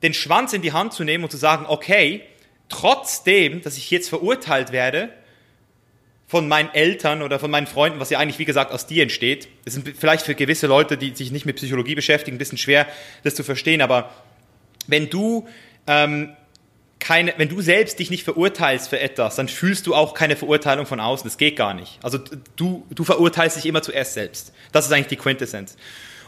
den 0.04 0.14
Schwanz 0.14 0.54
in 0.54 0.62
die 0.62 0.72
Hand 0.72 0.94
zu 0.94 1.04
nehmen 1.04 1.24
und 1.24 1.32
zu 1.32 1.38
sagen, 1.38 1.66
okay, 1.68 2.22
trotzdem, 2.70 3.62
dass 3.62 3.78
ich 3.78 3.90
jetzt 3.90 4.10
verurteilt 4.10 4.72
werde 4.72 5.10
von 6.28 6.48
meinen 6.48 6.74
Eltern 6.74 7.22
oder 7.22 7.40
von 7.40 7.50
meinen 7.50 7.68
Freunden, 7.68 8.00
was 8.00 8.10
ja 8.10 8.20
eigentlich, 8.20 8.40
wie 8.40 8.46
gesagt, 8.46 8.72
aus 8.72 8.86
dir 8.86 9.04
entsteht. 9.04 9.48
Das 9.66 9.76
ist 9.76 9.88
vielleicht 9.98 10.26
für 10.26 10.36
gewisse 10.36 10.68
Leute, 10.68 10.98
die 10.98 11.16
sich 11.16 11.32
nicht 11.32 11.46
mit 11.46 11.56
Psychologie 11.56 11.96
beschäftigen, 11.96 12.36
ein 12.36 12.40
bisschen 12.40 12.58
schwer, 12.58 12.88
das 13.24 13.36
zu 13.36 13.44
verstehen, 13.44 13.82
aber 13.82 14.12
wenn 14.88 15.10
du 15.10 15.48
ähm, 15.88 16.36
keine, 17.04 17.34
wenn 17.36 17.50
du 17.50 17.62
selbst 17.62 18.00
dich 18.00 18.10
nicht 18.10 18.24
verurteilst 18.24 18.88
für 18.88 19.00
etwas, 19.00 19.36
dann 19.36 19.50
fühlst 19.50 19.88
du 19.88 19.94
auch 19.94 20.14
keine 20.14 20.38
Verurteilung 20.38 20.86
von 20.86 21.02
außen. 21.02 21.26
Das 21.26 21.38
geht 21.38 21.58
gar 21.58 21.74
nicht. 21.74 22.00
Also 22.02 22.18
du, 22.56 22.86
du 22.90 23.04
verurteilst 23.04 23.58
dich 23.58 23.66
immer 23.66 23.82
zuerst 23.82 24.14
selbst. 24.14 24.54
Das 24.72 24.86
ist 24.86 24.92
eigentlich 24.94 25.08
die 25.08 25.18
Quintessenz. 25.18 25.76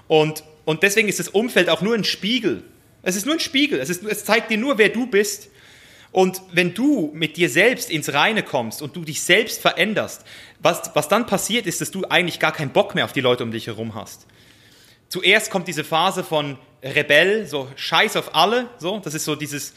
Und, 0.09 0.43
und 0.65 0.83
deswegen 0.83 1.07
ist 1.07 1.19
das 1.19 1.29
Umfeld 1.29 1.69
auch 1.69 1.81
nur 1.81 1.95
ein 1.95 2.03
Spiegel. 2.03 2.63
Es 3.03 3.15
ist 3.15 3.25
nur 3.25 3.35
ein 3.35 3.39
Spiegel. 3.39 3.79
Es, 3.79 3.89
ist, 3.89 4.03
es 4.03 4.25
zeigt 4.25 4.51
dir 4.51 4.57
nur, 4.57 4.77
wer 4.77 4.89
du 4.89 5.07
bist. 5.07 5.47
Und 6.11 6.41
wenn 6.51 6.73
du 6.73 7.09
mit 7.13 7.37
dir 7.37 7.49
selbst 7.49 7.89
ins 7.89 8.13
Reine 8.13 8.43
kommst 8.43 8.81
und 8.81 8.95
du 8.97 9.05
dich 9.05 9.21
selbst 9.21 9.61
veränderst, 9.61 10.25
was, 10.59 10.91
was 10.93 11.07
dann 11.07 11.25
passiert 11.25 11.67
ist, 11.67 11.79
dass 11.79 11.91
du 11.91 12.03
eigentlich 12.05 12.39
gar 12.39 12.51
keinen 12.51 12.71
Bock 12.71 12.95
mehr 12.95 13.05
auf 13.05 13.13
die 13.13 13.21
Leute 13.21 13.43
um 13.43 13.51
dich 13.51 13.67
herum 13.67 13.95
hast. 13.95 14.25
Zuerst 15.15 15.49
kommt 15.49 15.69
diese 15.69 15.85
Phase 15.85 16.25
von 16.25 16.57
Rebell, 16.83 17.47
so 17.47 17.69
Scheiß 17.77 18.17
auf 18.17 18.35
alle, 18.35 18.67
so, 18.79 18.99
das 18.99 19.13
ist 19.13 19.23
so 19.23 19.37
dieses, 19.37 19.73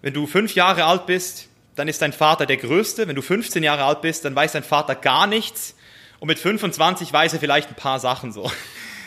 wenn 0.00 0.14
du 0.14 0.26
fünf 0.26 0.54
Jahre 0.54 0.86
alt 0.86 1.04
bist, 1.04 1.48
dann 1.74 1.88
ist 1.88 2.00
dein 2.00 2.14
Vater 2.14 2.46
der 2.46 2.56
Größte, 2.56 3.06
wenn 3.06 3.14
du 3.14 3.20
15 3.20 3.62
Jahre 3.62 3.84
alt 3.84 4.00
bist, 4.00 4.24
dann 4.24 4.34
weiß 4.34 4.52
dein 4.52 4.64
Vater 4.64 4.94
gar 4.94 5.26
nichts. 5.26 5.74
Und 6.20 6.28
mit 6.28 6.38
25 6.38 7.12
weiß 7.12 7.34
er 7.34 7.38
vielleicht 7.38 7.68
ein 7.68 7.74
paar 7.74 8.00
Sachen 8.00 8.32
so. 8.32 8.50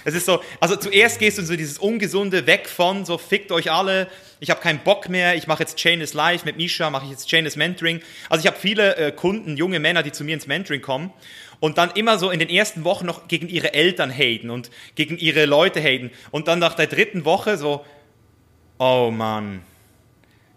Es 0.04 0.16
ist 0.16 0.26
so, 0.26 0.42
also 0.60 0.76
zuerst 0.76 1.20
gehst 1.20 1.38
du 1.38 1.44
so 1.44 1.56
dieses 1.56 1.78
ungesunde 1.78 2.48
weg 2.48 2.68
von, 2.68 3.06
so 3.06 3.20
fickt 3.20 3.52
euch 3.52 3.72
alle, 3.72 4.08
ich 4.40 4.50
habe 4.50 4.60
keinen 4.60 4.80
Bock 4.80 5.10
mehr, 5.10 5.36
ich 5.36 5.46
mache 5.46 5.62
jetzt 5.62 5.78
Chainless 5.78 6.16
Live 6.16 6.44
mit 6.44 6.58
Misha, 6.58 6.90
mache 6.90 7.06
ich 7.06 7.12
jetzt 7.12 7.30
Chainless 7.30 7.56
Mentoring. 7.56 8.02
Also 8.28 8.42
ich 8.42 8.48
habe 8.48 8.58
viele 8.60 8.96
äh, 8.96 9.12
Kunden, 9.12 9.58
junge 9.58 9.80
Männer, 9.80 10.02
die 10.02 10.12
zu 10.12 10.24
mir 10.24 10.34
ins 10.34 10.48
Mentoring 10.48 10.82
kommen 10.82 11.14
und 11.62 11.78
dann 11.78 11.92
immer 11.92 12.20
so 12.20 12.30
in 12.30 12.40
den 12.40 12.50
ersten 12.50 12.84
Wochen 12.84 13.06
noch 13.06 13.30
gegen 13.30 13.48
ihre 13.48 13.74
Eltern 13.74 14.12
haten 14.12 14.50
und 14.50 14.70
gegen 14.96 15.18
ihre 15.18 15.46
Leute 15.46 15.80
haten 15.80 16.12
und 16.32 16.50
dann 16.50 16.60
nach 16.60 16.74
der 16.74 16.88
dritten 16.88 17.24
Woche 17.24 17.58
so, 17.58 17.86
oh 18.80 19.12
Mann, 19.14 19.62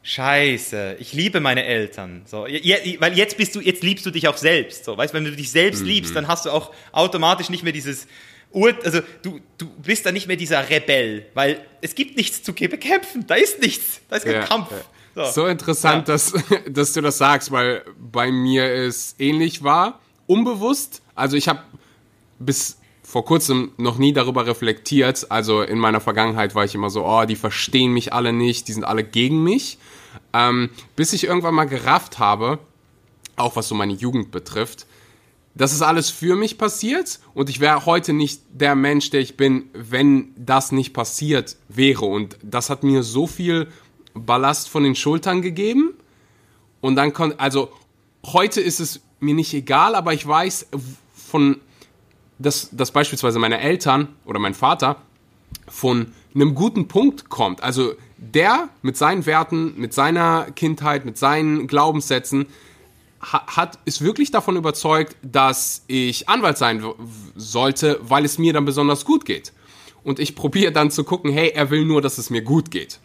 Scheiße, 0.02 0.96
ich 0.98 1.12
liebe 1.12 1.40
meine 1.40 1.64
Eltern. 1.64 2.22
So, 2.26 2.46
ja, 2.46 2.76
weil 2.98 3.16
jetzt 3.16 3.36
bist 3.36 3.54
du, 3.54 3.60
jetzt 3.60 3.82
liebst 3.82 4.04
du 4.04 4.10
dich 4.10 4.28
auch 4.28 4.36
selbst. 4.36 4.84
So, 4.84 4.96
weißt, 4.96 5.14
wenn 5.14 5.24
du 5.24 5.32
dich 5.32 5.50
selbst 5.50 5.82
mhm. 5.82 5.88
liebst, 5.88 6.16
dann 6.16 6.26
hast 6.26 6.46
du 6.46 6.50
auch 6.50 6.74
automatisch 6.92 7.48
nicht 7.48 7.62
mehr 7.62 7.72
dieses 7.72 8.06
Ur, 8.50 8.72
also 8.84 9.00
du, 9.22 9.40
du 9.58 9.68
bist 9.82 10.06
dann 10.06 10.14
nicht 10.14 10.26
mehr 10.26 10.36
dieser 10.36 10.68
Rebell, 10.70 11.26
weil 11.34 11.60
es 11.80 11.94
gibt 11.94 12.16
nichts 12.16 12.42
zu 12.42 12.52
bekämpfen. 12.52 13.26
Da 13.26 13.34
ist 13.34 13.60
nichts, 13.60 14.00
da 14.08 14.16
ist 14.16 14.24
kein 14.24 14.34
ja, 14.34 14.46
Kampf. 14.46 14.68
So, 15.14 15.24
so 15.24 15.46
interessant, 15.46 16.08
ja. 16.08 16.14
dass, 16.14 16.32
dass 16.68 16.92
du 16.92 17.00
das 17.00 17.18
sagst, 17.18 17.50
weil 17.50 17.82
bei 17.98 18.30
mir 18.30 18.64
es 18.64 19.16
ähnlich 19.18 19.64
war 19.64 20.00
unbewusst. 20.26 21.02
Also 21.14 21.36
ich 21.36 21.48
habe 21.48 21.60
bis 22.38 22.78
vor 23.02 23.24
kurzem 23.24 23.72
noch 23.76 23.98
nie 23.98 24.12
darüber 24.12 24.46
reflektiert. 24.46 25.30
Also 25.30 25.62
in 25.62 25.78
meiner 25.78 26.00
Vergangenheit 26.00 26.54
war 26.54 26.64
ich 26.64 26.74
immer 26.74 26.90
so, 26.90 27.06
oh, 27.06 27.24
die 27.24 27.36
verstehen 27.36 27.92
mich 27.92 28.12
alle 28.12 28.32
nicht, 28.32 28.68
die 28.68 28.72
sind 28.72 28.84
alle 28.84 29.04
gegen 29.04 29.44
mich. 29.44 29.78
Ähm, 30.32 30.70
bis 30.96 31.12
ich 31.12 31.24
irgendwann 31.24 31.54
mal 31.54 31.64
gerafft 31.64 32.18
habe, 32.18 32.58
auch 33.36 33.56
was 33.56 33.68
so 33.68 33.74
meine 33.74 33.92
Jugend 33.92 34.30
betrifft, 34.30 34.86
das 35.54 35.72
ist 35.72 35.82
alles 35.82 36.10
für 36.10 36.34
mich 36.34 36.58
passiert 36.58 37.20
und 37.32 37.48
ich 37.48 37.60
wäre 37.60 37.86
heute 37.86 38.12
nicht 38.12 38.42
der 38.52 38.74
Mensch, 38.74 39.10
der 39.10 39.20
ich 39.20 39.36
bin, 39.36 39.70
wenn 39.72 40.34
das 40.36 40.72
nicht 40.72 40.92
passiert 40.92 41.56
wäre. 41.68 42.06
Und 42.06 42.36
das 42.42 42.70
hat 42.70 42.82
mir 42.82 43.04
so 43.04 43.28
viel 43.28 43.68
Ballast 44.14 44.68
von 44.68 44.82
den 44.82 44.96
Schultern 44.96 45.42
gegeben. 45.42 45.94
Und 46.80 46.96
dann 46.96 47.12
konnte, 47.12 47.38
also 47.38 47.70
heute 48.26 48.60
ist 48.60 48.80
es 48.80 49.00
mir 49.24 49.34
nicht 49.34 49.52
egal, 49.54 49.94
aber 49.94 50.12
ich 50.12 50.26
weiß 50.26 50.68
von, 51.14 51.60
dass, 52.38 52.70
dass 52.70 52.90
beispielsweise 52.90 53.38
meine 53.38 53.60
Eltern 53.60 54.08
oder 54.24 54.38
mein 54.38 54.54
Vater 54.54 54.96
von 55.68 56.12
einem 56.34 56.54
guten 56.54 56.88
Punkt 56.88 57.28
kommt. 57.28 57.62
Also 57.62 57.94
der 58.16 58.68
mit 58.82 58.96
seinen 58.96 59.26
Werten, 59.26 59.74
mit 59.76 59.94
seiner 59.94 60.50
Kindheit, 60.54 61.04
mit 61.04 61.18
seinen 61.18 61.66
Glaubenssätzen 61.66 62.46
hat, 63.20 63.78
ist 63.86 64.02
wirklich 64.02 64.30
davon 64.30 64.56
überzeugt, 64.56 65.16
dass 65.22 65.82
ich 65.86 66.28
Anwalt 66.28 66.58
sein 66.58 66.84
sollte, 67.36 67.98
weil 68.02 68.24
es 68.24 68.38
mir 68.38 68.52
dann 68.52 68.64
besonders 68.64 69.04
gut 69.04 69.24
geht. 69.24 69.52
und 70.04 70.18
ich 70.20 70.36
probiere 70.36 70.70
dann 70.70 70.90
zu 70.90 71.02
gucken, 71.02 71.32
hey, 71.32 71.50
er 71.54 71.70
will 71.70 71.84
nur, 71.84 72.02
dass 72.02 72.18
es 72.18 72.30
mir 72.30 72.42
gut 72.42 72.70
geht. 72.70 73.00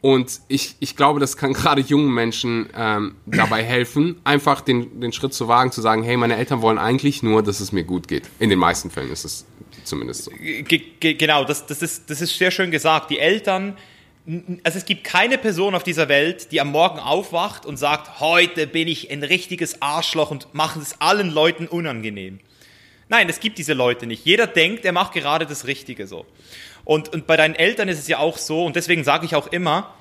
Und 0.00 0.40
ich, 0.48 0.76
ich 0.80 0.96
glaube, 0.96 1.20
das 1.20 1.36
kann 1.36 1.52
gerade 1.54 1.80
jungen 1.80 2.12
Menschen 2.12 2.68
ähm, 2.76 3.16
dabei 3.26 3.62
helfen, 3.62 4.20
einfach 4.24 4.60
den, 4.60 5.00
den 5.00 5.12
Schritt 5.12 5.34
zu 5.34 5.48
wagen, 5.48 5.72
zu 5.72 5.80
sagen, 5.80 6.02
hey, 6.02 6.16
meine 6.16 6.36
Eltern 6.36 6.62
wollen 6.62 6.78
eigentlich 6.78 7.22
nur, 7.22 7.42
dass 7.42 7.60
es 7.60 7.72
mir 7.72 7.84
gut 7.84 8.08
geht. 8.08 8.24
In 8.38 8.50
den 8.50 8.58
meisten 8.58 8.90
Fällen 8.90 9.10
ist 9.10 9.24
es 9.24 9.46
zumindest 9.84 10.24
so. 10.24 10.30
G 10.30 11.14
genau, 11.14 11.44
das, 11.44 11.66
das, 11.66 11.82
ist, 11.82 12.08
das 12.08 12.20
ist 12.20 12.36
sehr 12.36 12.50
schön 12.50 12.70
gesagt. 12.70 13.10
Die 13.10 13.18
Eltern, 13.18 13.76
also 14.64 14.78
es 14.78 14.84
gibt 14.84 15.04
keine 15.04 15.38
Person 15.38 15.74
auf 15.74 15.82
dieser 15.82 16.08
Welt, 16.08 16.52
die 16.52 16.60
am 16.60 16.70
Morgen 16.70 16.98
aufwacht 16.98 17.66
und 17.66 17.76
sagt, 17.76 18.20
heute 18.20 18.66
bin 18.66 18.88
ich 18.88 19.10
ein 19.10 19.22
richtiges 19.22 19.82
Arschloch 19.82 20.30
und 20.30 20.54
mache 20.54 20.80
es 20.80 21.00
allen 21.00 21.30
Leuten 21.30 21.66
unangenehm. 21.66 22.40
Nein, 23.08 23.28
es 23.28 23.40
gibt 23.40 23.58
diese 23.58 23.72
Leute 23.72 24.06
nicht. 24.06 24.24
Jeder 24.24 24.46
denkt, 24.46 24.84
er 24.84 24.92
macht 24.92 25.14
gerade 25.14 25.44
das 25.44 25.66
Richtige 25.66 26.06
so. 26.06 26.26
Und, 26.90 27.10
und 27.10 27.28
bei 27.28 27.36
deinen 27.36 27.54
Eltern 27.54 27.88
ist 27.88 28.00
es 28.00 28.08
ja 28.08 28.18
auch 28.18 28.36
so, 28.36 28.64
und 28.64 28.74
deswegen 28.74 29.04
sage 29.04 29.24
ich 29.24 29.36
auch 29.36 29.46
immer, 29.46 29.94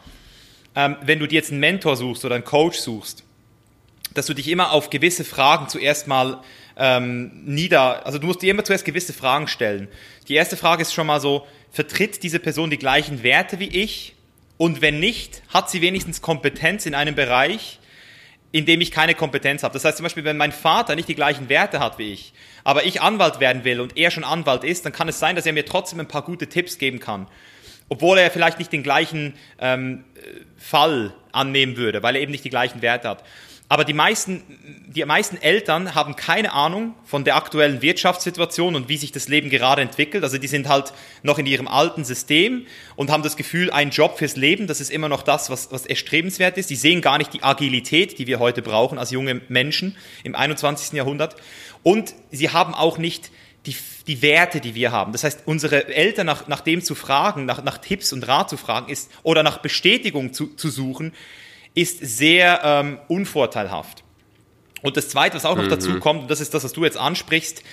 ähm, 0.76 0.96
wenn 1.04 1.20
du 1.20 1.28
dir 1.28 1.36
jetzt 1.36 1.52
einen 1.52 1.60
Mentor 1.60 1.96
suchst 1.96 2.26
oder 2.26 2.34
einen 2.34 2.44
Coach 2.44 2.80
suchst, 2.80 3.24
dass 4.16 4.26
du 4.26 4.34
dich 4.34 4.48
immer 4.48 4.72
auf 4.72 4.90
gewisse 4.90 5.24
Fragen 5.24 5.70
zuerst 5.70 6.08
mal 6.08 6.42
ähm, 6.78 7.44
nieder, 7.46 8.08
also 8.08 8.18
du 8.18 8.26
musst 8.26 8.42
dir 8.42 8.50
immer 8.50 8.64
zuerst 8.64 8.86
gewisse 8.86 9.14
Fragen 9.14 9.48
stellen. 9.48 9.88
Die 10.30 10.34
erste 10.34 10.58
Frage 10.58 10.82
ist 10.82 10.92
schon 10.92 11.06
mal 11.06 11.22
so, 11.22 11.46
vertritt 11.70 12.24
diese 12.24 12.40
Person 12.40 12.72
die 12.72 12.80
gleichen 12.80 13.22
Werte 13.22 13.60
wie 13.60 13.68
ich? 13.68 14.16
Und 14.58 14.82
wenn 14.82 15.00
nicht, 15.00 15.44
hat 15.50 15.70
sie 15.70 15.82
wenigstens 15.82 16.24
Kompetenz 16.24 16.88
in 16.88 16.96
einem 16.96 17.14
Bereich, 17.14 17.78
in 18.52 18.66
dem 18.66 18.82
ich 18.82 18.92
keine 18.92 19.14
Kompetenz 19.14 19.64
habe. 19.64 19.74
Das 19.74 19.86
heißt 19.86 19.98
zum 19.98 20.04
Beispiel, 20.04 20.24
wenn 20.24 20.38
mein 20.38 20.52
Vater 20.52 20.96
nicht 20.96 21.08
die 21.08 21.16
gleichen 21.16 21.50
Werte 21.50 21.80
hat 21.80 22.00
wie 22.00 22.14
ich, 22.14 22.34
aber 22.64 22.86
ich 22.86 23.02
Anwalt 23.02 23.40
werden 23.40 23.64
will 23.64 23.80
und 23.80 23.98
er 23.98 24.12
schon 24.12 24.24
Anwalt 24.24 24.64
ist, 24.64 24.86
dann 24.86 24.94
kann 24.94 25.08
es 25.08 25.20
sein, 25.20 25.36
dass 25.36 25.46
er 25.46 25.54
mir 25.54 25.66
trotzdem 25.66 26.00
ein 26.00 26.08
paar 26.08 26.24
gute 26.24 26.48
Tipps 26.48 26.78
geben 26.78 27.00
kann. 27.00 27.28
Obwohl 27.90 28.18
er 28.18 28.32
vielleicht 28.32 28.60
nicht 28.60 28.72
den 28.72 28.84
gleichen 28.84 29.34
ähm, 29.60 30.04
Fall 30.58 31.14
annehmen 31.32 31.78
würde, 31.78 32.04
weil 32.04 32.16
er 32.16 32.22
eben 32.22 32.32
nicht 32.32 32.44
die 32.44 32.50
gleichen 32.50 32.82
Werte 32.82 33.10
hat. 33.10 33.24
Aber 33.72 33.86
die 33.86 33.94
meisten, 33.94 34.42
die 34.88 35.06
meisten 35.06 35.38
Eltern 35.38 35.94
haben 35.94 36.16
keine 36.16 36.54
Ahnung 36.54 36.96
von 37.06 37.24
der 37.24 37.36
aktuellen 37.36 37.84
Wirtschaftssituation 37.84 38.76
und 38.76 38.90
wie 38.90 38.98
sich 38.98 39.12
das 39.12 39.28
Leben 39.28 39.52
gerade 39.52 39.84
entwickelt. 39.84 40.24
Also 40.24 40.40
die 40.40 40.48
sind 40.48 40.68
halt 40.68 40.92
noch 41.22 41.38
in 41.38 41.46
ihrem 41.46 41.68
alten 41.68 42.04
System 42.04 42.66
und 42.96 43.12
haben 43.12 43.22
das 43.22 43.38
Gefühl, 43.38 43.70
ein 43.70 43.92
Job 43.92 44.18
fürs 44.18 44.36
Leben, 44.36 44.66
das 44.66 44.82
ist 44.82 44.90
immer 44.90 45.08
noch 45.08 45.22
das, 45.22 45.52
was, 45.52 45.72
was 45.72 45.86
erstrebenswert 45.86 46.58
ist. 46.58 46.72
Die 46.72 46.76
sehen 46.76 47.02
gar 47.02 47.20
nicht 47.20 47.32
die 47.32 47.44
Agilität, 47.44 48.18
die 48.18 48.26
wir 48.26 48.40
heute 48.40 48.64
brauchen 48.64 48.98
als 48.98 49.12
junge 49.12 49.42
Menschen 49.50 49.96
im 50.24 50.34
21. 50.34 50.94
Jahrhundert. 50.94 51.36
Und 51.84 52.16
sie 52.32 52.50
haben 52.50 52.74
auch 52.74 52.98
nicht 52.98 53.30
die, 53.68 53.76
die 54.08 54.24
Werte, 54.24 54.62
die 54.62 54.74
wir 54.74 54.92
haben. 54.92 55.12
Das 55.12 55.24
heißt, 55.24 55.44
unsere 55.46 55.90
Eltern 55.90 56.26
nach, 56.26 56.48
nach 56.48 56.62
dem 56.62 56.82
zu 56.82 56.96
fragen, 56.96 57.46
nach, 57.46 57.64
nach 57.64 57.78
Tipps 57.78 58.14
und 58.14 58.28
Rat 58.28 58.50
zu 58.50 58.58
fragen 58.58 58.92
ist, 58.92 59.12
oder 59.22 59.44
nach 59.44 59.60
Bestätigung 59.60 60.34
zu, 60.34 60.48
zu 60.56 60.70
suchen, 60.70 61.14
ist 61.80 62.00
sehr 62.00 62.62
ähm, 62.64 63.00
unvorteilhaft. 63.08 64.04
Und 64.82 64.98
das 64.98 65.10
Zweite, 65.10 65.36
was 65.36 65.46
auch 65.46 65.56
noch 65.56 65.66
mhm. 65.66 65.70
dazu 65.70 66.00
kommt, 66.00 66.24
und 66.24 66.32
das 66.32 66.40
ist 66.40 66.54
das, 66.54 66.64
was 66.64 66.74
du 66.74 66.84
jetzt 66.84 66.98
ansprichst, 66.98 67.64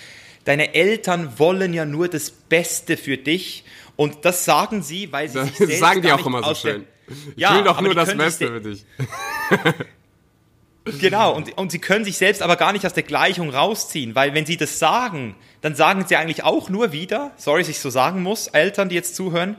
deine 0.45 0.75
Eltern 0.75 1.39
wollen 1.39 1.75
ja 1.75 1.85
nur 1.85 2.09
das 2.09 2.31
Beste 2.31 2.97
für 2.97 3.17
dich. 3.17 3.65
Und 3.97 4.25
das 4.25 4.45
sagen 4.45 4.83
sie, 4.83 5.13
weil 5.13 5.29
sie 5.29 5.39
das 5.39 5.49
sich 5.49 5.57
selbst 5.57 5.79
sagen 5.79 6.03
die 6.03 6.13
auch 6.13 6.27
immer 6.27 6.43
so 6.43 6.55
schön. 6.55 6.85
Ich 7.09 7.43
ja, 7.43 7.57
will 7.57 7.65
doch 7.65 7.81
nur 7.81 7.95
das 7.95 8.17
Beste 8.17 8.49
für 8.49 8.61
dich. 8.61 8.85
Genau, 11.01 11.35
und, 11.35 11.59
und 11.59 11.73
sie 11.73 11.81
können 11.81 12.05
sich 12.05 12.17
selbst 12.17 12.43
aber 12.43 12.55
gar 12.55 12.73
nicht 12.73 12.87
aus 12.87 12.93
der 12.93 13.03
Gleichung 13.03 13.51
rausziehen, 13.51 14.15
weil 14.15 14.35
wenn 14.35 14.47
sie 14.47 14.57
das 14.57 14.79
sagen, 14.79 15.35
dann 15.61 15.75
sagen 15.75 16.05
sie 16.07 16.15
eigentlich 16.15 16.45
auch 16.45 16.69
nur 16.69 16.93
wieder, 16.93 17.33
sorry, 17.37 17.63
dass 17.63 17.69
ich 17.69 17.81
so 17.81 17.91
sagen 17.91 18.23
muss, 18.23 18.47
Eltern, 18.47 18.89
die 18.89 18.95
jetzt 18.95 19.17
zuhören, 19.17 19.57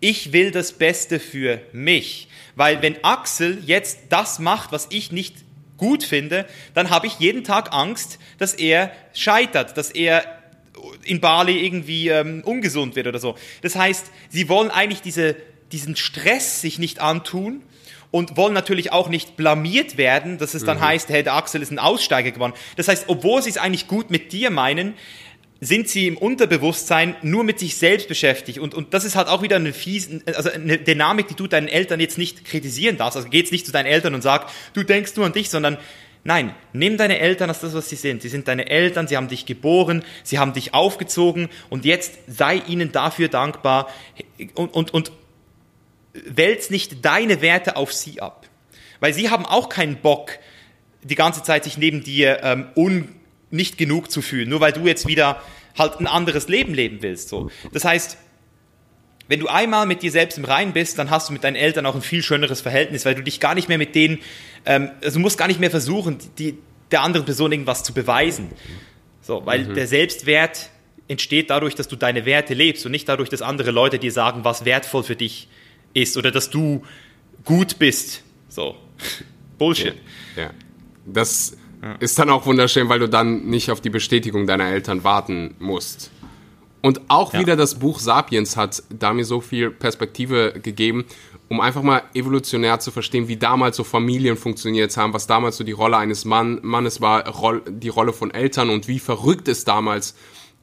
ich 0.00 0.32
will 0.32 0.50
das 0.50 0.72
Beste 0.72 1.20
für 1.20 1.60
mich. 1.72 2.28
Weil 2.56 2.82
wenn 2.82 3.02
Axel 3.04 3.62
jetzt 3.64 3.98
das 4.08 4.38
macht, 4.38 4.72
was 4.72 4.88
ich 4.90 5.12
nicht 5.12 5.36
gut 5.76 6.04
finde, 6.04 6.46
dann 6.74 6.90
habe 6.90 7.06
ich 7.06 7.18
jeden 7.18 7.44
Tag 7.44 7.72
Angst, 7.72 8.18
dass 8.38 8.54
er 8.54 8.92
scheitert, 9.14 9.76
dass 9.76 9.90
er 9.90 10.24
in 11.04 11.20
Bali 11.20 11.64
irgendwie 11.64 12.08
ähm, 12.08 12.42
ungesund 12.44 12.96
wird 12.96 13.06
oder 13.06 13.18
so. 13.18 13.36
Das 13.62 13.76
heißt, 13.76 14.06
sie 14.28 14.48
wollen 14.48 14.70
eigentlich 14.70 15.02
diese, 15.02 15.36
diesen 15.72 15.96
Stress 15.96 16.60
sich 16.60 16.78
nicht 16.78 17.00
antun 17.00 17.62
und 18.10 18.36
wollen 18.36 18.54
natürlich 18.54 18.92
auch 18.92 19.08
nicht 19.08 19.36
blamiert 19.36 19.96
werden, 19.96 20.38
dass 20.38 20.54
es 20.54 20.64
dann 20.64 20.78
mhm. 20.78 20.82
heißt, 20.82 21.08
hey, 21.10 21.22
der 21.22 21.34
Axel 21.34 21.62
ist 21.62 21.70
ein 21.70 21.78
Aussteiger 21.78 22.30
geworden. 22.30 22.54
Das 22.76 22.88
heißt, 22.88 23.04
obwohl 23.08 23.42
sie 23.42 23.50
es 23.50 23.58
eigentlich 23.58 23.86
gut 23.86 24.10
mit 24.10 24.32
dir 24.32 24.50
meinen, 24.50 24.94
sind 25.60 25.88
sie 25.88 26.06
im 26.06 26.16
Unterbewusstsein 26.16 27.16
nur 27.22 27.42
mit 27.42 27.58
sich 27.58 27.76
selbst 27.76 28.08
beschäftigt. 28.08 28.60
Und, 28.60 28.74
und 28.74 28.94
das 28.94 29.04
ist 29.04 29.16
halt 29.16 29.28
auch 29.28 29.42
wieder 29.42 29.56
eine 29.56 29.72
fiese, 29.72 30.22
also 30.26 30.50
eine 30.50 30.78
Dynamik, 30.78 31.26
die 31.28 31.34
du 31.34 31.48
deinen 31.48 31.68
Eltern 31.68 31.98
jetzt 31.98 32.16
nicht 32.16 32.44
kritisieren 32.44 32.96
darfst. 32.96 33.16
Also 33.16 33.28
geh 33.28 33.38
jetzt 33.38 33.50
nicht 33.50 33.66
zu 33.66 33.72
deinen 33.72 33.86
Eltern 33.86 34.14
und 34.14 34.22
sag, 34.22 34.46
du 34.74 34.84
denkst 34.84 35.16
nur 35.16 35.26
an 35.26 35.32
dich, 35.32 35.50
sondern 35.50 35.76
nein, 36.22 36.54
nimm 36.72 36.96
deine 36.96 37.18
Eltern 37.18 37.48
als 37.48 37.60
das, 37.60 37.74
was 37.74 37.88
sie 37.88 37.96
sind. 37.96 38.22
Sie 38.22 38.28
sind 38.28 38.46
deine 38.46 38.70
Eltern, 38.70 39.08
sie 39.08 39.16
haben 39.16 39.28
dich 39.28 39.46
geboren, 39.46 40.04
sie 40.22 40.38
haben 40.38 40.52
dich 40.52 40.74
aufgezogen 40.74 41.48
und 41.70 41.84
jetzt 41.84 42.14
sei 42.28 42.62
ihnen 42.68 42.92
dafür 42.92 43.28
dankbar 43.28 43.88
und, 44.54 44.72
und, 44.74 44.94
und 44.94 45.12
wälz 46.12 46.70
nicht 46.70 47.04
deine 47.04 47.42
Werte 47.42 47.76
auf 47.76 47.92
sie 47.92 48.20
ab. 48.20 48.46
Weil 49.00 49.12
sie 49.12 49.30
haben 49.30 49.44
auch 49.44 49.68
keinen 49.68 49.96
Bock, 49.96 50.38
die 51.02 51.14
ganze 51.14 51.42
Zeit 51.42 51.64
sich 51.64 51.78
neben 51.78 52.02
dir 52.02 52.40
ähm, 52.42 52.68
un, 52.76 53.08
nicht 53.50 53.78
genug 53.78 54.10
zu 54.10 54.22
fühlen, 54.22 54.48
nur 54.48 54.60
weil 54.60 54.72
du 54.72 54.86
jetzt 54.86 55.06
wieder 55.06 55.42
halt 55.76 56.00
ein 56.00 56.06
anderes 56.06 56.48
Leben 56.48 56.74
leben 56.74 56.98
willst. 57.00 57.28
So. 57.28 57.50
Das 57.72 57.84
heißt, 57.84 58.18
wenn 59.28 59.40
du 59.40 59.48
einmal 59.48 59.86
mit 59.86 60.02
dir 60.02 60.10
selbst 60.10 60.38
im 60.38 60.44
Reinen 60.44 60.72
bist, 60.72 60.98
dann 60.98 61.10
hast 61.10 61.28
du 61.28 61.32
mit 61.32 61.44
deinen 61.44 61.56
Eltern 61.56 61.86
auch 61.86 61.94
ein 61.94 62.02
viel 62.02 62.22
schöneres 62.22 62.60
Verhältnis, 62.60 63.04
weil 63.04 63.14
du 63.14 63.22
dich 63.22 63.40
gar 63.40 63.54
nicht 63.54 63.68
mehr 63.68 63.78
mit 63.78 63.94
denen, 63.94 64.18
ähm, 64.64 64.90
also 65.02 65.18
du 65.18 65.20
musst 65.20 65.38
gar 65.38 65.48
nicht 65.48 65.60
mehr 65.60 65.70
versuchen, 65.70 66.18
die, 66.38 66.58
der 66.90 67.02
anderen 67.02 67.26
Person 67.26 67.52
irgendwas 67.52 67.84
zu 67.84 67.92
beweisen. 67.92 68.50
So, 69.20 69.44
weil 69.44 69.64
mhm. 69.64 69.74
der 69.74 69.86
Selbstwert 69.86 70.70
entsteht 71.06 71.50
dadurch, 71.50 71.74
dass 71.74 71.88
du 71.88 71.96
deine 71.96 72.24
Werte 72.24 72.54
lebst 72.54 72.84
und 72.86 72.92
nicht 72.92 73.08
dadurch, 73.08 73.28
dass 73.28 73.42
andere 73.42 73.70
Leute 73.70 73.98
dir 73.98 74.12
sagen, 74.12 74.44
was 74.44 74.64
wertvoll 74.64 75.02
für 75.02 75.16
dich 75.16 75.48
ist 75.92 76.16
oder 76.16 76.30
dass 76.30 76.50
du 76.50 76.84
gut 77.44 77.78
bist. 77.78 78.22
So. 78.48 78.76
Bullshit. 79.58 79.94
Ja. 80.36 80.44
ja. 80.44 80.50
Das 81.04 81.56
ja. 81.82 81.94
ist 82.00 82.18
dann 82.18 82.30
auch 82.30 82.46
wunderschön, 82.46 82.88
weil 82.88 82.98
du 82.98 83.08
dann 83.08 83.46
nicht 83.46 83.70
auf 83.70 83.80
die 83.80 83.90
Bestätigung 83.90 84.46
deiner 84.46 84.66
Eltern 84.66 85.04
warten 85.04 85.54
musst. 85.58 86.10
Und 86.80 87.00
auch 87.08 87.32
ja. 87.32 87.40
wieder 87.40 87.56
das 87.56 87.76
Buch 87.76 87.98
Sapiens 87.98 88.56
hat 88.56 88.82
da 88.90 89.12
mir 89.12 89.24
so 89.24 89.40
viel 89.40 89.70
Perspektive 89.70 90.54
gegeben, 90.62 91.06
um 91.48 91.60
einfach 91.60 91.82
mal 91.82 92.02
evolutionär 92.14 92.78
zu 92.78 92.90
verstehen, 92.90 93.26
wie 93.26 93.36
damals 93.36 93.76
so 93.76 93.84
Familien 93.84 94.36
funktioniert 94.36 94.96
haben, 94.96 95.12
was 95.12 95.26
damals 95.26 95.56
so 95.56 95.64
die 95.64 95.72
Rolle 95.72 95.96
eines 95.96 96.24
Mann, 96.24 96.60
Mannes 96.62 97.00
war, 97.00 97.24
die 97.68 97.88
Rolle 97.88 98.12
von 98.12 98.30
Eltern 98.30 98.70
und 98.70 98.86
wie 98.86 98.98
verrückt 98.98 99.48
es 99.48 99.64
damals 99.64 100.14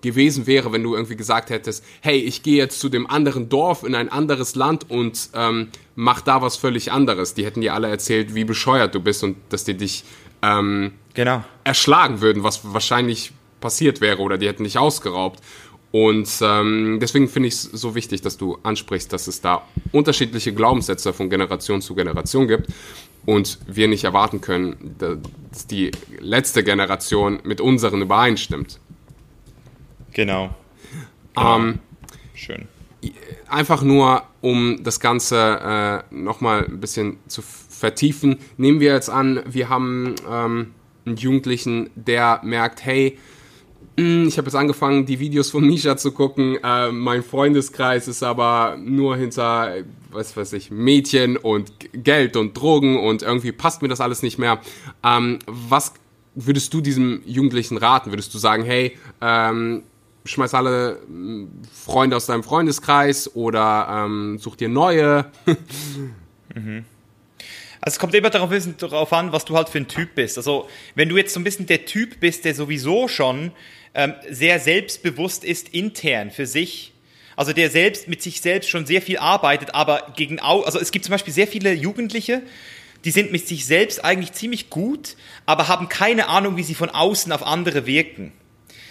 gewesen 0.01 0.45
wäre, 0.45 0.72
wenn 0.72 0.84
du 0.84 0.93
irgendwie 0.93 1.16
gesagt 1.16 1.49
hättest, 1.49 1.84
hey, 2.01 2.18
ich 2.18 2.43
gehe 2.43 2.57
jetzt 2.57 2.80
zu 2.80 2.89
dem 2.89 3.09
anderen 3.09 3.49
Dorf 3.49 3.84
in 3.84 3.95
ein 3.95 4.09
anderes 4.09 4.55
Land 4.55 4.89
und 4.89 5.30
ähm, 5.34 5.70
mach 5.95 6.22
da 6.22 6.41
was 6.41 6.57
völlig 6.57 6.91
anderes. 6.91 7.34
Die 7.34 7.43
hätten 7.43 7.61
dir 7.61 7.74
alle 7.74 7.89
erzählt, 7.89 8.36
wie 8.36 8.45
bescheuert 8.45 8.93
du 8.93 8.99
bist 8.99 9.24
und 9.24 9.38
dass 9.49 9.63
die 9.63 9.76
dich 9.76 10.03
ähm, 10.46 10.93
genau. 11.14 11.43
erschlagen 11.64 12.22
würden, 12.22 12.43
was 12.43 12.74
wahrscheinlich 12.74 13.32
passiert 13.62 14.02
wäre 14.02 14.20
oder 14.20 14.38
die 14.38 14.48
hätten 14.48 14.64
dich 14.64 14.78
ausgeraubt. 14.78 15.41
Und 15.91 16.30
ähm, 16.41 17.00
deswegen 17.02 17.30
finde 17.30 17.48
ich 17.48 17.54
es 17.54 17.64
so 17.64 17.96
wichtig, 17.96 18.22
dass 18.22 18.38
du 18.38 18.58
ansprichst, 18.64 19.14
dass 19.14 19.28
es 19.28 19.39
da 19.39 19.66
unterschiedliche 19.93 20.54
Glaubenssätze 20.54 21.14
von 21.14 21.30
Generation 21.30 21.82
zu 21.82 21.96
Generation 21.96 22.50
gibt 22.50 22.68
und 23.26 23.60
wir 23.66 23.88
nicht 23.88 24.04
erwarten 24.04 24.41
können, 24.41 24.96
dass 25.00 25.68
die 25.68 25.91
letzte 26.20 26.64
Generation 26.64 27.39
mit 27.43 27.62
unseren 27.62 28.02
übereinstimmt. 28.02 28.80
Genau. 30.12 30.54
genau. 31.34 31.56
Ähm, 31.56 31.80
Schön. 32.34 32.68
Einfach 33.48 33.82
nur, 33.82 34.24
um 34.41 34.84
das 34.84 35.00
Ganze 35.00 36.04
äh, 36.12 36.14
nochmal 36.14 36.66
ein 36.66 36.82
bisschen 36.82 37.18
zu 37.28 37.41
vertiefen, 37.78 38.38
nehmen 38.58 38.80
wir 38.80 38.94
jetzt 38.94 39.10
an, 39.10 39.44
wir 39.46 39.70
haben 39.70 40.16
ähm, 40.30 40.72
einen 41.06 41.18
Jugendlichen, 41.18 41.90
der 41.96 42.40
merkt, 42.44 42.84
hey, 42.84 43.18
hm, 43.98 44.28
ich 44.28 44.38
habe 44.38 44.48
jetzt 44.48 44.56
angefangen, 44.56 45.06
die 45.06 45.20
Videos 45.20 45.52
von 45.52 45.66
Misha 45.66 45.96
zu 45.96 46.12
gucken. 46.12 46.58
Äh, 46.64 46.92
mein 46.92 47.24
Freundeskreis 47.24 48.08
ist 48.08 48.24
aber 48.24 48.78
nur 48.78 49.16
hinter, 49.16 49.76
was 50.12 50.36
weiß 50.36 50.54
ich, 50.54 50.70
Mädchen 50.70 51.38
und 51.38 51.72
Geld 51.94 52.36
und 52.36 52.58
Drogen 52.58 53.00
und 53.00 53.22
irgendwie 53.22 53.52
passt 53.52 53.82
mir 53.82 53.88
das 53.88 54.02
alles 54.02 54.22
nicht 54.22 54.38
mehr. 54.38 54.60
Ähm, 55.04 55.40
was 55.46 55.94
würdest 56.34 56.74
du 56.74 56.82
diesem 56.82 57.22
Jugendlichen 57.26 57.78
raten? 57.78 58.12
Würdest 58.12 58.34
du 58.34 58.38
sagen, 58.38 58.64
hey, 58.64 58.98
ähm, 59.22 59.84
schmeiß 60.26 60.54
alle 60.54 61.00
hm, 61.08 61.50
Freunde 61.72 62.18
aus 62.18 62.26
deinem 62.26 62.44
Freundeskreis 62.44 63.34
oder 63.34 63.88
ähm, 63.90 64.38
such 64.40 64.58
dir 64.58 64.70
neue. 64.70 65.26
mhm. 66.56 66.84
Also 67.86 67.98
es 67.98 68.00
kommt 68.00 68.16
immer 68.16 68.32
darauf, 68.32 68.52
darauf, 68.80 69.14
an, 69.14 69.32
was 69.32 69.46
du 69.46 69.56
halt 69.56 69.70
für 69.70 69.78
ein 69.78 69.88
Typ 69.88 70.16
bist. 70.16 70.38
Also 70.38 70.68
wenn 70.96 71.08
du 71.08 71.18
jetzt 71.18 71.36
so 71.36 71.40
ein 71.40 71.44
bisschen 71.44 71.68
der 71.68 71.86
Typ 71.86 72.20
bist, 72.20 72.44
der 72.44 72.56
sowieso 72.56 73.08
schon 73.08 73.52
ähm, 73.94 74.16
sehr 74.28 74.60
selbstbewusst 74.60 75.46
ist 75.46 75.70
intern 75.70 76.32
für 76.32 76.48
sich. 76.48 76.94
Also 77.36 77.54
der 77.54 77.70
selbst 77.70 78.08
mit 78.08 78.24
sich 78.24 78.42
selbst 78.42 78.72
schon 78.72 78.88
sehr 78.88 79.04
viel 79.04 79.20
arbeitet, 79.20 79.76
aber 79.76 80.14
gegen 80.16 80.40
also 80.40 80.80
es 80.80 80.92
gibt 80.92 81.06
zum 81.06 81.12
Beispiel 81.12 81.34
sehr 81.34 81.48
viele 81.48 81.74
Jugendliche, 81.74 82.42
die 83.04 83.12
sind 83.12 83.32
mit 83.32 83.48
sich 83.48 83.68
selbst 83.68 84.04
eigentlich 84.04 84.32
ziemlich 84.32 84.72
gut, 84.72 85.16
aber 85.46 85.68
haben 85.68 85.88
keine 85.88 86.28
Ahnung, 86.28 86.58
wie 86.58 86.64
sie 86.64 86.74
von 86.74 86.90
außen 86.90 87.32
auf 87.32 87.44
andere 87.46 87.86
wirken. 87.86 88.32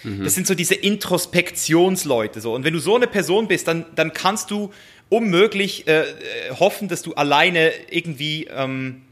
Mhm. 0.05 0.23
Das 0.23 0.35
sind 0.35 0.47
so 0.47 0.55
diese 0.55 0.75
Introspektionsleute 0.75 2.41
so. 2.41 2.55
Und 2.55 2.65
wenn 2.65 2.75
du 2.75 2.79
so 2.79 2.95
eine 2.95 3.09
Person 3.09 3.49
bist, 3.49 3.67
dann, 3.67 3.87
dann 3.97 4.13
kannst 4.13 4.51
du 4.51 4.73
unmöglich 5.15 5.87
äh, 5.87 6.05
hoffen, 6.59 6.89
dass 6.89 7.03
du 7.03 7.15
alleine 7.15 7.73
irgendwie 7.91 8.49
ähm, 8.55 9.03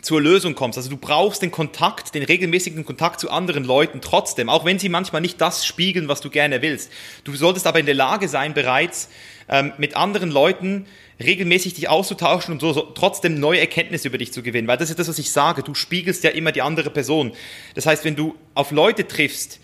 zur 0.00 0.20
Lösung 0.20 0.54
kommst. 0.54 0.78
Also 0.78 0.90
du 0.90 0.96
brauchst 0.96 1.42
den 1.42 1.50
Kontakt, 1.50 2.14
den 2.14 2.22
regelmäßigen 2.22 2.84
Kontakt 2.84 3.18
zu 3.18 3.30
anderen 3.30 3.64
Leuten 3.64 4.00
trotzdem, 4.00 4.48
auch 4.48 4.64
wenn 4.64 4.78
sie 4.78 4.88
manchmal 4.88 5.20
nicht 5.20 5.40
das 5.40 5.66
spiegeln, 5.66 6.08
was 6.08 6.20
du 6.20 6.30
gerne 6.30 6.62
willst. 6.62 6.92
Du 7.24 7.34
solltest 7.34 7.66
aber 7.66 7.80
in 7.80 7.86
der 7.86 7.96
Lage 7.96 8.28
sein, 8.28 8.54
bereits 8.54 9.08
ähm, 9.48 9.72
mit 9.76 9.96
anderen 9.96 10.30
Leuten 10.30 10.86
regelmäßig 11.20 11.74
dich 11.74 11.88
auszutauschen 11.88 12.52
und 12.52 12.60
so, 12.60 12.72
so 12.72 12.82
trotzdem 12.82 13.40
neue 13.40 13.58
Erkenntnisse 13.58 14.06
über 14.06 14.18
dich 14.18 14.32
zu 14.32 14.42
gewinnen. 14.42 14.68
Weil 14.68 14.76
das 14.76 14.90
ist 14.90 15.00
das, 15.00 15.08
was 15.08 15.18
ich 15.18 15.32
sage. 15.32 15.64
Du 15.64 15.74
spiegelst 15.74 16.22
ja 16.22 16.30
immer 16.30 16.52
die 16.52 16.62
andere 16.62 16.90
Person. 16.90 17.32
Das 17.74 17.86
heißt, 17.86 18.04
wenn 18.04 18.14
du 18.14 18.36
auf 18.54 18.70
Leute 18.70 19.08
triffst, 19.08 19.58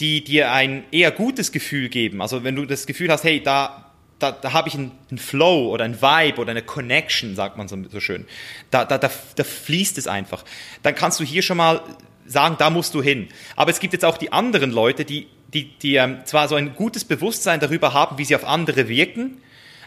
die 0.00 0.24
dir 0.24 0.50
ein 0.50 0.84
eher 0.92 1.10
gutes 1.10 1.52
Gefühl 1.52 1.90
geben, 1.90 2.22
also 2.22 2.42
wenn 2.42 2.56
du 2.56 2.64
das 2.64 2.86
Gefühl 2.86 3.10
hast, 3.10 3.22
hey, 3.22 3.42
da 3.42 3.83
da, 4.18 4.32
da 4.32 4.52
habe 4.52 4.68
ich 4.68 4.74
einen, 4.74 4.92
einen, 5.10 5.18
Flow 5.18 5.68
oder 5.70 5.84
ein 5.84 6.00
Vibe 6.00 6.40
oder 6.40 6.50
eine 6.50 6.62
Connection, 6.62 7.34
sagt 7.34 7.56
man 7.56 7.68
so, 7.68 7.76
so 7.90 8.00
schön. 8.00 8.26
Da, 8.70 8.84
da, 8.84 8.98
da, 8.98 9.10
da 9.36 9.44
fließt 9.44 9.98
es 9.98 10.06
einfach. 10.06 10.44
Dann 10.82 10.94
kannst 10.94 11.20
du 11.20 11.24
hier 11.24 11.42
schon 11.42 11.56
mal 11.56 11.82
sagen, 12.26 12.56
da 12.58 12.70
musst 12.70 12.94
du 12.94 13.02
hin. 13.02 13.28
Aber 13.56 13.70
es 13.70 13.80
gibt 13.80 13.92
jetzt 13.92 14.04
auch 14.04 14.16
die 14.16 14.32
anderen 14.32 14.70
Leute, 14.70 15.04
die, 15.04 15.26
die, 15.52 15.76
die 15.78 15.96
ähm, 15.96 16.18
zwar 16.24 16.48
so 16.48 16.54
ein 16.54 16.74
gutes 16.74 17.04
Bewusstsein 17.04 17.60
darüber 17.60 17.92
haben, 17.92 18.18
wie 18.18 18.24
sie 18.24 18.34
auf 18.34 18.44
andere 18.44 18.88
wirken, 18.88 19.40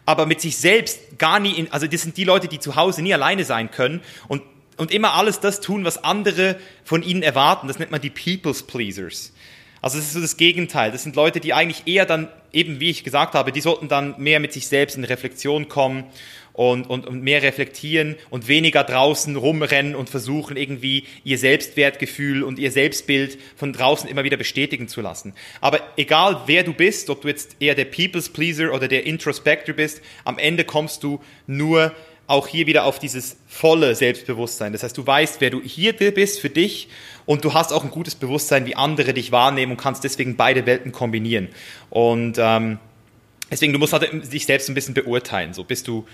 aber 0.06 0.26
mit 0.26 0.40
sich 0.40 0.58
selbst 0.58 1.18
gar 1.18 1.40
nie, 1.40 1.52
in, 1.52 1.72
also 1.72 1.88
das 1.88 2.02
sind 2.02 2.16
die 2.18 2.24
Leute, 2.24 2.48
die 2.48 2.60
zu 2.60 2.76
Hause 2.76 3.02
nie 3.02 3.14
alleine 3.14 3.44
sein 3.44 3.72
können 3.72 4.02
und, 4.28 4.42
und 4.78 4.92
immer 4.92 5.14
alles 5.14 5.40
das 5.40 5.60
tun, 5.60 5.84
was 5.84 6.04
andere 6.04 6.58
von 6.84 7.04
ihnen 7.04 7.24
erwarten. 7.24 7.68
Das 7.68 7.80
nennt 7.80 7.92
man 7.92 8.02
die 8.02 8.10
People's 8.10 8.64
Pleasers. 8.64 9.34
Also 9.82 9.98
das 9.98 10.08
ist 10.08 10.14
so 10.14 10.22
das 10.22 10.38
Gegenteil. 10.38 10.92
Das 10.92 11.04
sind 11.04 11.16
Leute, 11.16 11.40
die 11.40 11.54
eigentlich 11.54 11.84
eher 11.86 12.06
dann, 12.06 12.30
eben 12.52 12.80
wie 12.80 12.90
ich 12.90 13.04
gesagt 13.04 13.34
habe, 13.34 13.52
die 13.52 13.62
sollten 13.62 13.88
dann 13.88 14.16
mehr 14.18 14.40
mit 14.40 14.54
sich 14.54 14.68
selbst 14.68 14.98
in 14.98 15.04
Reflexion 15.04 15.70
kommen 15.70 16.06
und, 16.58 16.90
und, 16.90 17.06
und 17.06 17.22
mehr 17.22 17.44
reflektieren 17.44 18.16
und 18.32 18.48
weniger 18.48 18.84
draußen 18.84 19.36
rumrennen 19.36 19.96
und 19.96 20.10
versuchen 20.10 20.58
irgendwie 20.58 21.06
ihr 21.24 21.38
Selbstwertgefühl 21.38 22.42
und 22.44 22.58
ihr 22.58 22.72
Selbstbild 22.72 23.38
von 23.56 23.74
draußen 23.74 24.10
immer 24.10 24.24
wieder 24.24 24.38
bestätigen 24.38 24.88
zu 24.88 25.02
lassen. 25.02 25.36
Aber 25.62 25.80
egal 25.98 26.42
wer 26.48 26.64
du 26.64 26.74
bist, 26.74 27.12
ob 27.12 27.22
du 27.22 27.28
jetzt 27.28 27.58
eher 27.60 27.76
der 27.76 27.86
People's 27.86 28.30
Pleaser 28.30 28.74
oder 28.74 28.88
der 28.88 29.06
Introspector 29.06 29.76
bist, 29.76 30.02
am 30.24 30.40
Ende 30.40 30.64
kommst 30.64 31.04
du 31.04 31.22
nur 31.46 31.94
auch 32.28 32.48
hier 32.48 32.68
wieder 32.68 32.84
auf 32.84 33.00
dieses 33.00 33.38
volle 33.48 33.96
Selbstbewusstsein. 33.96 34.74
Das 34.74 34.84
heißt, 34.84 34.98
du 34.98 35.08
weißt, 35.08 35.40
wer 35.40 35.50
du 35.50 35.62
hier 35.62 35.94
bist 35.94 36.40
für 36.42 36.50
dich 36.50 36.90
und 37.26 37.46
du 37.46 37.54
hast 37.54 37.72
auch 37.72 37.84
ein 37.84 37.92
gutes 37.92 38.16
Bewusstsein, 38.16 38.66
wie 38.66 38.76
andere 38.76 39.14
dich 39.14 39.32
wahrnehmen 39.32 39.72
und 39.74 39.78
kannst 39.78 40.04
deswegen 40.04 40.36
beide 40.36 40.66
Welten 40.66 40.92
kombinieren. 40.92 41.48
Und 41.90 42.38
ähm, 42.38 42.80
deswegen, 43.50 43.72
du 43.72 43.80
musst 43.80 43.94
halt 43.94 44.34
dich 44.34 44.46
selbst 44.46 44.70
ein 44.70 44.76
bisschen 44.76 44.94
beurteilen. 44.94 45.54
So 45.54 45.64
bist 45.64 45.88
du 45.88 46.06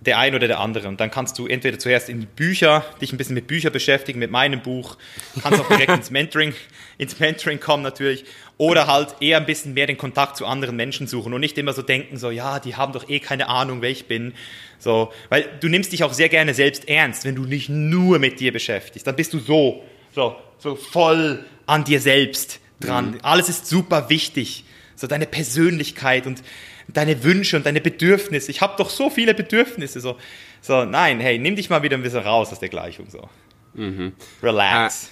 der 0.00 0.18
ein 0.18 0.34
oder 0.34 0.46
der 0.46 0.60
andere. 0.60 0.88
Und 0.88 1.00
dann 1.00 1.10
kannst 1.10 1.38
du 1.38 1.46
entweder 1.46 1.78
zuerst 1.78 2.08
in 2.08 2.26
Bücher, 2.26 2.84
dich 3.00 3.12
ein 3.12 3.18
bisschen 3.18 3.34
mit 3.34 3.46
Büchern 3.46 3.72
beschäftigen, 3.72 4.18
mit 4.18 4.30
meinem 4.30 4.62
Buch, 4.62 4.96
kannst 5.42 5.60
auch 5.60 5.68
direkt 5.68 5.90
ins 5.92 6.10
Mentoring, 6.10 6.54
ins 6.98 7.18
Mentoring 7.18 7.58
kommen 7.58 7.82
natürlich, 7.82 8.24
oder 8.58 8.86
halt 8.86 9.16
eher 9.20 9.38
ein 9.38 9.46
bisschen 9.46 9.74
mehr 9.74 9.86
den 9.86 9.98
Kontakt 9.98 10.36
zu 10.36 10.46
anderen 10.46 10.76
Menschen 10.76 11.06
suchen 11.06 11.32
und 11.34 11.40
nicht 11.40 11.58
immer 11.58 11.72
so 11.72 11.82
denken, 11.82 12.16
so, 12.16 12.30
ja, 12.30 12.60
die 12.60 12.76
haben 12.76 12.92
doch 12.92 13.08
eh 13.08 13.20
keine 13.20 13.48
Ahnung, 13.48 13.82
wer 13.82 13.90
ich 13.90 14.06
bin. 14.06 14.34
So, 14.78 15.12
weil 15.28 15.48
du 15.60 15.68
nimmst 15.68 15.92
dich 15.92 16.04
auch 16.04 16.12
sehr 16.12 16.28
gerne 16.28 16.54
selbst 16.54 16.88
ernst, 16.88 17.24
wenn 17.24 17.34
du 17.34 17.44
nicht 17.44 17.68
nur 17.68 18.18
mit 18.18 18.40
dir 18.40 18.52
beschäftigst. 18.52 19.06
Dann 19.06 19.16
bist 19.16 19.32
du 19.32 19.38
so, 19.38 19.82
so, 20.14 20.36
so 20.58 20.76
voll 20.76 21.44
an 21.66 21.84
dir 21.84 22.00
selbst 22.00 22.60
dran. 22.80 23.12
Mhm. 23.12 23.18
Alles 23.22 23.48
ist 23.48 23.66
super 23.66 24.08
wichtig. 24.08 24.64
So 24.94 25.06
deine 25.06 25.26
Persönlichkeit 25.26 26.26
und 26.26 26.42
deine 26.88 27.22
Wünsche 27.22 27.56
und 27.56 27.66
deine 27.66 27.80
Bedürfnisse. 27.80 28.50
Ich 28.50 28.60
habe 28.60 28.74
doch 28.78 28.90
so 28.90 29.10
viele 29.10 29.34
Bedürfnisse. 29.34 30.00
So, 30.00 30.16
so, 30.60 30.84
nein, 30.84 31.20
hey, 31.20 31.38
nimm 31.38 31.56
dich 31.56 31.70
mal 31.70 31.82
wieder 31.82 31.96
ein 31.96 32.02
bisschen 32.02 32.22
raus 32.22 32.52
aus 32.52 32.60
der 32.60 32.68
Gleichung. 32.68 33.06
So. 33.10 33.28
Mhm. 33.74 34.12
Relax. 34.42 35.04
Äh, 35.04 35.08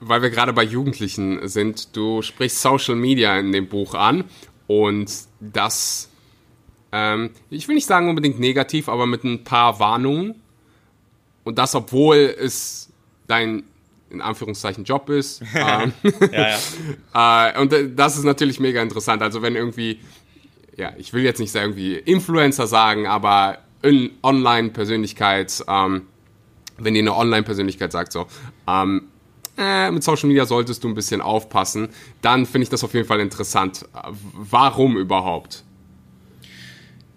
weil 0.00 0.22
wir 0.22 0.30
gerade 0.30 0.52
bei 0.52 0.62
Jugendlichen 0.62 1.46
sind, 1.48 1.96
du 1.96 2.22
sprichst 2.22 2.62
Social 2.62 2.94
Media 2.94 3.38
in 3.38 3.52
dem 3.52 3.68
Buch 3.68 3.94
an 3.94 4.24
und 4.66 5.10
das, 5.40 6.08
ähm, 6.92 7.30
ich 7.50 7.68
will 7.68 7.74
nicht 7.74 7.86
sagen 7.86 8.08
unbedingt 8.08 8.40
negativ, 8.40 8.88
aber 8.88 9.06
mit 9.06 9.24
ein 9.24 9.44
paar 9.44 9.78
Warnungen. 9.80 10.34
Und 11.44 11.58
das, 11.58 11.74
obwohl 11.74 12.34
es 12.38 12.90
dein 13.26 13.64
in 14.10 14.22
Anführungszeichen 14.22 14.84
Job 14.84 15.10
ist. 15.10 15.42
ähm, 15.54 15.92
ja, 16.32 16.56
ja. 17.12 17.50
äh, 17.52 17.60
und 17.60 17.72
äh, 17.72 17.90
das 17.94 18.16
ist 18.16 18.24
natürlich 18.24 18.58
mega 18.58 18.80
interessant. 18.80 19.20
Also 19.22 19.42
wenn 19.42 19.54
irgendwie 19.54 20.00
ja, 20.78 20.92
ich 20.96 21.12
will 21.12 21.22
jetzt 21.22 21.40
nicht 21.40 21.54
irgendwie 21.54 21.96
Influencer 21.96 22.66
sagen, 22.66 23.06
aber 23.06 23.58
in 23.82 24.12
Online-Persönlichkeit, 24.22 25.64
ähm, 25.68 26.02
wenn 26.78 26.94
dir 26.94 27.00
eine 27.00 27.16
Online-Persönlichkeit 27.16 27.92
sagt, 27.92 28.12
so, 28.12 28.26
ähm, 28.66 29.08
äh, 29.58 29.90
mit 29.90 30.04
Social 30.04 30.28
Media 30.28 30.46
solltest 30.46 30.84
du 30.84 30.88
ein 30.88 30.94
bisschen 30.94 31.20
aufpassen, 31.20 31.88
dann 32.22 32.46
finde 32.46 32.62
ich 32.62 32.68
das 32.68 32.84
auf 32.84 32.94
jeden 32.94 33.06
Fall 33.06 33.18
interessant. 33.18 33.86
Warum 34.32 34.96
überhaupt? 34.96 35.64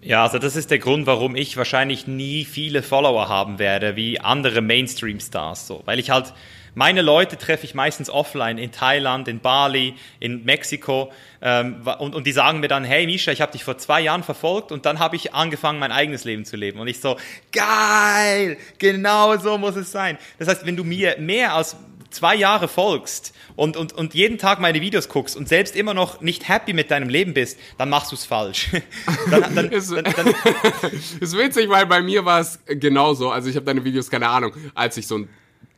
Ja, 0.04 0.24
also 0.24 0.40
das 0.40 0.56
ist 0.56 0.72
der 0.72 0.80
Grund, 0.80 1.06
warum 1.06 1.36
ich 1.36 1.56
wahrscheinlich 1.56 2.08
nie 2.08 2.44
viele 2.44 2.82
Follower 2.82 3.28
haben 3.28 3.60
werde, 3.60 3.94
wie 3.94 4.18
andere 4.18 4.60
Mainstream-Stars, 4.60 5.68
so, 5.68 5.82
weil 5.84 6.00
ich 6.00 6.10
halt 6.10 6.34
meine 6.74 7.02
Leute 7.02 7.36
treffe 7.36 7.66
ich 7.66 7.74
meistens 7.74 8.08
offline 8.08 8.56
in 8.56 8.72
Thailand, 8.72 9.28
in 9.28 9.40
Bali, 9.40 9.94
in 10.20 10.44
Mexiko 10.44 11.12
ähm, 11.42 11.82
und, 11.98 12.14
und 12.14 12.26
die 12.26 12.32
sagen 12.32 12.60
mir 12.60 12.68
dann, 12.68 12.82
hey 12.82 13.04
Misha, 13.06 13.30
ich 13.30 13.42
habe 13.42 13.52
dich 13.52 13.62
vor 13.62 13.76
zwei 13.76 14.00
Jahren 14.00 14.22
verfolgt 14.22 14.72
und 14.72 14.86
dann 14.86 14.98
habe 14.98 15.14
ich 15.16 15.34
angefangen, 15.34 15.78
mein 15.78 15.92
eigenes 15.92 16.24
Leben 16.24 16.46
zu 16.46 16.56
leben. 16.56 16.80
Und 16.80 16.88
ich 16.88 16.98
so, 17.00 17.18
geil, 17.52 18.56
genau 18.78 19.36
so 19.36 19.58
muss 19.58 19.76
es 19.76 19.92
sein. 19.92 20.16
Das 20.38 20.48
heißt, 20.48 20.64
wenn 20.64 20.76
du 20.76 20.84
mir 20.84 21.16
mehr 21.18 21.54
als 21.54 21.76
zwei 22.14 22.34
Jahre 22.34 22.68
folgst 22.68 23.34
und, 23.56 23.76
und, 23.76 23.92
und 23.92 24.14
jeden 24.14 24.38
Tag 24.38 24.60
meine 24.60 24.80
Videos 24.80 25.08
guckst 25.08 25.36
und 25.36 25.48
selbst 25.48 25.76
immer 25.76 25.94
noch 25.94 26.20
nicht 26.20 26.48
happy 26.48 26.72
mit 26.72 26.90
deinem 26.90 27.08
Leben 27.08 27.34
bist, 27.34 27.58
dann 27.78 27.90
machst 27.90 28.12
du 28.12 28.16
es 28.16 28.24
falsch. 28.24 28.70
dann, 29.30 29.54
dann, 29.54 29.70
ist, 29.70 29.90
dann, 29.90 30.04
dann 30.04 30.34
ist 31.20 31.36
witzig, 31.36 31.68
weil 31.68 31.86
bei 31.86 32.02
mir 32.02 32.24
war 32.24 32.40
es 32.40 32.58
genauso. 32.66 33.30
Also 33.30 33.48
ich 33.48 33.56
habe 33.56 33.66
deine 33.66 33.84
Videos, 33.84 34.10
keine 34.10 34.28
Ahnung, 34.28 34.52
als 34.74 34.96
ich 34.96 35.06
so 35.06 35.18
ein 35.18 35.28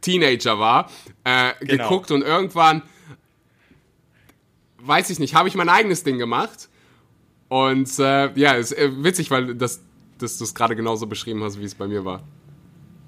Teenager 0.00 0.58
war, 0.58 0.90
äh, 1.24 1.52
genau. 1.60 1.84
geguckt 1.84 2.10
und 2.10 2.22
irgendwann, 2.22 2.82
weiß 4.78 5.10
ich 5.10 5.18
nicht, 5.18 5.34
habe 5.34 5.48
ich 5.48 5.54
mein 5.54 5.68
eigenes 5.68 6.04
Ding 6.04 6.18
gemacht. 6.18 6.68
Und 7.48 7.98
äh, 7.98 8.32
ja, 8.38 8.52
ist 8.52 8.72
äh, 8.72 8.90
witzig, 9.02 9.30
weil 9.30 9.54
das, 9.54 9.80
dass 10.18 10.38
du 10.38 10.44
es 10.44 10.54
gerade 10.54 10.76
genauso 10.76 11.06
beschrieben 11.06 11.42
hast, 11.42 11.58
wie 11.58 11.64
es 11.64 11.74
bei 11.74 11.86
mir 11.86 12.04
war. 12.04 12.22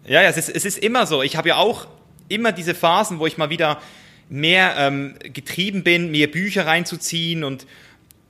Ja, 0.07 0.23
ja, 0.23 0.29
es 0.29 0.37
ist, 0.37 0.49
es 0.49 0.65
ist 0.65 0.79
immer 0.79 1.07
so. 1.07 1.23
Ich 1.23 1.37
habe 1.37 1.49
ja 1.49 1.57
auch 1.57 1.87
immer 2.29 2.53
diese 2.53 2.75
Phasen, 2.75 3.19
wo 3.19 3.27
ich 3.27 3.39
mal 3.39 3.51
wieder 3.51 3.81
mehr 4.29 4.75
ähm, 4.79 5.15
getrieben 5.33 5.83
bin, 5.83 6.11
mir 6.11 6.31
Bücher 6.31 6.67
reinzuziehen 6.67 7.45
und, 7.45 7.67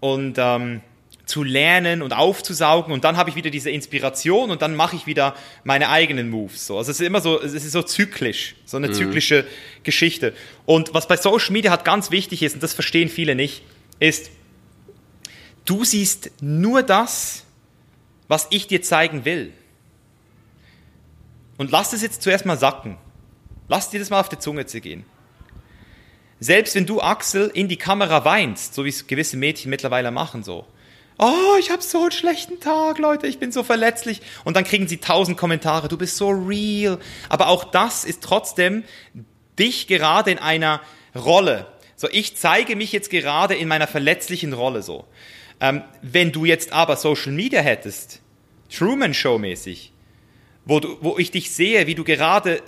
und 0.01 0.37
ähm, 0.39 0.83
zu 1.27 1.43
lernen 1.43 2.03
und 2.03 2.13
aufzusaugen 2.13 2.93
und 2.93 3.03
dann 3.03 3.17
habe 3.17 3.31
ich 3.31 3.37
wieder 3.37 3.51
diese 3.51 3.69
Inspiration 3.69 4.51
und 4.51 4.63
dann 4.63 4.77
mache 4.77 4.95
ich 4.95 5.07
wieder 5.07 5.35
meine 5.65 5.89
eigenen 5.89 6.31
Moves. 6.31 6.67
So. 6.67 6.79
Also 6.79 6.93
es 6.93 7.01
ist 7.01 7.07
immer 7.07 7.21
so, 7.21 7.43
es 7.43 7.53
ist 7.53 7.73
so 7.73 7.83
zyklisch, 7.83 8.55
so 8.65 8.77
eine 8.77 8.89
mhm. 8.89 8.95
zyklische 8.95 9.45
Geschichte. 9.83 10.33
Und 10.67 10.95
was 10.95 11.09
bei 11.09 11.17
Social 11.17 11.53
Media 11.53 11.73
halt 11.73 11.85
ganz 11.85 12.13
wichtig 12.13 12.45
ist, 12.45 12.55
und 12.55 12.63
das 12.63 12.75
verstehen 12.75 13.09
viele 13.09 13.35
nicht, 13.35 13.63
ist, 13.99 14.31
du 15.65 15.85
siehst 15.85 16.31
nur 16.41 16.85
das, 16.85 17.45
was 18.29 18.47
ich 18.51 18.69
dir 18.69 18.83
zeigen 18.83 19.25
will. 19.25 19.53
Und 21.57 21.73
lass 21.73 21.93
es 21.93 22.03
jetzt 22.03 22.23
zuerst 22.23 22.47
mal 22.47 22.59
sacken. 22.59 22.99
Lass 23.69 23.91
dir 23.91 24.01
das 24.01 24.11
mal 24.11 24.21
auf 24.21 24.29
die 24.29 24.39
Zunge 24.39 24.67
zu 24.67 24.81
gehen. 24.81 25.05
Selbst 26.39 26.75
wenn 26.75 26.87
du, 26.87 27.01
Axel, 27.01 27.51
in 27.53 27.69
die 27.69 27.79
Kamera 27.79 28.25
weinst, 28.25 28.75
so 28.75 28.85
wie 28.85 28.91
es 28.91 29.07
gewisse 29.07 29.37
Mädchen 29.37 29.71
mittlerweile 29.71 30.11
machen, 30.11 30.45
so, 30.45 30.67
oh, 31.19 31.57
ich 31.59 31.71
habe 31.71 31.83
so 31.83 32.03
einen 32.03 32.13
schlechten 32.13 32.61
Tag, 32.61 32.99
Leute, 32.99 33.27
ich 33.27 33.39
bin 33.39 33.53
so 33.53 33.63
verletzlich. 33.63 34.21
Und 34.45 34.57
dann 34.57 34.65
kriegen 34.65 34.87
sie 34.87 34.99
tausend 34.99 35.39
Kommentare, 35.39 35.89
du 35.89 35.97
bist 35.97 36.17
so 36.17 36.29
real. 36.29 36.99
Aber 37.29 37.49
auch 37.49 37.65
das 37.65 38.05
ist 38.05 38.23
trotzdem 38.23 38.85
dich 39.59 39.87
gerade 39.87 40.31
in 40.31 40.39
einer 40.39 40.83
Rolle. 41.15 41.67
So, 41.97 42.09
ich 42.11 42.37
zeige 42.37 42.77
mich 42.77 42.93
jetzt 42.93 43.11
gerade 43.11 43.55
in 43.55 43.69
meiner 43.69 43.87
verletzlichen 43.87 44.53
Rolle 44.53 44.83
so. 44.83 45.07
Ähm, 45.61 45.83
wenn 46.03 46.33
du 46.33 46.45
jetzt 46.45 46.73
aber 46.73 46.97
Social 46.97 47.33
Media 47.33 47.61
hättest, 47.61 48.21
Truman 48.71 49.15
Show 49.15 49.39
mäßig, 49.39 49.93
wo, 50.67 50.81
du, 50.81 50.99
wo 51.01 51.17
ich 51.17 51.31
dich 51.31 51.51
sehe, 51.51 51.87
wie 51.87 51.95
du 51.95 52.05
gerade 52.05 52.61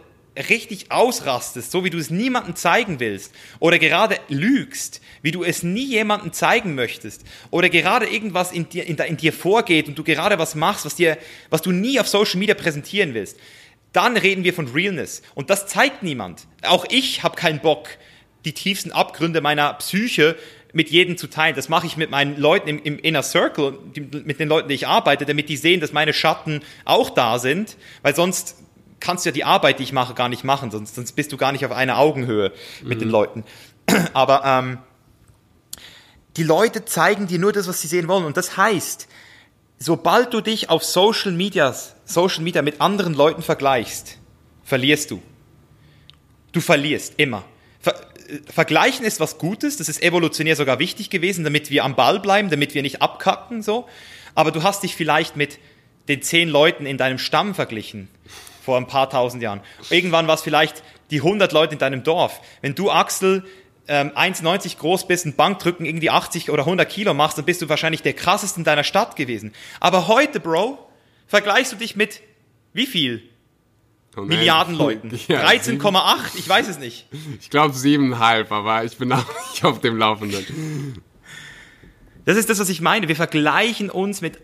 richtig 0.49 0.91
ausrastest, 0.91 1.71
so 1.71 1.85
wie 1.85 1.91
du 1.91 1.99
es 1.99 2.11
niemandem 2.11 2.57
zeigen 2.57 3.01
willst, 3.01 3.35
oder 3.59 3.79
gerade 3.79 4.19
lügst, 4.29 5.01
wie 5.23 5.31
du 5.31 5.43
es 5.43 5.63
nie 5.63 5.87
jemandem 5.87 6.33
zeigen 6.33 6.75
möchtest, 6.75 7.25
oder 7.51 7.69
gerade 7.69 8.07
irgendwas 8.07 8.53
in 8.53 8.69
dir, 8.69 8.87
in, 8.87 8.97
in 8.97 9.17
dir 9.17 9.33
vorgeht 9.33 9.89
und 9.89 9.99
du 9.99 10.05
gerade 10.05 10.39
was 10.39 10.55
machst, 10.55 10.85
was, 10.85 10.95
dir, 10.95 11.19
was 11.51 11.63
du 11.63 11.73
nie 11.73 11.99
auf 12.01 12.09
Social 12.09 12.39
Media 12.39 12.55
präsentieren 12.55 13.15
willst, 13.15 13.37
dann 13.93 14.17
reden 14.17 14.45
wir 14.45 14.55
von 14.55 14.69
Realness. 14.69 15.23
Und 15.35 15.51
das 15.51 15.67
zeigt 15.67 16.03
niemand. 16.03 16.47
Auch 16.63 16.85
ich 16.91 17.23
habe 17.23 17.37
keinen 17.37 17.61
Bock, 17.61 17.89
die 18.45 18.53
tiefsten 18.53 18.93
Abgründe 18.93 19.41
meiner 19.41 19.75
Psyche 19.75 20.37
mit 20.73 20.91
jedem 20.91 21.17
zu 21.17 21.29
teilen. 21.29 21.57
Das 21.57 21.69
mache 21.69 21.87
ich 21.87 21.97
mit 21.97 22.11
meinen 22.11 22.39
Leuten 22.39 22.69
im, 22.69 22.83
im 22.83 22.99
Inner 22.99 23.23
Circle, 23.23 23.79
die, 23.97 24.01
mit 24.01 24.39
den 24.39 24.49
Leuten, 24.49 24.69
die 24.69 24.75
ich 24.75 24.87
arbeite, 24.87 25.25
damit 25.25 25.49
die 25.49 25.57
sehen, 25.57 25.81
dass 25.81 25.93
meine 25.93 26.13
Schatten 26.13 26.61
auch 26.85 27.11
da 27.11 27.39
sind, 27.39 27.77
weil 28.03 28.15
sonst 28.15 28.57
kannst 29.01 29.25
du 29.25 29.31
ja 29.31 29.33
die 29.33 29.45
Arbeit, 29.45 29.79
die 29.79 29.85
ich 29.85 29.93
mache, 29.93 30.15
gar 30.15 30.29
nicht 30.29 30.45
machen, 30.45 30.71
sonst, 30.71 30.95
sonst 30.95 31.13
bist 31.13 31.33
du 31.33 31.37
gar 31.37 31.53
nicht 31.53 31.65
auf 31.65 31.73
einer 31.73 31.99
Augenhöhe 31.99 32.53
mit 32.83 32.99
mhm. 32.99 33.03
den 33.03 33.11
Leuten. 33.11 33.45
Aber 34.13 34.45
ähm, 34.45 34.79
die 36.37 36.43
Leute 36.43 36.85
zeigen 36.85 37.27
dir 37.27 37.39
nur 37.39 37.53
das, 37.53 37.69
was 37.69 37.81
sie 37.81 37.89
sehen 37.89 38.09
wollen. 38.09 38.25
Und 38.25 38.37
das 38.37 38.57
heißt, 38.57 39.09
sobald 39.79 40.33
du 40.35 40.41
dich 40.41 40.71
auf 40.71 40.85
Social 40.85 41.33
Media, 41.33 41.75
Social 42.05 42.43
Media 42.43 42.63
mit 42.63 42.81
anderen 42.81 43.15
Leuten 43.15 43.43
vergleichst, 43.43 44.19
verlierst 44.65 45.11
du. 45.11 45.23
Du 46.53 46.61
verlierst 46.61 47.15
immer. 47.17 47.45
Ver 47.81 47.95
Vergleichen 48.45 49.07
ist 49.07 49.21
was 49.21 49.39
Gutes, 49.39 49.79
das 49.79 49.89
ist 49.89 50.03
evolutionär 50.03 50.55
sogar 50.55 50.79
wichtig 50.79 51.09
gewesen, 51.09 51.45
damit 51.45 51.71
wir 51.71 51.83
am 51.83 51.97
Ball 51.97 52.21
bleiben, 52.21 52.51
damit 52.51 52.75
wir 52.75 52.83
nicht 52.83 53.01
abkacken, 53.01 53.63
so. 53.63 53.89
Aber 54.35 54.51
du 54.51 54.63
hast 54.63 54.83
dich 54.83 54.95
vielleicht 54.95 55.37
mit 55.37 55.59
den 56.09 56.21
zehn 56.21 56.51
Leuten 56.51 56.85
in 56.85 56.99
deinem 56.99 57.17
Stamm 57.17 57.55
verglichen 57.55 58.11
vor 58.69 58.77
ein 58.77 58.87
paar 58.87 59.09
tausend 59.09 59.43
Jahren. 59.43 59.63
Irgendwann 59.89 60.27
war 60.27 60.35
es 60.35 60.43
vielleicht 60.43 60.83
die 61.11 61.21
100 61.21 61.53
Leute 61.53 61.73
in 61.73 61.79
deinem 61.79 62.03
Dorf. 62.03 62.43
Wenn 62.61 62.75
du, 62.75 62.91
Axel, 62.91 63.47
ähm, 63.89 64.11
1,90 64.15 64.77
groß 64.77 65.07
bist, 65.09 65.25
ein 65.25 65.37
Bankdrücken 65.37 65.87
irgendwie 65.87 66.11
80 66.11 66.51
oder 66.51 66.65
100 66.65 66.87
Kilo 66.87 67.15
machst, 67.15 67.39
dann 67.39 67.47
bist 67.47 67.63
du 67.63 67.71
wahrscheinlich 67.71 68.03
der 68.03 68.13
krasseste 68.13 68.61
in 68.61 68.65
deiner 68.65 68.85
Stadt 68.85 69.17
gewesen. 69.17 69.55
Aber 69.81 70.07
heute, 70.07 70.39
Bro, 70.39 70.87
vergleichst 71.27 71.73
du 71.73 71.77
dich 71.77 71.97
mit 71.97 72.21
wie 72.75 72.85
viel? 72.85 73.23
Oh 74.15 74.21
Milliarden 74.21 74.75
Leuten. 74.77 75.19
Ja, 75.29 75.47
13,8? 75.47 76.37
Ich 76.37 76.47
weiß 76.47 76.69
es 76.69 76.79
nicht. 76.79 77.07
Ich 77.41 77.49
glaube 77.49 77.73
7,5, 77.73 78.51
aber 78.51 78.85
ich 78.85 78.99
bin 78.99 79.11
auch 79.13 79.25
nicht 79.51 79.65
auf 79.65 79.81
dem 79.81 79.97
Laufenden. 79.97 81.03
Das 82.27 82.37
ist 82.37 82.51
das, 82.51 82.59
was 82.59 82.69
ich 82.69 82.83
meine. 82.83 83.09
Wir 83.09 83.17
vergleichen 83.17 83.89
uns 83.89 84.21
mit 84.21 84.39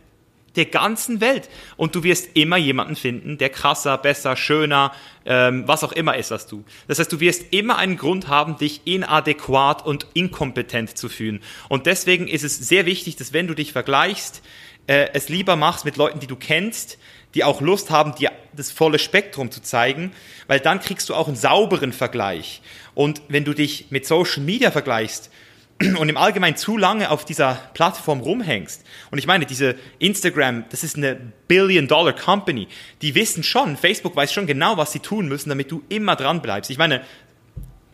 der 0.56 0.66
ganzen 0.66 1.20
Welt. 1.20 1.48
Und 1.76 1.94
du 1.94 2.02
wirst 2.02 2.30
immer 2.34 2.56
jemanden 2.56 2.96
finden, 2.96 3.38
der 3.38 3.50
krasser, 3.50 3.98
besser, 3.98 4.36
schöner, 4.36 4.92
ähm, 5.26 5.64
was 5.66 5.84
auch 5.84 5.92
immer 5.92 6.16
ist 6.16 6.32
als 6.32 6.46
du. 6.46 6.64
Das 6.88 6.98
heißt, 6.98 7.12
du 7.12 7.20
wirst 7.20 7.52
immer 7.52 7.78
einen 7.78 7.96
Grund 7.96 8.28
haben, 8.28 8.56
dich 8.56 8.82
inadäquat 8.84 9.84
und 9.84 10.06
inkompetent 10.14 10.96
zu 10.96 11.08
fühlen. 11.08 11.40
Und 11.68 11.86
deswegen 11.86 12.28
ist 12.28 12.44
es 12.44 12.56
sehr 12.56 12.86
wichtig, 12.86 13.16
dass 13.16 13.32
wenn 13.32 13.46
du 13.46 13.54
dich 13.54 13.72
vergleichst, 13.72 14.42
äh, 14.86 15.08
es 15.12 15.28
lieber 15.28 15.56
machst 15.56 15.84
mit 15.84 15.96
Leuten, 15.96 16.20
die 16.20 16.26
du 16.26 16.36
kennst, 16.36 16.98
die 17.34 17.44
auch 17.44 17.60
Lust 17.60 17.90
haben, 17.90 18.14
dir 18.14 18.30
das 18.52 18.70
volle 18.70 18.98
Spektrum 18.98 19.50
zu 19.50 19.60
zeigen, 19.60 20.12
weil 20.46 20.60
dann 20.60 20.80
kriegst 20.80 21.08
du 21.08 21.14
auch 21.14 21.26
einen 21.26 21.36
sauberen 21.36 21.92
Vergleich. 21.92 22.62
Und 22.94 23.22
wenn 23.28 23.44
du 23.44 23.54
dich 23.54 23.86
mit 23.90 24.06
Social 24.06 24.42
Media 24.42 24.70
vergleichst, 24.70 25.30
und 25.98 26.08
im 26.08 26.16
Allgemeinen 26.16 26.56
zu 26.56 26.76
lange 26.76 27.10
auf 27.10 27.24
dieser 27.24 27.58
Plattform 27.74 28.20
rumhängst. 28.20 28.84
Und 29.10 29.18
ich 29.18 29.26
meine, 29.26 29.46
diese 29.46 29.74
Instagram, 29.98 30.64
das 30.70 30.84
ist 30.84 30.96
eine 30.96 31.32
Billion-Dollar-Company. 31.48 32.68
Die 33.02 33.14
wissen 33.14 33.42
schon, 33.42 33.76
Facebook 33.76 34.14
weiß 34.14 34.32
schon 34.32 34.46
genau, 34.46 34.76
was 34.76 34.92
sie 34.92 35.00
tun 35.00 35.28
müssen, 35.28 35.48
damit 35.48 35.70
du 35.70 35.82
immer 35.88 36.16
dran 36.16 36.42
bleibst. 36.42 36.70
Ich 36.70 36.78
meine, 36.78 37.02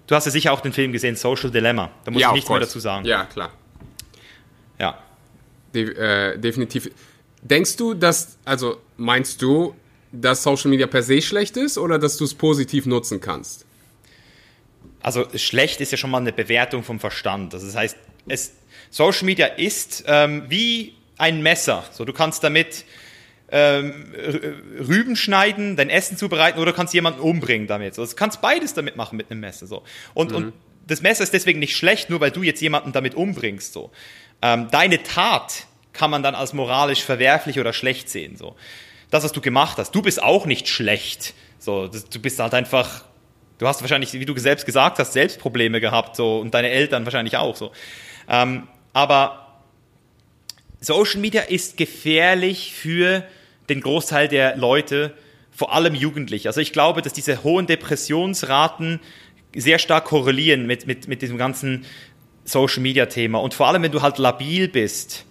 du 0.06 0.14
hast 0.14 0.26
ja 0.26 0.30
sicher 0.30 0.52
auch 0.52 0.60
den 0.60 0.72
Film 0.72 0.92
gesehen, 0.92 1.16
Social 1.16 1.50
Dilemma. 1.50 1.90
Da 2.04 2.10
muss 2.10 2.20
ja, 2.20 2.28
ich 2.28 2.34
nichts 2.34 2.50
mehr 2.50 2.60
dazu 2.60 2.80
sagen. 2.80 3.06
Ja, 3.06 3.24
klar. 3.24 3.50
Ja. 4.78 4.98
De 5.74 5.94
äh, 5.94 6.38
definitiv. 6.38 6.90
Denkst 7.42 7.76
du, 7.76 7.94
dass, 7.94 8.36
also 8.44 8.78
meinst 8.96 9.40
du, 9.40 9.74
dass 10.12 10.42
Social 10.42 10.68
Media 10.68 10.86
per 10.86 11.02
se 11.02 11.22
schlecht 11.22 11.56
ist 11.56 11.78
oder 11.78 11.98
dass 11.98 12.16
du 12.16 12.24
es 12.24 12.34
positiv 12.34 12.86
nutzen 12.86 13.20
kannst? 13.20 13.64
Also 15.02 15.26
schlecht 15.34 15.80
ist 15.80 15.92
ja 15.92 15.98
schon 15.98 16.10
mal 16.10 16.18
eine 16.18 16.32
Bewertung 16.32 16.82
vom 16.82 17.00
Verstand. 17.00 17.54
Also 17.54 17.66
das 17.66 17.76
heißt, 17.76 17.96
es, 18.28 18.52
Social 18.90 19.24
Media 19.24 19.46
ist 19.46 20.04
ähm, 20.06 20.44
wie 20.48 20.94
ein 21.16 21.42
Messer. 21.42 21.84
So, 21.92 22.04
du 22.04 22.12
kannst 22.12 22.44
damit 22.44 22.84
ähm, 23.52 24.14
Rüben 24.78 25.16
schneiden, 25.16 25.76
dein 25.76 25.90
Essen 25.90 26.16
zubereiten 26.16 26.58
oder 26.58 26.72
du 26.72 26.76
kannst 26.76 26.94
jemanden 26.94 27.20
umbringen 27.20 27.66
damit. 27.66 27.94
So, 27.94 28.04
du 28.04 28.14
kannst 28.14 28.40
beides 28.40 28.74
damit 28.74 28.96
machen 28.96 29.16
mit 29.16 29.30
einem 29.30 29.40
Messer. 29.40 29.66
So. 29.66 29.82
Und, 30.14 30.30
mhm. 30.30 30.36
und 30.36 30.52
das 30.86 31.02
Messer 31.02 31.22
ist 31.22 31.32
deswegen 31.32 31.58
nicht 31.58 31.76
schlecht, 31.76 32.10
nur 32.10 32.20
weil 32.20 32.30
du 32.30 32.42
jetzt 32.42 32.60
jemanden 32.60 32.92
damit 32.92 33.14
umbringst. 33.14 33.72
So. 33.72 33.90
Ähm, 34.42 34.68
deine 34.70 35.02
Tat 35.02 35.66
kann 35.92 36.10
man 36.10 36.22
dann 36.22 36.34
als 36.34 36.52
moralisch 36.52 37.02
verwerflich 37.02 37.58
oder 37.58 37.72
schlecht 37.72 38.08
sehen. 38.08 38.36
So. 38.36 38.56
Das, 39.10 39.24
was 39.24 39.32
du 39.32 39.40
gemacht 39.40 39.78
hast, 39.78 39.94
du 39.94 40.02
bist 40.02 40.22
auch 40.22 40.46
nicht 40.46 40.68
schlecht. 40.68 41.34
So, 41.58 41.88
das, 41.88 42.08
du 42.08 42.20
bist 42.20 42.38
halt 42.38 42.54
einfach 42.54 43.04
Du 43.60 43.68
hast 43.68 43.82
wahrscheinlich, 43.82 44.14
wie 44.14 44.24
du 44.24 44.36
selbst 44.38 44.64
gesagt 44.64 44.98
hast, 44.98 45.12
selbst 45.12 45.38
Probleme 45.38 45.82
gehabt 45.82 46.16
so, 46.16 46.38
und 46.38 46.54
deine 46.54 46.70
Eltern 46.70 47.04
wahrscheinlich 47.04 47.36
auch 47.36 47.54
so. 47.54 47.72
Ähm, 48.26 48.66
aber 48.94 49.60
Social 50.80 51.20
Media 51.20 51.42
ist 51.42 51.76
gefährlich 51.76 52.72
für 52.72 53.22
den 53.68 53.82
Großteil 53.82 54.28
der 54.28 54.56
Leute, 54.56 55.12
vor 55.50 55.74
allem 55.74 55.94
Jugendliche. 55.94 56.48
Also 56.48 56.62
ich 56.62 56.72
glaube, 56.72 57.02
dass 57.02 57.12
diese 57.12 57.44
hohen 57.44 57.66
Depressionsraten 57.66 58.98
sehr 59.54 59.78
stark 59.78 60.06
korrelieren 60.06 60.66
mit, 60.66 60.86
mit, 60.86 61.06
mit 61.06 61.20
diesem 61.20 61.36
ganzen 61.36 61.84
Social 62.46 62.80
Media 62.80 63.04
Thema. 63.04 63.42
Und 63.42 63.52
vor 63.52 63.68
allem, 63.68 63.82
wenn 63.82 63.92
du 63.92 64.00
halt 64.00 64.16
labil 64.16 64.68
bist, 64.68 65.26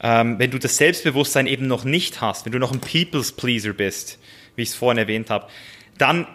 ähm, 0.00 0.38
wenn 0.38 0.50
du 0.50 0.58
das 0.58 0.78
Selbstbewusstsein 0.78 1.46
eben 1.46 1.66
noch 1.66 1.84
nicht 1.84 2.22
hast, 2.22 2.46
wenn 2.46 2.52
du 2.52 2.58
noch 2.58 2.72
ein 2.72 2.80
People's 2.80 3.32
Pleaser 3.32 3.74
bist, 3.74 4.18
wie 4.56 4.62
ich 4.62 4.70
es 4.70 4.74
vorhin 4.74 4.96
erwähnt 4.96 5.28
habe, 5.28 5.48
dann 5.98 6.26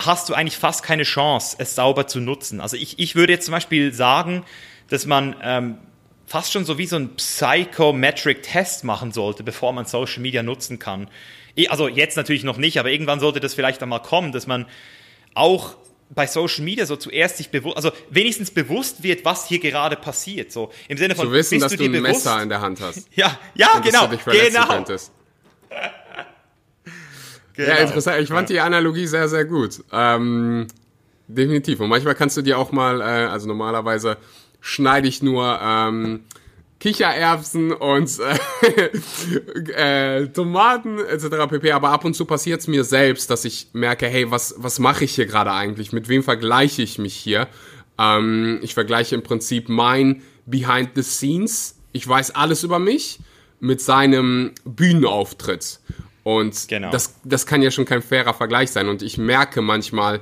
hast 0.00 0.28
du 0.28 0.34
eigentlich 0.34 0.56
fast 0.56 0.82
keine 0.82 1.02
Chance, 1.02 1.56
es 1.58 1.74
sauber 1.74 2.06
zu 2.06 2.20
nutzen. 2.20 2.60
Also 2.60 2.76
ich, 2.76 2.98
ich 2.98 3.14
würde 3.14 3.32
jetzt 3.32 3.44
zum 3.44 3.52
Beispiel 3.52 3.92
sagen, 3.92 4.44
dass 4.88 5.06
man 5.06 5.36
ähm, 5.42 5.78
fast 6.26 6.52
schon 6.52 6.64
so 6.64 6.78
wie 6.78 6.86
so 6.86 6.96
ein 6.96 7.16
Psychometric-Test 7.16 8.84
machen 8.84 9.12
sollte, 9.12 9.42
bevor 9.42 9.72
man 9.72 9.84
Social 9.84 10.20
Media 10.22 10.42
nutzen 10.42 10.78
kann. 10.78 11.08
Also 11.68 11.88
jetzt 11.88 12.16
natürlich 12.16 12.44
noch 12.44 12.56
nicht, 12.56 12.78
aber 12.78 12.90
irgendwann 12.90 13.20
sollte 13.20 13.40
das 13.40 13.54
vielleicht 13.54 13.82
einmal 13.82 14.00
kommen, 14.00 14.32
dass 14.32 14.46
man 14.46 14.66
auch 15.34 15.76
bei 16.10 16.26
Social 16.26 16.64
Media 16.64 16.86
so 16.86 16.96
zuerst 16.96 17.36
sich 17.36 17.50
bewusst, 17.50 17.76
also 17.76 17.92
wenigstens 18.10 18.50
bewusst 18.50 19.02
wird, 19.02 19.24
was 19.24 19.46
hier 19.46 19.60
gerade 19.60 19.96
passiert. 19.96 20.50
So 20.50 20.72
im 20.88 20.98
Sinne 20.98 21.14
von 21.14 21.26
zu 21.26 21.32
wissen, 21.32 21.60
dass 21.60 21.72
du, 21.72 21.78
du 21.78 21.84
ein 21.84 21.92
bewusst? 21.92 22.24
Messer 22.24 22.42
in 22.42 22.48
der 22.48 22.60
Hand 22.60 22.80
hast. 22.80 23.08
Ja, 23.14 23.38
ja, 23.54 23.78
genau, 23.80 24.08
genau. 24.08 24.66
Könntest. 24.66 25.12
Genau. 27.60 27.72
Ja, 27.72 27.82
interessant. 27.82 28.22
Ich 28.22 28.30
fand 28.30 28.48
die 28.48 28.58
Analogie 28.58 29.06
sehr, 29.06 29.28
sehr 29.28 29.44
gut. 29.44 29.84
Ähm, 29.92 30.66
definitiv. 31.28 31.80
Und 31.80 31.90
manchmal 31.90 32.14
kannst 32.14 32.38
du 32.38 32.42
dir 32.42 32.58
auch 32.58 32.72
mal, 32.72 33.00
äh, 33.02 33.04
also 33.04 33.46
normalerweise 33.46 34.16
schneide 34.62 35.08
ich 35.08 35.22
nur 35.22 35.58
ähm, 35.62 36.20
Kichererbsen 36.78 37.72
und 37.72 38.10
äh, 39.76 40.20
äh, 40.22 40.28
Tomaten 40.28 41.00
etc. 41.00 41.50
pp. 41.50 41.72
Aber 41.72 41.90
ab 41.90 42.06
und 42.06 42.14
zu 42.14 42.24
passiert 42.24 42.60
es 42.60 42.66
mir 42.66 42.84
selbst, 42.84 43.28
dass 43.28 43.44
ich 43.44 43.68
merke, 43.74 44.06
hey, 44.06 44.30
was, 44.30 44.54
was 44.56 44.78
mache 44.78 45.04
ich 45.04 45.14
hier 45.14 45.26
gerade 45.26 45.52
eigentlich? 45.52 45.92
Mit 45.92 46.08
wem 46.08 46.22
vergleiche 46.22 46.80
ich 46.80 46.98
mich 46.98 47.14
hier? 47.14 47.46
Ähm, 47.98 48.58
ich 48.62 48.72
vergleiche 48.72 49.14
im 49.14 49.22
Prinzip 49.22 49.68
mein 49.68 50.22
Behind 50.46 50.92
the 50.94 51.02
Scenes. 51.02 51.76
Ich 51.92 52.08
weiß 52.08 52.34
alles 52.34 52.64
über 52.64 52.78
mich 52.78 53.20
mit 53.60 53.82
seinem 53.82 54.52
Bühnenauftritt. 54.64 55.80
Und 56.30 56.68
genau. 56.68 56.92
das, 56.92 57.16
das 57.24 57.44
kann 57.44 57.60
ja 57.60 57.72
schon 57.72 57.84
kein 57.84 58.02
fairer 58.02 58.34
Vergleich 58.34 58.70
sein. 58.70 58.88
Und 58.88 59.02
ich 59.02 59.18
merke 59.18 59.62
manchmal, 59.62 60.20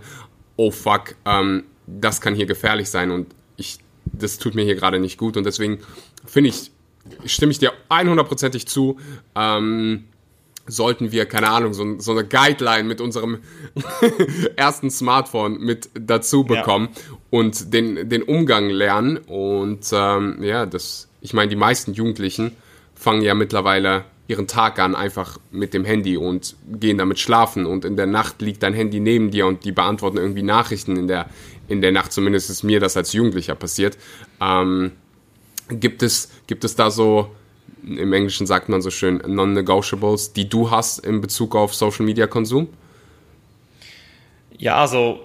oh 0.57 0.71
fuck, 0.71 1.17
ähm, 1.27 1.65
das 1.87 2.23
kann 2.23 2.35
hier 2.35 2.47
gefährlich 2.47 2.89
sein 2.89 3.11
und 3.11 3.27
ich, 3.57 3.79
das 4.07 4.39
tut 4.39 4.55
mir 4.55 4.65
hier 4.65 4.75
gerade 4.75 5.01
nicht 5.01 5.19
gut. 5.19 5.37
Und 5.37 5.45
deswegen 5.45 5.81
finde 6.25 6.49
ich, 6.49 6.71
stimme 7.27 7.53
ich 7.53 7.59
dir 7.59 7.73
100%ig 7.91 8.67
zu, 8.67 8.99
ähm, 9.35 10.05
sollten 10.67 11.13
wir, 11.13 11.27
keine 11.27 11.51
Ahnung, 11.51 11.75
so, 11.75 11.99
so 11.99 12.13
eine 12.13 12.25
Guideline 12.25 12.85
mit 12.85 13.03
unserem 13.03 13.41
ersten 14.57 14.91
Smartphone 14.91 15.59
mit 15.61 15.91
dazu 15.93 16.45
bekommen 16.45 16.89
ja. 16.95 17.17
und 17.31 17.75
den, 17.75 18.09
den 18.09 18.23
Umgang 18.23 18.71
lernen. 18.71 19.19
Und 19.19 19.91
ähm, 19.93 20.43
ja, 20.43 20.65
das, 20.65 21.09
ich 21.21 21.35
meine, 21.35 21.51
die 21.51 21.57
meisten 21.57 21.93
Jugendlichen 21.93 22.53
fangen 22.95 23.21
ja 23.21 23.35
mittlerweile 23.35 24.05
ihren 24.29 24.47
Tag 24.47 24.79
an, 24.79 24.95
einfach 24.95 25.39
mit 25.51 25.73
dem 25.73 25.87
Handy 25.87 26.19
und 26.19 26.55
gehen 26.69 26.99
damit 26.99 27.19
schlafen 27.19 27.65
und 27.65 27.87
in 27.87 27.97
der 27.97 28.07
Nacht 28.07 28.43
liegt 28.43 28.63
dein 28.63 28.75
Handy 28.75 29.01
neben 29.01 29.31
dir 29.31 29.47
und 29.47 29.65
die 29.65 29.73
beantworten 29.73 30.19
irgendwie 30.19 30.43
Nachrichten 30.43 30.97
in 30.97 31.09
der, 31.09 31.31
in 31.67 31.81
der 31.81 31.93
Nacht, 31.93 32.13
zumindest 32.13 32.51
ist 32.51 32.63
mir 32.63 32.79
das 32.79 32.97
als 32.97 33.15
Jugendlicher 33.15 33.55
passiert. 33.55 33.97
Ähm, 34.41 34.93
gibt, 35.71 36.03
es, 36.03 36.31
gibt 36.47 36.65
es 36.65 36.77
da 36.77 36.91
so, 36.91 37.31
im 37.83 38.13
Englischen 38.13 38.47
sagt 38.47 38.69
man 38.69 38.83
so 38.83 38.91
schön, 38.91 39.23
Non-Negotiables, 39.27 40.35
die 40.35 40.47
du 40.47 40.71
hast 40.71 40.99
in 40.99 41.23
Bezug 41.23 41.57
auf 41.57 41.75
Social 41.75 42.05
Media 42.05 42.27
Konsum? 42.27 42.69
Ja, 44.59 44.77
also 44.77 45.21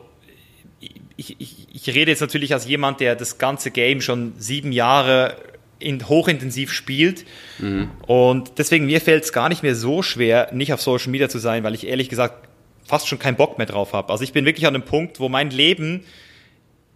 ich, 1.18 1.36
ich, 1.40 1.68
ich 1.74 1.88
rede 1.90 2.12
jetzt 2.12 2.22
natürlich 2.22 2.54
als 2.54 2.66
jemand, 2.66 3.02
der 3.02 3.18
das 3.18 3.38
ganze 3.38 3.70
Game 3.70 4.00
schon 4.00 4.34
sieben 4.38 4.72
Jahre 4.72 5.36
in, 5.84 6.08
hochintensiv 6.08 6.72
spielt. 6.72 7.26
Mhm. 7.60 7.92
Und 8.08 8.54
deswegen 8.58 8.86
mir 8.86 9.02
fällt 9.02 9.24
es 9.24 9.34
gar 9.34 9.50
nicht 9.50 9.64
mehr 9.64 9.76
so 9.76 10.02
schwer, 10.02 10.50
nicht 10.54 10.74
auf 10.74 10.82
Social 10.82 11.12
Media 11.12 11.30
zu 11.30 11.40
sein, 11.40 11.64
weil 11.64 11.76
ich 11.76 11.88
ehrlich 11.88 12.10
gesagt 12.10 12.48
fast 12.86 13.08
schon 13.08 13.20
keinen 13.20 13.36
Bock 13.36 13.58
mehr 13.58 13.68
drauf 13.68 13.94
habe. 13.94 14.12
Also 14.12 14.24
ich 14.24 14.34
bin 14.34 14.46
wirklich 14.46 14.68
an 14.68 14.76
einem 14.76 14.84
Punkt, 14.84 15.20
wo 15.20 15.30
mein 15.30 15.50
Leben, 15.50 16.04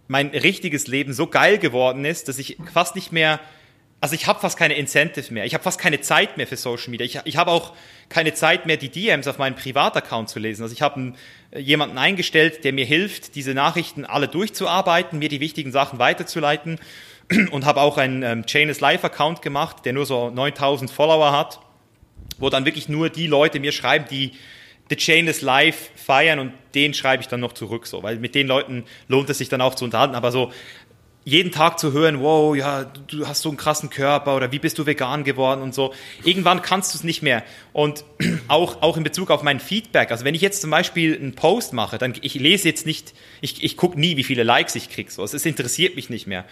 mein 0.06 0.28
richtiges 0.28 0.86
Leben 0.86 1.12
so 1.12 1.26
geil 1.26 1.58
geworden 1.58 2.04
ist, 2.04 2.28
dass 2.28 2.38
ich 2.38 2.58
fast 2.72 2.94
nicht 2.94 3.12
mehr 3.12 3.40
also 4.00 4.14
ich 4.14 4.28
habe 4.28 4.38
fast 4.38 4.56
keine 4.56 4.74
Incentive 4.74 5.32
mehr. 5.34 5.44
Ich 5.44 5.54
habe 5.54 5.64
fast 5.64 5.80
keine 5.80 6.00
Zeit 6.00 6.36
mehr 6.36 6.46
für 6.46 6.56
Social 6.56 6.90
Media. 6.90 7.04
Ich, 7.04 7.18
ich 7.24 7.36
habe 7.36 7.50
auch 7.50 7.74
keine 8.08 8.32
Zeit 8.32 8.64
mehr, 8.64 8.76
die 8.76 8.90
DMs 8.90 9.26
auf 9.26 9.38
meinem 9.38 9.56
Privataccount 9.56 10.28
zu 10.28 10.38
lesen. 10.38 10.62
Also 10.62 10.72
ich 10.72 10.82
habe 10.82 11.14
jemanden 11.56 11.98
eingestellt, 11.98 12.62
der 12.64 12.72
mir 12.72 12.84
hilft, 12.84 13.34
diese 13.34 13.54
Nachrichten 13.54 14.04
alle 14.04 14.28
durchzuarbeiten, 14.28 15.18
mir 15.18 15.28
die 15.28 15.40
wichtigen 15.40 15.72
Sachen 15.72 15.98
weiterzuleiten 15.98 16.78
und 17.50 17.64
habe 17.64 17.80
auch 17.80 17.98
einen 17.98 18.22
ähm, 18.22 18.46
Chainless 18.46 18.80
Live 18.80 19.04
Account 19.04 19.42
gemacht, 19.42 19.84
der 19.84 19.92
nur 19.92 20.06
so 20.06 20.30
9000 20.30 20.90
Follower 20.90 21.32
hat, 21.32 21.60
wo 22.38 22.50
dann 22.50 22.64
wirklich 22.64 22.88
nur 22.88 23.10
die 23.10 23.26
Leute 23.26 23.60
mir 23.60 23.72
schreiben, 23.72 24.06
die 24.10 24.32
The 24.90 24.96
Chainless 24.96 25.42
Live 25.42 25.90
feiern 25.96 26.38
und 26.38 26.52
den 26.74 26.94
schreibe 26.94 27.22
ich 27.22 27.28
dann 27.28 27.40
noch 27.40 27.52
zurück, 27.52 27.86
so, 27.86 28.02
weil 28.02 28.16
mit 28.16 28.34
den 28.34 28.46
Leuten 28.46 28.84
lohnt 29.06 29.28
es 29.28 29.38
sich 29.38 29.48
dann 29.48 29.60
auch 29.60 29.74
zu 29.74 29.84
unterhalten, 29.84 30.14
aber 30.14 30.32
so 30.32 30.50
jeden 31.28 31.52
Tag 31.52 31.78
zu 31.78 31.92
hören, 31.92 32.20
wow, 32.22 32.56
ja, 32.56 32.84
du 32.84 33.28
hast 33.28 33.42
so 33.42 33.50
einen 33.50 33.58
krassen 33.58 33.90
Körper 33.90 34.34
oder 34.34 34.50
wie 34.50 34.58
bist 34.58 34.78
du 34.78 34.86
vegan 34.86 35.24
geworden 35.24 35.60
und 35.60 35.74
so. 35.74 35.92
Irgendwann 36.24 36.62
kannst 36.62 36.94
du 36.94 36.98
es 36.98 37.04
nicht 37.04 37.20
mehr. 37.20 37.44
Und 37.74 38.04
auch, 38.48 38.80
auch 38.80 38.96
in 38.96 39.02
Bezug 39.02 39.30
auf 39.30 39.42
mein 39.42 39.60
Feedback. 39.60 40.10
Also 40.10 40.24
wenn 40.24 40.34
ich 40.34 40.40
jetzt 40.40 40.62
zum 40.62 40.70
Beispiel 40.70 41.14
einen 41.14 41.34
Post 41.34 41.74
mache, 41.74 41.98
dann 41.98 42.14
ich 42.22 42.34
lese 42.34 42.66
jetzt 42.66 42.86
nicht, 42.86 43.12
ich, 43.42 43.62
ich 43.62 43.76
gucke 43.76 44.00
nie, 44.00 44.16
wie 44.16 44.24
viele 44.24 44.42
Likes 44.42 44.74
ich 44.74 44.88
kriege. 44.88 45.10
So. 45.10 45.22
Es 45.22 45.34
interessiert 45.44 45.96
mich 45.96 46.08
nicht 46.08 46.26
mehr. 46.26 46.46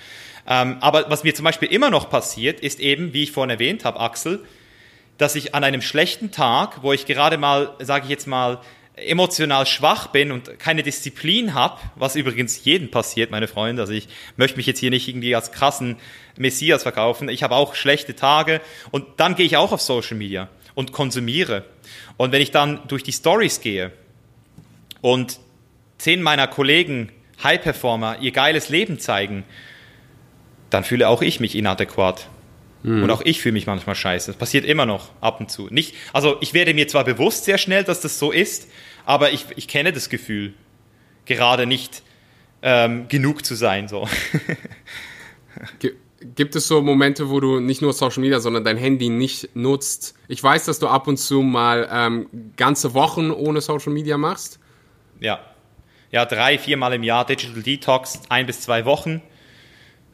Ähm, 0.47 0.77
aber 0.81 1.09
was 1.09 1.25
mir 1.25 1.35
zum 1.35 1.45
Beispiel 1.45 1.73
immer 1.73 1.89
noch 1.89 2.11
passiert, 2.11 2.61
ist 2.61 2.79
eben, 2.79 3.15
wie 3.15 3.23
ich 3.23 3.33
vorhin 3.33 3.51
erwähnt 3.51 3.87
habe, 3.87 3.99
Axel, 3.99 4.45
dass 5.17 5.37
ich 5.37 5.55
an 5.55 5.65
einem 5.65 5.81
schlechten 5.81 6.33
Tag, 6.33 6.83
wo 6.83 6.93
ich 6.93 7.07
gerade 7.07 7.39
mal, 7.39 7.75
sage 7.79 8.05
ich 8.05 8.11
jetzt 8.11 8.27
mal, 8.27 8.61
emotional 8.97 9.67
schwach 9.67 10.09
bin 10.09 10.33
und 10.33 10.59
keine 10.59 10.83
Disziplin 10.83 11.53
habe, 11.53 11.81
was 11.97 12.17
übrigens 12.17 12.65
jedem 12.65 12.91
passiert, 12.91 13.31
meine 13.31 13.47
Freunde. 13.47 13.83
Also 13.83 13.93
ich 13.93 14.09
möchte 14.37 14.57
mich 14.57 14.67
jetzt 14.67 14.79
hier 14.79 14.91
nicht 14.91 15.07
irgendwie 15.07 15.35
als 15.35 15.53
krassen 15.53 15.97
Messias 16.39 16.83
verkaufen. 16.83 17.29
Ich 17.29 17.43
habe 17.43 17.55
auch 17.55 17.75
schlechte 17.75 18.17
Tage 18.17 18.61
und 18.91 19.05
dann 19.19 19.35
gehe 19.35 19.45
ich 19.45 19.57
auch 19.57 19.73
auf 19.73 19.83
Social 19.83 20.17
Media 20.17 20.49
und 20.75 20.93
konsumiere. 20.93 21.65
Und 22.17 22.33
wenn 22.33 22.41
ich 22.41 22.51
dann 22.51 22.81
durch 22.89 23.03
die 23.03 23.13
Stories 23.13 23.61
gehe 23.61 23.93
und 25.03 25.41
zehn 25.99 26.23
meiner 26.23 26.47
Kollegen, 26.47 27.13
High 27.43 27.61
Performer, 27.61 28.19
ihr 28.21 28.33
geiles 28.33 28.71
Leben 28.71 28.99
zeigen, 28.99 29.45
dann 30.71 30.85
fühle 30.85 31.09
auch 31.09 31.21
ich 31.21 31.39
mich 31.39 31.55
inadäquat. 31.55 32.29
Mhm. 32.83 33.03
Und 33.03 33.11
auch 33.11 33.23
ich 33.23 33.41
fühle 33.41 33.53
mich 33.53 33.67
manchmal 33.67 33.95
scheiße. 33.95 34.33
Das 34.33 34.39
passiert 34.39 34.65
immer 34.65 34.87
noch 34.87 35.11
ab 35.21 35.41
und 35.41 35.51
zu. 35.51 35.69
Nicht, 35.71 35.95
also 36.13 36.39
ich 36.41 36.55
werde 36.55 36.73
mir 36.73 36.89
zwar 36.89 37.05
bewusst 37.05 37.45
sehr 37.45 37.59
schnell, 37.59 37.85
dass 37.85 38.01
das 38.01 38.19
so 38.19 38.33
ist, 38.33 38.69
aber 39.07 39.33
ich, 39.33 39.47
ich 39.57 39.69
kenne 39.69 39.93
das 39.93 40.11
Gefühl, 40.11 40.53
gerade 41.25 41.65
nicht 41.65 42.03
ähm, 42.61 43.09
genug 43.09 43.47
zu 43.47 43.55
sein. 43.55 43.89
So. 43.89 44.07
Gibt 46.35 46.57
es 46.57 46.67
so 46.67 46.83
Momente, 46.83 47.31
wo 47.31 47.39
du 47.39 47.61
nicht 47.61 47.81
nur 47.81 47.93
Social 47.93 48.21
Media, 48.21 48.41
sondern 48.41 48.65
dein 48.65 48.77
Handy 48.77 49.09
nicht 49.09 49.55
nutzt? 49.55 50.15
Ich 50.29 50.43
weiß, 50.43 50.65
dass 50.65 50.81
du 50.81 50.89
ab 50.89 51.07
und 51.07 51.19
zu 51.19 51.43
mal 51.43 51.89
ähm, 51.91 52.29
ganze 52.57 52.95
Wochen 52.95 53.31
ohne 53.31 53.61
Social 53.61 53.93
Media 53.93 54.19
machst. 54.19 54.59
Ja. 55.21 55.39
Ja, 56.11 56.25
drei, 56.25 56.59
viermal 56.59 56.93
im 56.95 57.03
Jahr 57.03 57.25
Digital 57.25 57.63
Detox, 57.63 58.21
ein 58.29 58.47
bis 58.47 58.61
zwei 58.61 58.85
Wochen. 58.85 59.23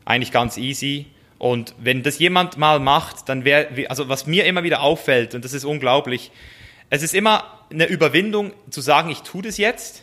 Eigentlich 0.04 0.32
ganz 0.32 0.58
easy. 0.58 1.06
Und 1.38 1.74
wenn 1.78 2.02
das 2.02 2.18
jemand 2.18 2.58
mal 2.58 2.78
macht, 2.78 3.28
dann 3.28 3.44
wäre, 3.44 3.68
also 3.88 4.08
was 4.08 4.26
mir 4.26 4.44
immer 4.44 4.64
wieder 4.64 4.82
auffällt, 4.82 5.34
und 5.34 5.44
das 5.44 5.54
ist 5.54 5.64
unglaublich, 5.64 6.30
es 6.92 7.02
ist 7.02 7.14
immer 7.14 7.44
eine 7.70 7.86
Überwindung 7.86 8.52
zu 8.68 8.82
sagen, 8.82 9.08
ich 9.08 9.22
tue 9.22 9.40
das 9.40 9.56
jetzt. 9.56 10.02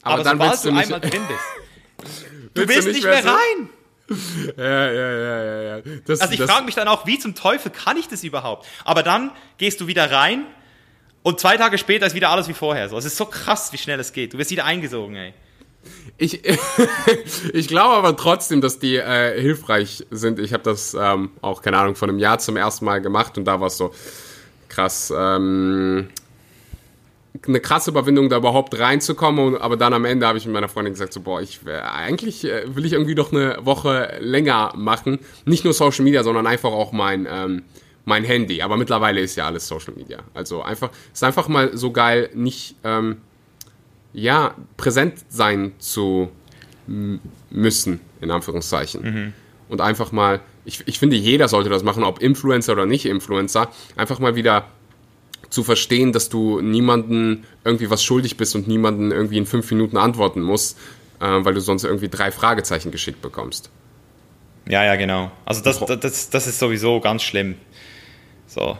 Aber, 0.00 0.20
aber 0.20 0.30
sobald 0.30 0.64
du, 0.64 0.70
du 0.70 0.76
einmal 0.76 1.00
drin 1.00 1.22
bist, 1.26 2.14
du 2.54 2.68
willst, 2.68 2.86
nicht, 2.86 2.94
nicht 2.98 3.04
mehr, 3.04 3.22
mehr 3.22 3.32
rein. 3.32 3.68
Ja, 4.56 4.92
ja, 4.92 5.10
ja, 5.10 5.44
ja, 5.44 5.62
ja. 5.62 5.82
Das, 6.06 6.20
also 6.20 6.32
ich 6.32 6.40
frage 6.40 6.64
mich 6.64 6.76
dann 6.76 6.86
auch, 6.86 7.08
wie 7.08 7.18
zum 7.18 7.34
Teufel 7.34 7.72
kann 7.72 7.96
ich 7.96 8.06
das 8.06 8.22
überhaupt? 8.22 8.64
Aber 8.84 9.02
dann 9.02 9.32
gehst 9.58 9.80
du 9.80 9.88
wieder 9.88 10.12
rein 10.12 10.44
und 11.24 11.40
zwei 11.40 11.56
Tage 11.56 11.76
später 11.76 12.06
ist 12.06 12.14
wieder 12.14 12.30
alles 12.30 12.46
wie 12.46 12.54
vorher. 12.54 12.88
So, 12.88 12.96
es 12.96 13.04
ist 13.04 13.16
so 13.16 13.26
krass, 13.26 13.72
wie 13.72 13.78
schnell 13.78 13.98
es 13.98 14.12
geht. 14.12 14.34
Du 14.34 14.38
wirst 14.38 14.52
wieder 14.52 14.64
eingesogen, 14.64 15.16
ey. 15.16 15.34
Ich, 16.18 16.44
ich 17.52 17.66
glaube 17.66 17.96
aber 17.96 18.16
trotzdem, 18.16 18.60
dass 18.60 18.78
die 18.78 18.94
äh, 18.94 19.40
hilfreich 19.40 20.06
sind. 20.12 20.38
Ich 20.38 20.52
habe 20.52 20.62
das 20.62 20.94
ähm, 20.94 21.32
auch, 21.42 21.60
keine 21.60 21.78
Ahnung, 21.78 21.96
vor 21.96 22.08
einem 22.08 22.20
Jahr 22.20 22.38
zum 22.38 22.56
ersten 22.56 22.84
Mal 22.84 23.00
gemacht 23.00 23.36
und 23.36 23.44
da 23.44 23.58
war 23.58 23.66
es 23.66 23.76
so 23.76 23.92
krass. 24.68 25.12
Ähm, 25.16 26.08
eine 27.46 27.60
krasse 27.60 27.90
Überwindung, 27.90 28.28
da 28.28 28.38
überhaupt 28.38 28.78
reinzukommen. 28.78 29.56
Aber 29.56 29.76
dann 29.76 29.92
am 29.92 30.04
Ende 30.04 30.26
habe 30.26 30.38
ich 30.38 30.46
mit 30.46 30.54
meiner 30.54 30.68
Freundin 30.68 30.94
gesagt, 30.94 31.12
so, 31.12 31.20
boah, 31.20 31.40
ich, 31.40 31.60
eigentlich 31.66 32.44
äh, 32.44 32.74
will 32.74 32.84
ich 32.84 32.92
irgendwie 32.92 33.14
doch 33.14 33.32
eine 33.32 33.58
Woche 33.62 34.16
länger 34.20 34.72
machen. 34.76 35.18
Nicht 35.44 35.64
nur 35.64 35.72
Social 35.72 36.04
Media, 36.04 36.22
sondern 36.22 36.46
einfach 36.46 36.70
auch 36.70 36.92
mein, 36.92 37.26
ähm, 37.30 37.62
mein 38.04 38.24
Handy. 38.24 38.62
Aber 38.62 38.76
mittlerweile 38.76 39.20
ist 39.20 39.36
ja 39.36 39.46
alles 39.46 39.68
Social 39.68 39.94
Media. 39.94 40.18
Also 40.34 40.62
einfach, 40.62 40.90
ist 41.12 41.24
einfach 41.24 41.48
mal 41.48 41.76
so 41.76 41.92
geil, 41.92 42.30
nicht, 42.34 42.76
ähm, 42.84 43.18
ja, 44.12 44.54
präsent 44.76 45.24
sein 45.28 45.72
zu 45.78 46.30
müssen, 47.50 48.00
in 48.20 48.30
Anführungszeichen. 48.30 49.02
Mhm. 49.02 49.32
Und 49.68 49.80
einfach 49.80 50.12
mal, 50.12 50.40
ich, 50.66 50.86
ich 50.86 50.98
finde, 50.98 51.16
jeder 51.16 51.48
sollte 51.48 51.70
das 51.70 51.82
machen, 51.82 52.04
ob 52.04 52.20
Influencer 52.20 52.72
oder 52.72 52.86
nicht 52.86 53.06
Influencer, 53.06 53.70
einfach 53.96 54.18
mal 54.18 54.36
wieder 54.36 54.66
zu 55.48 55.62
verstehen, 55.62 56.12
dass 56.12 56.28
du 56.28 56.60
niemanden 56.60 57.44
irgendwie 57.64 57.88
was 57.88 58.02
schuldig 58.02 58.36
bist 58.36 58.54
und 58.54 58.68
niemanden 58.68 59.12
irgendwie 59.12 59.38
in 59.38 59.46
fünf 59.46 59.70
Minuten 59.70 59.96
antworten 59.96 60.42
musst, 60.42 60.76
äh, 61.20 61.24
weil 61.24 61.54
du 61.54 61.60
sonst 61.60 61.84
irgendwie 61.84 62.08
drei 62.08 62.30
Fragezeichen 62.30 62.90
geschickt 62.90 63.22
bekommst. 63.22 63.70
Ja, 64.68 64.84
ja, 64.84 64.96
genau. 64.96 65.30
Also 65.44 65.62
das, 65.62 65.78
das, 65.78 66.30
das 66.30 66.46
ist 66.46 66.58
sowieso 66.58 67.00
ganz 67.00 67.22
schlimm. 67.22 67.54
So 68.48 68.76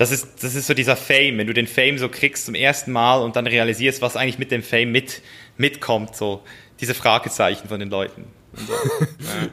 das 0.00 0.10
ist, 0.12 0.42
das 0.42 0.54
ist 0.54 0.66
so 0.66 0.72
dieser 0.74 0.96
Fame, 0.96 1.36
wenn 1.36 1.46
du 1.46 1.52
den 1.52 1.66
Fame 1.66 1.98
so 1.98 2.08
kriegst 2.08 2.46
zum 2.46 2.54
ersten 2.54 2.90
Mal 2.90 3.22
und 3.22 3.36
dann 3.36 3.46
realisierst, 3.46 4.00
was 4.00 4.16
eigentlich 4.16 4.38
mit 4.38 4.50
dem 4.50 4.62
Fame 4.62 4.90
mit, 4.90 5.20
mitkommt, 5.58 6.16
so 6.16 6.42
diese 6.80 6.94
Fragezeichen 6.94 7.68
von 7.68 7.80
den 7.80 7.90
Leuten. 7.90 8.24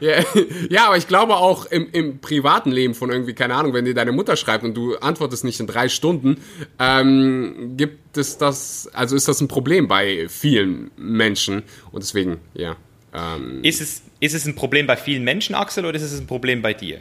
ja. 0.18 0.24
ja, 0.70 0.86
aber 0.86 0.96
ich 0.96 1.06
glaube 1.06 1.36
auch 1.36 1.66
im, 1.66 1.88
im 1.92 2.18
privaten 2.18 2.70
Leben 2.70 2.94
von 2.94 3.10
irgendwie, 3.10 3.34
keine 3.34 3.54
Ahnung, 3.54 3.72
wenn 3.72 3.84
dir 3.84 3.94
deine 3.94 4.12
Mutter 4.12 4.36
schreibt 4.36 4.64
und 4.64 4.74
du 4.74 4.96
antwortest 4.96 5.44
nicht 5.44 5.60
in 5.60 5.66
drei 5.66 5.88
Stunden, 5.88 6.40
ähm, 6.78 7.74
gibt 7.76 8.16
es 8.16 8.38
das, 8.38 8.88
also 8.92 9.16
ist 9.16 9.28
das 9.28 9.40
ein 9.40 9.48
Problem 9.48 9.88
bei 9.88 10.28
vielen 10.28 10.90
Menschen 10.96 11.62
und 11.92 12.02
deswegen, 12.02 12.38
ja. 12.54 12.76
Ähm, 13.14 13.64
ist, 13.64 13.80
es, 13.80 14.02
ist 14.20 14.34
es 14.34 14.46
ein 14.46 14.54
Problem 14.54 14.86
bei 14.86 14.96
vielen 14.96 15.24
Menschen, 15.24 15.54
Axel, 15.54 15.84
oder 15.84 15.96
ist 15.96 16.02
es 16.02 16.20
ein 16.20 16.26
Problem 16.26 16.60
bei 16.60 16.74
dir? 16.74 17.00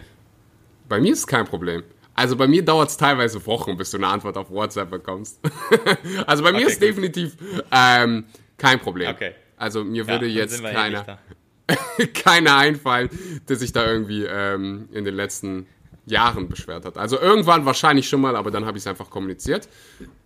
Bei 0.88 1.00
mir 1.00 1.12
ist 1.12 1.20
es 1.20 1.28
kein 1.28 1.46
Problem. 1.46 1.84
Also 2.18 2.36
bei 2.36 2.48
mir 2.48 2.66
dauert 2.66 2.90
es 2.90 2.98
teilweise 2.98 3.46
Wochen, 3.46 3.78
bis 3.78 3.92
du 3.92 3.98
eine 3.98 4.08
Antwort 4.08 4.38
auf 4.38 4.50
WhatsApp 4.50 4.90
bekommst. 4.90 5.40
also 6.26 6.44
bei 6.44 6.52
mir 6.52 6.60
okay, 6.60 6.68
ist 6.68 6.80
gut. 6.80 6.90
definitiv 6.90 7.38
ähm, 7.72 8.26
kein 8.58 8.80
Problem. 8.80 9.12
Okay. 9.12 9.34
Also 9.58 9.84
mir 9.84 10.08
würde 10.08 10.26
ja, 10.28 10.42
jetzt 10.42 10.64
keiner, 10.64 11.20
keiner 12.14 12.58
einfallen, 12.58 13.10
der 13.48 13.56
sich 13.56 13.74
da 13.74 13.86
irgendwie 13.86 14.24
ähm, 14.26 14.90
in 14.92 15.06
den 15.06 15.16
letzten 15.16 15.68
Jahren 16.06 16.48
beschwert 16.48 16.86
hat. 16.86 16.98
Also 16.98 17.20
irgendwann 17.20 17.66
wahrscheinlich 17.66 18.08
schon 18.08 18.22
mal, 18.22 18.36
aber 18.36 18.52
dann 18.52 18.66
habe 18.66 18.78
ich 18.78 18.84
es 18.84 18.88
einfach 18.88 19.10
kommuniziert. 19.10 19.68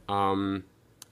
Ähm, 0.08 0.64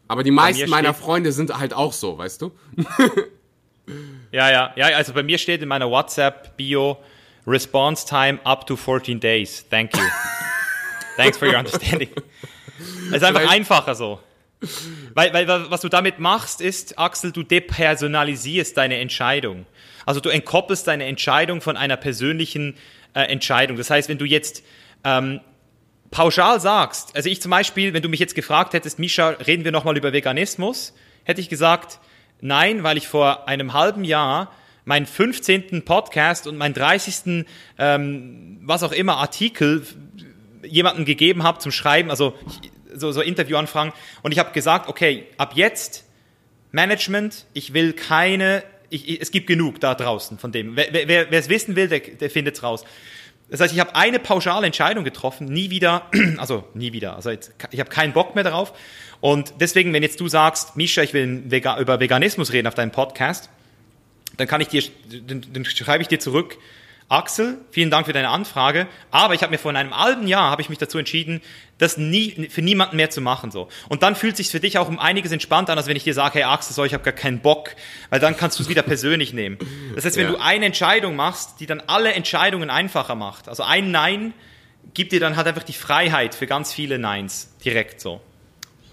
aber 0.08 0.24
die 0.24 0.32
meisten 0.32 0.70
meiner 0.70 0.94
Freunde 0.94 1.32
sind 1.32 1.58
halt 1.58 1.74
auch 1.74 1.94
so, 1.94 2.18
weißt 2.18 2.42
du? 2.42 2.52
ja, 4.32 4.52
ja, 4.52 4.74
ja. 4.76 4.88
Also 4.98 5.14
bei 5.14 5.24
mir 5.24 5.38
steht 5.38 5.62
in 5.62 5.68
meiner 5.68 5.90
WhatsApp-Bio 5.90 6.98
Response 7.46 8.08
Time 8.08 8.40
up 8.44 8.68
to 8.68 8.76
14 8.76 9.20
days. 9.20 9.66
Thank 9.70 9.96
you. 9.96 10.04
Thanks 11.18 11.38
for 11.38 11.48
your 11.48 11.58
understanding. 11.58 12.10
Es 13.10 13.18
ist 13.18 13.24
einfach 13.24 13.50
einfacher 13.50 13.96
so. 13.96 14.20
Weil, 15.14 15.34
weil 15.34 15.48
was 15.48 15.82
du 15.82 15.90
damit 15.90 16.20
machst, 16.20 16.62
ist, 16.62 16.98
Axel, 17.00 17.32
du 17.32 17.44
depersonalisierst 17.44 18.76
deine 18.78 18.98
Entscheidung. 18.98 19.66
Also 20.10 20.22
du 20.22 20.30
entkoppelst 20.30 20.88
deine 20.88 21.06
Entscheidung 21.06 21.62
von 21.62 21.78
einer 21.78 21.96
persönlichen 21.96 22.74
äh, 23.14 23.32
Entscheidung. 23.32 23.78
Das 23.78 23.92
heißt, 23.92 24.10
wenn 24.10 24.18
du 24.18 24.26
jetzt 24.26 24.64
ähm, 25.04 25.40
pauschal 26.10 26.60
sagst, 26.60 27.16
also 27.16 27.30
ich 27.30 27.44
zum 27.44 27.52
Beispiel, 27.52 27.94
wenn 27.94 28.02
du 28.02 28.10
mich 28.10 28.20
jetzt 28.20 28.34
gefragt 28.34 28.74
hättest, 28.74 28.98
Misha, 28.98 29.30
reden 29.30 29.66
wir 29.66 29.72
nochmal 29.72 29.96
über 29.96 30.12
Veganismus, 30.12 30.96
hätte 31.26 31.42
ich 31.42 31.48
gesagt, 31.48 32.00
nein, 32.42 32.82
weil 32.82 32.98
ich 32.98 33.08
vor 33.08 33.48
einem 33.48 33.74
halben 33.74 34.04
Jahr 34.04 34.52
meinen 34.84 35.06
15. 35.06 35.86
Podcast 35.86 36.48
und 36.48 36.58
meinen 36.58 36.74
30. 36.74 37.46
Ähm, 37.78 38.62
was 38.64 38.82
auch 38.82 38.94
immer 38.94 39.18
Artikel 39.18 39.86
jemanden 40.64 41.06
gegeben 41.06 41.44
habe 41.44 41.60
zum 41.60 41.72
Schreiben, 41.72 42.10
also 42.10 42.34
so, 42.96 43.12
so 43.12 43.22
Interviewanfragen, 43.22 43.94
und 44.24 44.32
ich 44.32 44.40
habe 44.40 44.54
gesagt, 44.54 44.90
okay, 44.90 45.28
ab 45.38 45.52
jetzt 45.54 46.06
Management, 46.72 47.46
ich 47.54 47.76
will 47.76 47.94
keine, 47.94 48.64
ich, 48.90 49.08
ich, 49.08 49.22
es 49.22 49.32
gibt 49.32 49.48
genug 49.48 49.80
da 49.80 49.96
draußen 49.96 50.38
von 50.38 50.52
dem. 50.52 50.76
Wer, 50.76 50.88
wer, 50.92 51.08
wer 51.08 51.40
es 51.40 51.50
wissen 51.50 51.76
will, 51.76 51.88
der, 51.88 52.00
der 52.00 52.30
findet 52.30 52.56
es 52.56 52.64
raus. 52.64 52.84
Das 53.50 53.62
heißt, 53.62 53.74
ich 53.74 53.80
habe 53.80 53.96
eine 53.96 54.20
pauschale 54.20 54.66
Entscheidung 54.66 55.04
getroffen, 55.04 55.48
nie 55.48 55.70
wieder, 55.70 56.04
also 56.38 56.64
nie 56.74 56.94
wieder, 56.94 57.16
also 57.16 57.32
jetzt, 57.32 57.54
ich 57.72 57.80
habe 57.80 57.90
keinen 57.90 58.14
Bock 58.14 58.36
mehr 58.36 58.44
darauf. 58.44 58.74
Und 59.22 59.54
deswegen, 59.60 59.92
wenn 59.92 60.04
jetzt 60.04 60.20
du 60.20 60.28
sagst, 60.28 60.78
Misha, 60.78 61.02
ich 61.02 61.14
will 61.14 61.44
über 61.52 62.00
Veganismus 62.00 62.54
reden 62.54 62.68
auf 62.68 62.76
deinem 62.76 62.92
Podcast, 62.92 63.50
dann 64.38 64.48
kann 64.48 64.62
ich 64.62 64.68
dir, 64.70 64.84
dann, 65.28 65.46
dann 65.52 65.66
schreibe 65.66 66.02
ich 66.02 66.08
dir 66.08 66.20
zurück, 66.20 66.58
Axel, 67.10 67.58
vielen 67.72 67.90
Dank 67.90 68.06
für 68.06 68.14
deine 68.14 68.30
Anfrage, 68.30 68.88
aber 69.10 69.34
ich 69.34 69.42
habe 69.42 69.52
mir 69.52 69.58
vor 69.58 69.74
einem 69.74 69.98
halben 69.98 70.28
Jahr 70.28 70.52
habe 70.52 70.62
ich 70.62 70.70
mich 70.70 70.78
dazu 70.78 71.00
entschieden, 71.00 71.42
das 71.80 71.98
nie 71.98 72.48
für 72.50 72.62
niemanden 72.62 72.98
mehr 72.98 73.10
zu 73.10 73.20
machen 73.20 73.50
so. 73.50 73.68
Und 73.88 74.04
dann 74.04 74.16
fühlt 74.16 74.38
sich 74.38 74.50
für 74.50 74.60
dich 74.60 74.78
auch 74.78 74.88
um 74.88 75.00
einiges 75.00 75.32
entspannter 75.32 75.72
an, 75.72 75.80
als 75.80 75.88
wenn 75.88 75.98
ich 75.98 76.04
dir 76.04 76.14
sage, 76.14 76.36
hey 76.36 76.44
Axel, 76.44 76.76
so, 76.76 76.86
ich 76.86 76.94
habe 76.94 77.04
gar 77.04 77.14
keinen 77.14 77.40
Bock, 77.40 77.76
weil 78.12 78.20
dann 78.20 78.38
kannst 78.38 78.60
du 78.60 78.64
es 78.64 78.70
wieder 78.70 78.84
persönlich 78.84 79.34
nehmen. 79.34 79.58
Das 79.96 80.06
heißt, 80.06 80.18
wenn 80.18 80.26
ja. 80.26 80.32
du 80.34 80.38
eine 80.40 80.66
Entscheidung 80.66 81.16
machst, 81.16 81.60
die 81.60 81.66
dann 81.66 81.82
alle 81.88 82.14
Entscheidungen 82.14 82.70
einfacher 82.70 83.16
macht, 83.16 83.50
also 83.50 83.64
ein 83.64 83.90
Nein 83.90 84.34
gibt 84.94 85.12
dir 85.12 85.20
dann 85.20 85.36
halt 85.36 85.48
einfach 85.48 85.64
die 85.64 85.74
Freiheit 85.74 86.36
für 86.36 86.46
ganz 86.46 86.74
viele 86.74 87.00
Neins 87.00 87.56
direkt 87.66 88.02
so. 88.02 88.22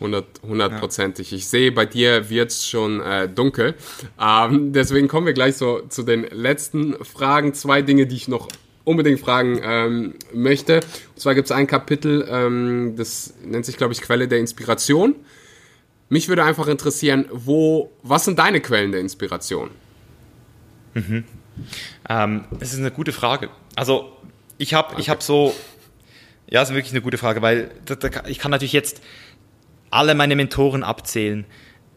Hundertprozentig. 0.01 1.31
Ja. 1.31 1.37
Ich 1.39 1.49
sehe, 1.49 1.73
bei 1.73 1.87
dir 1.87 2.29
wird 2.29 2.51
es 2.51 2.69
schon 2.69 3.01
äh, 3.01 3.29
dunkel. 3.29 3.75
Ähm, 4.21 4.73
deswegen 4.73 5.09
kommen 5.09 5.27
wir 5.27 5.33
gleich 5.33 5.57
so 5.57 5.81
zu 5.89 6.03
den 6.03 6.25
letzten 6.31 7.03
Fragen. 7.05 7.55
Zwei 7.55 7.83
Dinge, 7.83 8.07
die 8.07 8.17
ich 8.17 8.29
noch 8.29 8.49
unbedingt 8.85 9.21
fragen 9.21 9.61
ähm, 9.63 10.15
möchte. 10.33 10.77
Und 10.77 11.21
zwar 11.21 11.35
gibt 11.35 11.47
es 11.47 11.53
ein 11.53 11.67
Kapitel, 11.67 12.27
ähm, 12.31 12.95
das 12.97 13.35
nennt 13.45 13.67
sich, 13.67 13.77
glaube 13.77 13.93
ich, 13.93 14.01
Quelle 14.01 14.29
der 14.29 14.39
Inspiration. 14.39 15.17
Mich 16.09 16.29
würde 16.29 16.45
einfach 16.45 16.69
interessieren, 16.69 17.27
wo, 17.33 17.91
was 18.03 18.25
sind 18.25 18.39
deine 18.39 18.61
Quellen 18.61 18.93
der 18.93 19.01
Inspiration? 19.01 19.71
Mhm. 20.95 21.25
Ähm, 22.09 22.45
das 22.61 22.73
ist 22.73 22.79
eine 22.79 22.93
gute 22.93 23.13
Frage. 23.13 23.51
Also 23.75 24.13
ich 24.57 24.73
habe 24.73 25.01
ich 25.01 25.11
hab 25.11 25.23
so, 25.23 25.55
ja, 26.49 26.61
das 26.61 26.71
ist 26.71 26.77
wirklich 26.77 26.93
eine 26.93 27.03
gute 27.03 27.19
Frage, 27.19 27.43
weil 27.43 27.73
ich 28.29 28.39
kann 28.39 28.53
natürlich 28.53 28.73
jetzt 28.73 29.03
alle 29.91 30.15
meine 30.15 30.37
Mentoren 30.37 30.83
abzählen 30.83 31.45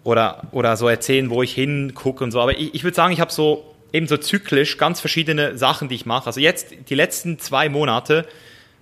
oder, 0.04 0.48
oder 0.52 0.78
so 0.78 0.88
erzählen, 0.88 1.30
wo 1.30 1.44
ich 1.44 1.54
hingucke 1.54 2.24
und 2.24 2.32
so. 2.32 2.42
Aber 2.42 2.58
ich, 2.58 2.74
ich 2.74 2.84
würde 2.84 2.96
sagen, 2.96 3.14
ich 3.14 3.20
habe 3.20 3.32
so 3.32 3.76
eben 3.92 4.08
so 4.08 4.18
zyklisch 4.18 4.78
ganz 4.78 5.00
verschiedene 5.00 5.58
Sachen, 5.58 5.90
die 5.90 5.96
ich 5.96 6.06
mache. 6.06 6.28
Also 6.28 6.40
jetzt, 6.40 6.74
die 6.90 6.96
letzten 6.96 7.40
zwei 7.40 7.70
Monate 7.70 8.28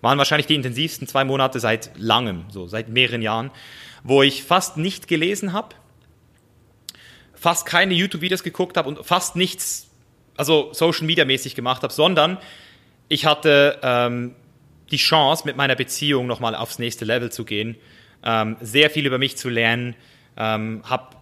waren 0.02 0.18
wahrscheinlich 0.18 0.48
die 0.48 0.56
intensivsten 0.56 1.08
zwei 1.08 1.24
Monate 1.24 1.60
seit 1.60 1.92
langem, 1.98 2.46
so 2.50 2.68
seit 2.68 2.90
mehreren 2.90 3.22
Jahren, 3.22 3.52
wo 4.04 4.22
ich 4.22 4.44
fast 4.44 4.78
nicht 4.78 5.08
gelesen 5.08 5.54
habe, 5.54 5.76
fast 7.34 7.66
keine 7.66 7.94
YouTube-Videos 7.94 8.44
geguckt 8.44 8.78
habe 8.78 8.90
und 8.90 9.06
fast 9.06 9.36
nichts, 9.36 9.90
also 10.36 10.70
Social 10.74 11.06
Media 11.06 11.26
mäßig 11.26 11.56
gemacht 11.56 11.84
habe, 11.84 11.94
sondern 11.94 12.38
ich 13.10 13.26
hatte 13.26 13.80
ähm, 13.82 14.36
die 14.92 14.98
Chance, 14.98 15.44
mit 15.46 15.56
meiner 15.56 15.76
Beziehung 15.76 16.28
nochmal 16.28 16.56
aufs 16.56 16.80
nächste 16.80 17.06
Level 17.06 17.32
zu 17.32 17.44
gehen 17.44 17.76
ähm, 18.24 18.58
sehr 18.62 18.90
viel 18.90 19.06
über 19.06 19.18
mich 19.18 19.38
zu 19.38 19.50
lernen, 19.50 19.96
ähm, 20.38 20.82
habe 20.84 21.16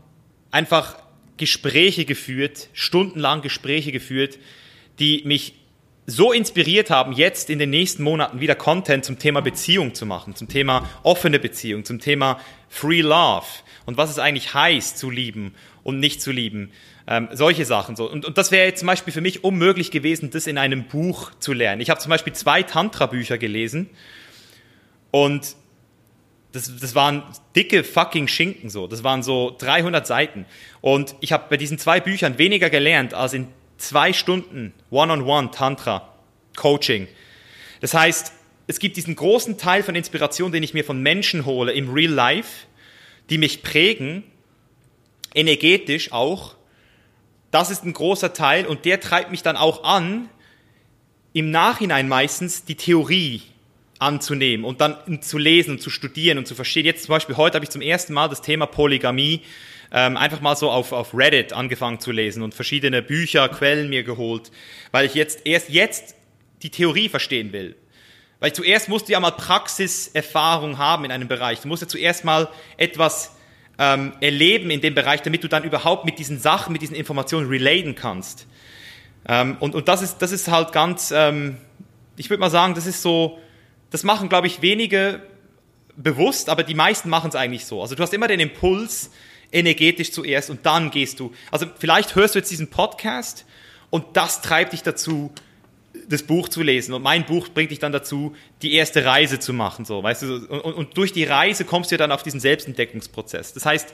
einfach 0.51 0.97
Gespräche 1.37 2.05
geführt, 2.05 2.69
stundenlang 2.73 3.41
Gespräche 3.41 3.91
geführt, 3.91 4.39
die 4.99 5.21
mich 5.25 5.53
so 6.07 6.31
inspiriert 6.31 6.89
haben, 6.91 7.13
jetzt 7.13 7.49
in 7.49 7.59
den 7.59 7.71
nächsten 7.71 8.03
Monaten 8.03 8.39
wieder 8.39 8.55
Content 8.55 9.03
zum 9.05 9.17
Thema 9.17 9.41
Beziehung 9.41 9.95
zu 9.95 10.05
machen, 10.05 10.35
zum 10.35 10.47
Thema 10.47 10.87
offene 11.03 11.39
Beziehung, 11.39 11.83
zum 11.83 11.99
Thema 11.99 12.39
Free 12.69 13.01
Love 13.01 13.45
und 13.85 13.97
was 13.97 14.11
es 14.11 14.19
eigentlich 14.19 14.53
heißt, 14.53 14.97
zu 14.97 15.09
lieben 15.09 15.55
und 15.83 15.99
nicht 15.99 16.21
zu 16.21 16.31
lieben. 16.31 16.71
Ähm, 17.07 17.29
solche 17.31 17.65
Sachen 17.65 17.95
so. 17.95 18.09
Und, 18.09 18.25
und 18.25 18.37
das 18.37 18.51
wäre 18.51 18.67
jetzt 18.67 18.79
zum 18.79 18.87
Beispiel 18.87 19.13
für 19.13 19.21
mich 19.21 19.43
unmöglich 19.43 19.91
gewesen, 19.91 20.29
das 20.31 20.47
in 20.47 20.57
einem 20.57 20.85
Buch 20.85 21.31
zu 21.39 21.53
lernen. 21.53 21.81
Ich 21.81 21.89
habe 21.89 21.99
zum 21.99 22.09
Beispiel 22.09 22.33
zwei 22.33 22.63
Tantra-Bücher 22.63 23.37
gelesen 23.37 23.89
und 25.11 25.55
das, 26.55 26.71
das 26.79 26.95
waren 26.95 27.23
dicke 27.55 27.83
fucking 27.83 28.27
Schinken 28.27 28.69
so. 28.69 28.87
Das 28.87 29.03
waren 29.03 29.23
so 29.23 29.55
300 29.57 30.07
Seiten. 30.07 30.45
Und 30.81 31.15
ich 31.19 31.33
habe 31.33 31.45
bei 31.49 31.57
diesen 31.57 31.77
zwei 31.77 31.99
Büchern 31.99 32.37
weniger 32.37 32.69
gelernt 32.69 33.13
als 33.13 33.33
in 33.33 33.47
zwei 33.77 34.13
Stunden 34.13 34.73
One-on-One 34.89 35.47
-on 35.47 35.49
-One 35.49 35.51
Tantra 35.51 36.13
Coaching. 36.55 37.07
Das 37.81 37.93
heißt, 37.93 38.31
es 38.67 38.79
gibt 38.79 38.95
diesen 38.95 39.15
großen 39.15 39.57
Teil 39.57 39.83
von 39.83 39.95
Inspiration, 39.95 40.51
den 40.51 40.63
ich 40.63 40.73
mir 40.73 40.85
von 40.85 41.01
Menschen 41.01 41.45
hole 41.45 41.73
im 41.73 41.91
Real 41.93 42.11
Life, 42.11 42.65
die 43.29 43.37
mich 43.37 43.61
prägen, 43.61 44.23
energetisch 45.35 46.13
auch. 46.13 46.55
Das 47.51 47.69
ist 47.69 47.83
ein 47.83 47.93
großer 47.93 48.33
Teil 48.33 48.65
und 48.65 48.85
der 48.85 49.01
treibt 49.01 49.29
mich 49.29 49.43
dann 49.43 49.57
auch 49.57 49.83
an, 49.83 50.29
im 51.33 51.51
Nachhinein 51.51 52.07
meistens 52.07 52.63
die 52.63 52.75
Theorie 52.75 53.41
anzunehmen 53.99 54.65
und 54.65 54.81
dann 54.81 55.21
zu 55.21 55.37
lesen 55.37 55.71
und 55.71 55.81
zu 55.81 55.89
studieren 55.89 56.37
und 56.37 56.47
zu 56.47 56.55
verstehen. 56.55 56.85
Jetzt 56.85 57.03
zum 57.03 57.13
Beispiel 57.13 57.37
heute 57.37 57.55
habe 57.55 57.65
ich 57.65 57.71
zum 57.71 57.81
ersten 57.81 58.13
Mal 58.13 58.27
das 58.27 58.41
Thema 58.41 58.65
Polygamie 58.65 59.41
ähm, 59.91 60.17
einfach 60.17 60.41
mal 60.41 60.55
so 60.55 60.69
auf, 60.69 60.91
auf 60.91 61.13
Reddit 61.13 61.53
angefangen 61.53 61.99
zu 61.99 62.11
lesen 62.11 62.43
und 62.43 62.53
verschiedene 62.53 63.01
Bücher, 63.01 63.47
Quellen 63.49 63.89
mir 63.89 64.03
geholt, 64.03 64.51
weil 64.91 65.05
ich 65.05 65.13
jetzt 65.13 65.45
erst 65.45 65.69
jetzt 65.69 66.15
die 66.63 66.69
Theorie 66.69 67.09
verstehen 67.09 67.53
will. 67.53 67.75
Weil 68.39 68.51
zuerst 68.53 68.89
musst 68.89 69.07
du 69.07 69.13
ja 69.13 69.19
mal 69.19 69.31
Praxiserfahrung 69.31 70.77
haben 70.77 71.05
in 71.05 71.11
einem 71.11 71.27
Bereich. 71.27 71.61
Du 71.61 71.67
musst 71.67 71.81
ja 71.81 71.87
zuerst 71.87 72.25
mal 72.25 72.49
etwas 72.77 73.35
ähm, 73.77 74.13
erleben 74.19 74.69
in 74.71 74.81
dem 74.81 74.93
Bereich, 74.93 75.21
damit 75.21 75.43
du 75.43 75.47
dann 75.47 75.63
überhaupt 75.63 76.05
mit 76.05 76.19
diesen 76.19 76.39
Sachen, 76.39 76.73
mit 76.73 76.81
diesen 76.81 76.95
Informationen 76.95 77.47
relaten 77.47 77.95
kannst. 77.95 78.47
Ähm, 79.27 79.57
und, 79.59 79.75
und 79.75 79.87
das 79.87 80.01
ist, 80.01 80.17
das 80.19 80.31
ist 80.31 80.49
halt 80.49 80.71
ganz, 80.71 81.11
ähm, 81.15 81.57
ich 82.17 82.29
würde 82.29 82.41
mal 82.41 82.49
sagen, 82.49 82.75
das 82.75 82.85
ist 82.85 83.01
so, 83.01 83.39
das 83.91 84.03
machen, 84.03 84.29
glaube 84.29 84.47
ich, 84.47 84.61
wenige 84.61 85.21
bewusst, 85.95 86.49
aber 86.49 86.63
die 86.63 86.73
meisten 86.73 87.09
machen 87.09 87.29
es 87.29 87.35
eigentlich 87.35 87.65
so. 87.65 87.81
Also 87.81 87.95
du 87.95 88.03
hast 88.03 88.13
immer 88.13 88.27
den 88.27 88.39
Impuls, 88.39 89.11
energetisch 89.51 90.11
zuerst 90.11 90.49
und 90.49 90.65
dann 90.65 90.91
gehst 90.91 91.19
du. 91.19 91.33
Also 91.51 91.65
vielleicht 91.77 92.15
hörst 92.15 92.35
du 92.35 92.39
jetzt 92.39 92.51
diesen 92.51 92.69
Podcast 92.69 93.45
und 93.89 94.05
das 94.13 94.41
treibt 94.41 94.73
dich 94.73 94.83
dazu, 94.83 95.31
das 96.09 96.23
Buch 96.23 96.49
zu 96.49 96.61
lesen. 96.61 96.93
Und 96.93 97.01
mein 97.01 97.25
Buch 97.25 97.47
bringt 97.49 97.71
dich 97.71 97.79
dann 97.79 97.91
dazu, 97.91 98.35
die 98.61 98.73
erste 98.73 99.05
Reise 99.05 99.39
zu 99.39 99.53
machen. 99.53 99.85
So, 99.85 100.03
weißt 100.03 100.23
du? 100.23 100.35
Und, 100.47 100.73
und 100.73 100.97
durch 100.97 101.13
die 101.13 101.23
Reise 101.23 101.63
kommst 101.65 101.91
du 101.91 101.95
ja 101.95 101.97
dann 101.97 102.11
auf 102.11 102.23
diesen 102.23 102.39
Selbstentdeckungsprozess. 102.39 103.53
Das 103.53 103.65
heißt, 103.65 103.93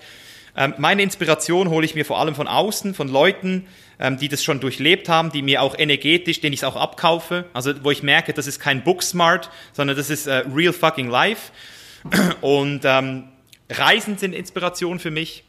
meine 0.78 1.02
Inspiration 1.02 1.70
hole 1.70 1.86
ich 1.86 1.96
mir 1.96 2.06
vor 2.06 2.20
allem 2.20 2.36
von 2.36 2.48
außen, 2.48 2.94
von 2.94 3.08
Leuten, 3.08 3.68
ähm, 4.00 4.18
die 4.18 4.28
das 4.28 4.44
schon 4.44 4.60
durchlebt 4.60 5.08
haben, 5.08 5.32
die 5.32 5.42
mir 5.42 5.62
auch 5.62 5.78
energetisch, 5.78 6.42
denen 6.42 6.54
ich 6.54 6.62
es 6.62 6.64
auch 6.64 6.76
abkaufe, 6.76 7.46
also 7.54 7.72
wo 7.84 7.92
ich 7.92 8.04
merke, 8.04 8.34
das 8.34 8.48
ist 8.48 8.60
kein 8.60 8.84
Booksmart, 8.84 9.50
sondern 9.74 9.96
das 9.96 10.10
ist 10.10 10.28
äh, 10.28 10.44
real 10.54 10.74
fucking 10.74 11.10
life. 11.10 11.52
Und 12.42 12.82
ähm, 12.84 13.30
Reisen 13.70 14.18
sind 14.18 14.34
Inspiration 14.34 15.00
für 15.00 15.12
mich. 15.12 15.44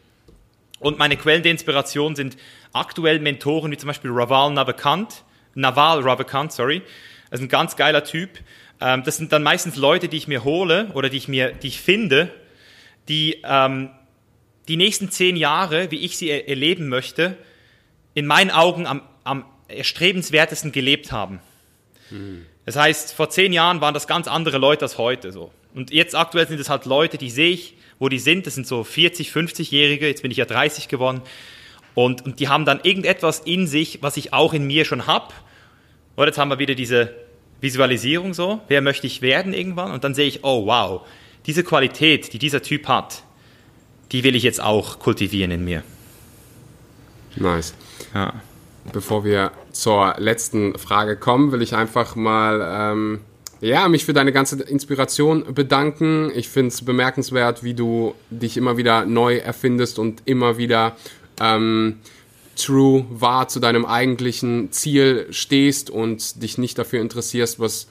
Und 0.79 0.99
meine 0.99 1.17
Quellen 1.17 1.43
der 1.43 1.53
Inspiration 1.53 2.15
sind 2.15 2.37
aktuell 2.73 3.21
Mentoren 3.21 3.71
wie 3.71 3.77
zum 3.77 3.87
Beispiel 3.87 4.11
Raval 4.13 4.53
Navakant, 4.53 5.25
Naval 5.55 6.01
Ravikant, 6.01 6.53
sorry. 6.53 6.83
Das 7.31 7.41
ist 7.41 7.47
ein 7.47 7.49
ganz 7.49 7.77
geiler 7.77 8.05
Typ. 8.05 8.31
Ähm, 8.81 9.03
das 9.05 9.17
sind 9.17 9.33
dann 9.33 9.43
meistens 9.43 9.77
Leute, 9.77 10.09
die 10.09 10.17
ich 10.17 10.29
mir 10.29 10.45
hole 10.45 10.91
oder 10.95 11.09
die 11.09 11.17
ich 11.17 11.29
mir, 11.29 11.53
die 11.53 11.69
ich 11.69 11.81
finde, 11.81 12.31
die 13.09 13.41
ähm, 13.45 13.91
die 14.69 14.77
nächsten 14.77 15.11
zehn 15.11 15.37
Jahre, 15.37 15.91
wie 15.91 15.99
ich 16.05 16.17
sie 16.17 16.31
erleben 16.31 16.89
möchte, 16.89 17.37
in 18.15 18.27
meinen 18.27 18.51
Augen 18.51 18.87
am, 18.87 19.03
am 19.25 19.45
erstrebenswertesten 19.69 20.73
gelebt 20.73 21.13
haben. 21.13 21.41
Mhm. 22.11 22.47
Das 22.65 22.77
heißt, 22.77 23.15
vor 23.15 23.31
zehn 23.31 23.53
Jahren 23.53 23.81
waren 23.81 23.95
das 23.95 24.07
ganz 24.07 24.29
andere 24.29 24.59
Leute 24.59 24.83
als 24.83 24.99
heute. 24.99 25.33
So. 25.33 25.51
Und 25.75 25.91
jetzt 25.91 26.15
aktuell 26.15 26.47
sind 26.47 26.61
es 26.61 26.69
halt 26.69 26.85
Leute, 26.85 27.19
die 27.19 27.31
sehe 27.31 27.51
ich, 27.51 27.75
wo 27.99 28.09
die 28.09 28.19
sind. 28.19 28.47
Das 28.47 28.55
sind 28.55 28.67
so 28.67 28.85
40, 28.85 29.31
50-Jährige. 29.31 30.07
Jetzt 30.07 30.23
bin 30.23 30.31
ich 30.31 30.37
ja 30.37 30.45
30 30.45 30.89
geworden. 30.89 31.23
Und, 31.95 32.25
und 32.25 32.41
die 32.41 32.49
haben 32.49 32.65
dann 32.65 32.81
irgendetwas 32.83 33.41
in 33.41 33.67
sich, 33.67 33.99
was 34.03 34.17
ich 34.17 34.33
auch 34.33 34.55
in 34.55 34.67
mir 34.67 34.85
schon 34.85 35.07
habe. 35.07 35.33
Und 36.15 36.27
jetzt 36.27 36.39
haben 36.39 36.51
wir 36.51 36.59
wieder 36.59 36.75
diese 36.75 37.15
Visualisierung 37.61 38.35
so. 38.35 38.61
Wer 38.69 38.81
möchte 38.81 39.07
ich 39.07 39.23
werden 39.23 39.53
irgendwann? 39.53 39.93
Und 39.93 40.05
dann 40.05 40.15
sehe 40.15 40.27
ich, 40.27 40.45
oh 40.45 40.67
wow, 40.67 41.07
diese 41.47 41.65
Qualität, 41.65 42.33
die 42.33 42.39
dieser 42.39 42.63
Typ 42.63 42.87
hat, 42.87 43.25
die 44.13 44.25
will 44.25 44.37
ich 44.37 44.43
jetzt 44.43 44.63
auch 44.63 44.99
kultivieren 44.99 45.51
in 45.51 45.65
mir. 45.65 45.83
Nice. 47.37 47.75
Ja. 48.15 48.35
Bevor 48.93 49.25
wir 49.25 49.53
zur 49.73 50.15
letzten 50.19 50.79
Frage 50.79 51.17
kommen, 51.17 51.53
will 51.53 51.63
ich 51.63 51.75
einfach 51.75 52.15
mal 52.17 52.93
ähm, 52.93 53.21
ja, 53.61 53.89
mich 53.89 54.05
für 54.05 54.13
deine 54.13 54.33
ganze 54.33 54.61
Inspiration 54.63 55.55
bedanken. 55.55 56.33
Ich 56.35 56.49
finde 56.49 56.69
es 56.69 56.85
bemerkenswert, 56.85 57.63
wie 57.63 57.75
du 57.75 58.15
dich 58.31 58.57
immer 58.57 58.77
wieder 58.77 59.05
neu 59.05 59.37
erfindest 59.37 60.01
und 60.01 60.23
immer 60.25 60.59
wieder 60.59 60.97
ähm, 61.41 62.01
true, 62.57 63.07
wahr 63.09 63.47
zu 63.49 63.61
deinem 63.61 63.87
eigentlichen 63.87 64.73
Ziel 64.73 65.29
stehst 65.31 65.91
und 65.91 66.43
dich 66.43 66.59
nicht 66.59 66.77
dafür 66.77 67.01
interessierst, 67.01 67.61
was 67.61 67.87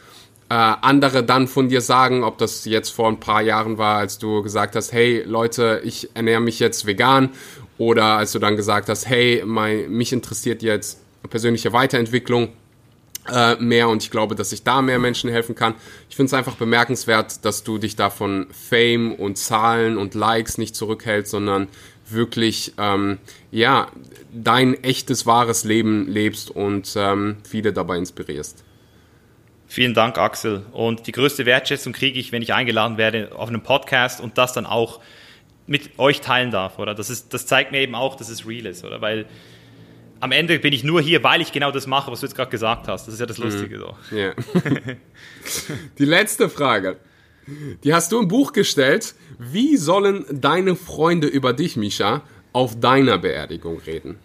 äh, 0.51 0.53
andere 0.53 1.23
dann 1.23 1.47
von 1.47 1.69
dir 1.69 1.79
sagen, 1.79 2.25
ob 2.25 2.37
das 2.37 2.65
jetzt 2.65 2.89
vor 2.89 3.07
ein 3.07 3.21
paar 3.21 3.41
Jahren 3.41 3.77
war, 3.77 3.95
als 3.95 4.17
du 4.17 4.43
gesagt 4.43 4.75
hast, 4.75 4.91
hey 4.91 5.23
Leute, 5.25 5.79
ich 5.85 6.09
ernähre 6.13 6.41
mich 6.41 6.59
jetzt 6.59 6.85
vegan 6.85 7.29
oder 7.77 8.17
als 8.17 8.33
du 8.33 8.39
dann 8.39 8.57
gesagt 8.57 8.89
hast, 8.89 9.07
hey, 9.07 9.43
mein, 9.45 9.89
mich 9.89 10.11
interessiert 10.11 10.61
jetzt 10.61 10.99
persönliche 11.29 11.71
Weiterentwicklung 11.71 12.49
äh, 13.31 13.55
mehr 13.61 13.87
und 13.87 14.03
ich 14.03 14.11
glaube, 14.11 14.35
dass 14.35 14.51
ich 14.51 14.63
da 14.63 14.81
mehr 14.81 14.99
Menschen 14.99 15.29
helfen 15.29 15.55
kann. 15.55 15.73
Ich 16.09 16.17
finde 16.17 16.27
es 16.27 16.33
einfach 16.33 16.57
bemerkenswert, 16.57 17.45
dass 17.45 17.63
du 17.63 17.77
dich 17.77 17.95
da 17.95 18.09
von 18.09 18.47
Fame 18.51 19.13
und 19.13 19.37
Zahlen 19.37 19.97
und 19.97 20.15
Likes 20.15 20.57
nicht 20.57 20.75
zurückhältst, 20.75 21.31
sondern 21.31 21.69
wirklich 22.09 22.73
ähm, 22.77 23.19
ja 23.51 23.87
dein 24.33 24.83
echtes 24.83 25.25
wahres 25.25 25.63
Leben 25.63 26.09
lebst 26.09 26.51
und 26.51 26.91
ähm, 26.97 27.37
viele 27.47 27.71
dabei 27.71 27.97
inspirierst. 27.97 28.65
Vielen 29.71 29.93
Dank, 29.93 30.17
Axel. 30.17 30.65
Und 30.73 31.07
die 31.07 31.13
größte 31.13 31.45
Wertschätzung 31.45 31.93
kriege 31.93 32.19
ich, 32.19 32.33
wenn 32.33 32.41
ich 32.41 32.53
eingeladen 32.53 32.97
werde 32.97 33.29
auf 33.33 33.47
einem 33.47 33.63
Podcast 33.63 34.19
und 34.19 34.37
das 34.37 34.51
dann 34.51 34.65
auch 34.65 34.99
mit 35.65 35.97
euch 35.97 36.19
teilen 36.19 36.51
darf, 36.51 36.77
oder? 36.77 36.93
Das, 36.93 37.09
ist, 37.09 37.33
das 37.33 37.45
zeigt 37.45 37.71
mir 37.71 37.79
eben 37.79 37.95
auch, 37.95 38.17
dass 38.17 38.27
es 38.27 38.45
real 38.45 38.65
ist, 38.65 38.83
oder? 38.83 38.99
Weil 38.99 39.27
am 40.19 40.33
Ende 40.33 40.59
bin 40.59 40.73
ich 40.73 40.83
nur 40.83 40.99
hier, 41.01 41.23
weil 41.23 41.39
ich 41.39 41.53
genau 41.53 41.71
das 41.71 41.87
mache, 41.87 42.11
was 42.11 42.19
du 42.19 42.25
jetzt 42.25 42.35
gerade 42.35 42.51
gesagt 42.51 42.89
hast. 42.89 43.07
Das 43.07 43.13
ist 43.13 43.21
ja 43.21 43.25
das 43.25 43.37
mhm. 43.37 43.45
Lustige. 43.45 43.77
Mhm. 43.77 43.81
So. 43.81 44.13
Yeah. 44.13 44.35
die 45.99 46.05
letzte 46.05 46.49
Frage. 46.49 46.97
Die 47.85 47.93
hast 47.93 48.11
du 48.11 48.19
im 48.19 48.27
Buch 48.27 48.51
gestellt. 48.51 49.15
Wie 49.39 49.77
sollen 49.77 50.25
deine 50.29 50.75
Freunde 50.75 51.27
über 51.27 51.53
dich, 51.53 51.77
Misha, 51.77 52.23
auf 52.51 52.77
deiner 52.77 53.17
Beerdigung 53.19 53.79
reden? 53.79 54.19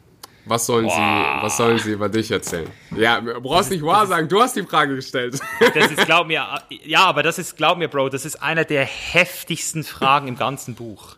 Was 0.48 0.64
sollen, 0.64 0.88
sie, 0.88 0.94
was 0.96 1.56
sollen 1.56 1.78
sie 1.78 1.90
über 1.90 2.08
dich 2.08 2.30
erzählen? 2.30 2.70
Ja, 2.96 3.20
du 3.20 3.40
brauchst 3.40 3.68
nicht 3.72 3.82
wahr 3.82 4.06
sagen, 4.06 4.28
du 4.28 4.40
hast 4.40 4.54
die 4.54 4.62
Frage 4.62 4.94
gestellt. 4.94 5.40
Das 5.74 5.90
ist, 5.90 6.06
glaub 6.06 6.28
mir, 6.28 6.46
ja, 6.84 7.04
aber 7.04 7.24
das 7.24 7.38
ist, 7.40 7.56
glaub 7.56 7.78
mir, 7.78 7.88
Bro, 7.88 8.10
das 8.10 8.24
ist 8.24 8.36
einer 8.36 8.64
der 8.64 8.84
heftigsten 8.84 9.82
Fragen 9.82 10.28
im 10.28 10.36
ganzen 10.36 10.76
Buch. 10.76 11.16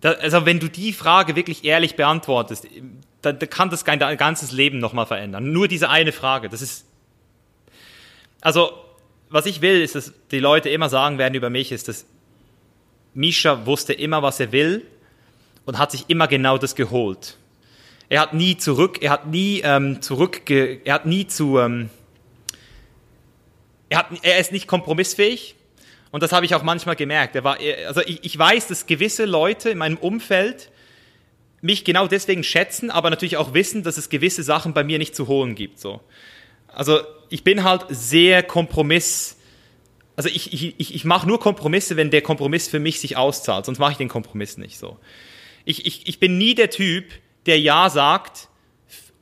Da, 0.00 0.10
also, 0.10 0.44
wenn 0.44 0.58
du 0.58 0.68
die 0.68 0.92
Frage 0.92 1.36
wirklich 1.36 1.64
ehrlich 1.64 1.94
beantwortest, 1.94 2.66
dann, 3.22 3.38
dann 3.38 3.50
kann 3.50 3.70
das 3.70 3.84
dein 3.84 4.16
ganzes 4.16 4.50
Leben 4.50 4.80
nochmal 4.80 5.06
verändern. 5.06 5.52
Nur 5.52 5.68
diese 5.68 5.88
eine 5.88 6.10
Frage, 6.10 6.48
das 6.48 6.62
ist. 6.62 6.84
Also, 8.40 8.72
was 9.30 9.46
ich 9.46 9.60
will, 9.60 9.80
ist, 9.82 9.94
dass 9.94 10.12
die 10.32 10.40
Leute 10.40 10.68
immer 10.68 10.88
sagen 10.88 11.18
werden 11.18 11.34
über 11.34 11.50
mich, 11.50 11.70
ist, 11.70 11.86
dass 11.86 12.06
Misha 13.14 13.66
wusste 13.66 13.92
immer, 13.92 14.22
was 14.22 14.40
er 14.40 14.50
will 14.50 14.84
und 15.64 15.78
hat 15.78 15.92
sich 15.92 16.06
immer 16.08 16.26
genau 16.26 16.58
das 16.58 16.74
geholt. 16.74 17.36
Er 18.08 18.20
hat 18.20 18.32
nie 18.32 18.56
zurück, 18.56 19.02
er 19.02 19.10
hat 19.10 19.26
nie 19.26 19.60
ähm, 19.62 20.00
zurück, 20.00 20.48
er 20.50 20.94
hat 20.94 21.04
nie 21.04 21.26
zu, 21.26 21.58
ähm, 21.58 21.90
er, 23.90 23.98
hat, 23.98 24.06
er 24.22 24.38
ist 24.38 24.52
nicht 24.52 24.66
kompromissfähig. 24.66 25.56
Und 26.10 26.22
das 26.22 26.32
habe 26.32 26.46
ich 26.46 26.54
auch 26.54 26.62
manchmal 26.62 26.96
gemerkt. 26.96 27.36
Er 27.36 27.44
war, 27.44 27.58
also 27.86 28.00
ich, 28.00 28.24
ich 28.24 28.38
weiß, 28.38 28.68
dass 28.68 28.86
gewisse 28.86 29.26
Leute 29.26 29.70
in 29.70 29.78
meinem 29.78 29.98
Umfeld 29.98 30.70
mich 31.60 31.84
genau 31.84 32.06
deswegen 32.06 32.44
schätzen, 32.44 32.90
aber 32.90 33.10
natürlich 33.10 33.36
auch 33.36 33.52
wissen, 33.52 33.82
dass 33.82 33.98
es 33.98 34.08
gewisse 34.08 34.42
Sachen 34.42 34.72
bei 34.72 34.84
mir 34.84 34.98
nicht 34.98 35.14
zu 35.14 35.28
holen 35.28 35.54
gibt. 35.54 35.78
So. 35.78 36.00
Also 36.68 37.00
ich 37.28 37.44
bin 37.44 37.64
halt 37.64 37.84
sehr 37.90 38.42
Kompromiss. 38.42 39.36
Also 40.16 40.30
ich, 40.30 40.52
ich, 40.52 40.94
ich 40.94 41.04
mache 41.04 41.26
nur 41.28 41.40
Kompromisse, 41.40 41.96
wenn 41.96 42.10
der 42.10 42.22
Kompromiss 42.22 42.68
für 42.68 42.80
mich 42.80 43.00
sich 43.00 43.16
auszahlt, 43.16 43.66
sonst 43.66 43.78
mache 43.78 43.92
ich 43.92 43.98
den 43.98 44.08
Kompromiss 44.08 44.56
nicht 44.56 44.78
so. 44.78 44.98
Ich, 45.64 45.86
ich, 45.86 46.08
ich 46.08 46.18
bin 46.18 46.38
nie 46.38 46.54
der 46.54 46.70
Typ, 46.70 47.04
der 47.48 47.58
Ja 47.58 47.90
sagt, 47.90 48.48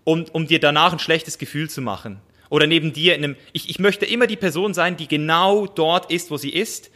um, 0.04 0.24
um 0.32 0.46
dir 0.46 0.60
danach 0.60 0.92
ein 0.92 0.98
schlechtes 0.98 1.38
Gefühl 1.38 1.70
zu 1.70 1.80
machen. 1.80 2.20
Oder 2.48 2.66
neben 2.66 2.92
dir 2.92 3.14
in 3.14 3.24
einem, 3.24 3.36
ich, 3.52 3.70
ich 3.70 3.78
möchte 3.78 4.06
immer 4.06 4.26
die 4.26 4.36
Person 4.36 4.74
sein, 4.74 4.96
die 4.96 5.08
genau 5.08 5.66
dort 5.66 6.12
ist, 6.12 6.30
wo 6.30 6.36
sie 6.36 6.50
ist, 6.50 6.90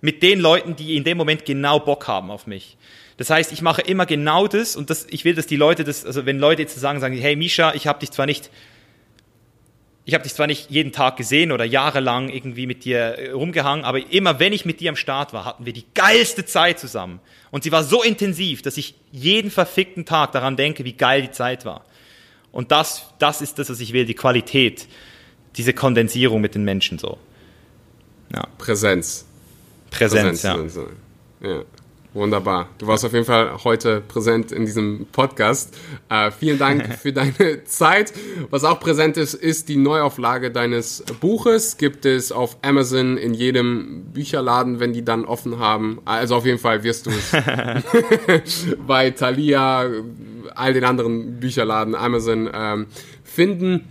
mit 0.00 0.22
den 0.22 0.40
Leuten, 0.40 0.76
die 0.76 0.96
in 0.96 1.04
dem 1.04 1.16
Moment 1.16 1.44
genau 1.44 1.80
Bock 1.80 2.06
haben 2.06 2.30
auf 2.30 2.46
mich. 2.46 2.76
Das 3.16 3.30
heißt, 3.30 3.52
ich 3.52 3.62
mache 3.62 3.82
immer 3.82 4.06
genau 4.06 4.48
das 4.48 4.76
und 4.76 4.90
das, 4.90 5.06
ich 5.10 5.24
will, 5.24 5.34
dass 5.34 5.46
die 5.46 5.56
Leute 5.56 5.84
das, 5.84 6.04
also 6.04 6.26
wenn 6.26 6.38
Leute 6.38 6.62
jetzt 6.62 6.78
sagen, 6.78 7.00
sagen, 7.00 7.16
hey 7.16 7.36
Misha, 7.36 7.72
ich 7.74 7.86
habe 7.86 8.00
dich 8.00 8.10
zwar 8.10 8.26
nicht, 8.26 8.50
ich 10.04 10.14
habe 10.14 10.24
dich 10.24 10.34
zwar 10.34 10.46
nicht 10.46 10.70
jeden 10.70 10.92
Tag 10.92 11.16
gesehen 11.16 11.52
oder 11.52 11.64
jahrelang 11.64 12.28
irgendwie 12.28 12.66
mit 12.66 12.84
dir 12.84 12.98
äh, 12.98 13.30
rumgehangen, 13.30 13.84
aber 13.84 14.10
immer 14.10 14.40
wenn 14.40 14.52
ich 14.52 14.64
mit 14.64 14.80
dir 14.80 14.90
am 14.90 14.96
Start 14.96 15.32
war, 15.32 15.44
hatten 15.44 15.64
wir 15.64 15.72
die 15.72 15.84
geilste 15.94 16.44
Zeit 16.44 16.80
zusammen. 16.80 17.20
Und 17.50 17.62
sie 17.62 17.70
war 17.70 17.84
so 17.84 18.02
intensiv, 18.02 18.62
dass 18.62 18.76
ich 18.76 18.94
jeden 19.12 19.50
verfickten 19.50 20.04
Tag 20.04 20.32
daran 20.32 20.56
denke, 20.56 20.84
wie 20.84 20.94
geil 20.94 21.22
die 21.22 21.30
Zeit 21.30 21.64
war. 21.64 21.84
Und 22.50 22.72
das, 22.72 23.06
das 23.18 23.40
ist 23.40 23.58
das, 23.58 23.70
was 23.70 23.80
ich 23.80 23.92
will, 23.92 24.04
die 24.04 24.14
Qualität, 24.14 24.88
diese 25.56 25.72
Kondensierung 25.72 26.40
mit 26.40 26.54
den 26.54 26.64
Menschen 26.64 26.98
so. 26.98 27.18
Ja. 28.34 28.46
Präsenz. 28.58 29.26
Präsenz, 29.90 30.42
Präsenz 30.42 30.78
ja. 31.42 31.48
ja. 31.48 31.62
Wunderbar. 32.14 32.68
Du 32.76 32.86
warst 32.86 33.06
auf 33.06 33.14
jeden 33.14 33.24
Fall 33.24 33.64
heute 33.64 34.02
präsent 34.02 34.52
in 34.52 34.66
diesem 34.66 35.06
Podcast. 35.12 35.74
Äh, 36.10 36.30
vielen 36.30 36.58
Dank 36.58 36.94
für 37.00 37.10
deine 37.10 37.64
Zeit. 37.64 38.12
Was 38.50 38.64
auch 38.64 38.80
präsent 38.80 39.16
ist, 39.16 39.32
ist 39.32 39.70
die 39.70 39.78
Neuauflage 39.78 40.50
deines 40.50 41.02
Buches. 41.20 41.78
Gibt 41.78 42.04
es 42.04 42.30
auf 42.30 42.58
Amazon 42.60 43.16
in 43.16 43.32
jedem 43.32 44.04
Bücherladen, 44.12 44.78
wenn 44.78 44.92
die 44.92 45.02
dann 45.02 45.24
offen 45.24 45.58
haben. 45.58 46.02
Also 46.04 46.36
auf 46.36 46.44
jeden 46.44 46.58
Fall 46.58 46.82
wirst 46.82 47.06
du 47.06 47.10
es 47.10 47.32
bei 48.86 49.10
Thalia, 49.10 49.86
all 50.54 50.74
den 50.74 50.84
anderen 50.84 51.40
Bücherladen, 51.40 51.94
Amazon 51.94 52.50
ähm, 52.52 52.86
finden. 53.24 53.88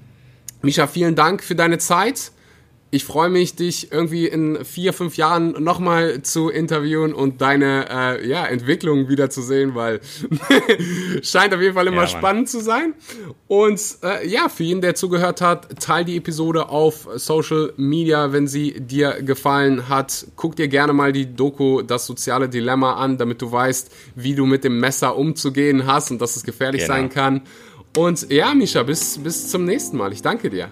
Misha, 0.62 0.86
vielen 0.86 1.16
Dank 1.16 1.44
für 1.44 1.56
deine 1.56 1.80
Zeit 1.80 2.32
ich 2.94 3.06
freue 3.06 3.30
mich, 3.30 3.56
dich 3.56 3.94
irgendwie 3.94 4.28
in 4.28 4.66
vier, 4.66 4.92
fünf 4.92 5.16
Jahren 5.16 5.64
nochmal 5.64 6.24
zu 6.24 6.50
interviewen 6.50 7.14
und 7.14 7.40
deine 7.40 7.88
äh, 7.90 8.28
ja, 8.28 8.46
Entwicklung 8.46 9.08
wieder 9.08 9.30
zu 9.30 9.42
sehen, 9.42 9.76
weil 9.76 10.02
scheint 11.24 11.54
auf 11.54 11.62
jeden 11.62 11.74
Fall 11.74 11.88
immer 11.88 12.02
ja, 12.02 12.08
spannend 12.08 12.50
zu 12.50 12.60
sein. 12.60 12.94
Und 13.48 13.82
äh, 14.04 14.28
ja, 14.28 14.50
für 14.50 14.64
jeden, 14.64 14.82
der 14.82 14.96
zugehört 14.96 15.40
hat, 15.40 15.80
teil 15.80 16.04
die 16.04 16.18
Episode 16.18 16.68
auf 16.68 17.08
Social 17.16 17.72
Media, 17.78 18.34
wenn 18.34 18.48
sie 18.48 18.82
dir 18.82 19.22
gefallen 19.22 19.88
hat. 19.88 20.28
Guck 20.36 20.58
dir 20.58 20.68
gerne 20.68 20.92
mal 20.92 21.14
die 21.14 21.34
Doku 21.34 21.84
Das 21.84 22.06
soziale 22.06 22.50
Dilemma 22.50 22.96
an, 22.96 23.18
damit 23.18 23.42
du 23.42 23.50
weißt, 23.50 23.90
wie 24.16 24.36
du 24.36 24.46
mit 24.46 24.66
dem 24.66 24.82
Messer 24.82 25.16
umzugehen 25.16 25.88
hast 25.88 26.12
und 26.12 26.22
dass 26.22 26.36
es 26.36 26.44
gefährlich 26.44 26.82
genau. 26.82 26.94
sein 26.94 27.10
kann. 27.10 27.42
Und 27.96 28.30
ja, 28.30 28.54
Misha, 28.54 28.84
bis, 28.84 29.18
bis 29.18 29.48
zum 29.48 29.64
nächsten 29.64 29.96
Mal. 29.96 30.12
Ich 30.12 30.22
danke 30.22 30.50
dir. 30.50 30.70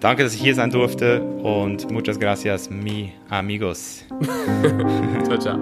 Danke, 0.00 0.22
dass 0.22 0.32
ich 0.32 0.40
hier 0.40 0.54
sein 0.54 0.70
durfte 0.70 1.20
und 1.42 1.90
muchas 1.90 2.20
gracias, 2.20 2.70
mi 2.70 3.12
amigos. 3.28 4.04
ciao, 5.24 5.38
ciao. 5.38 5.58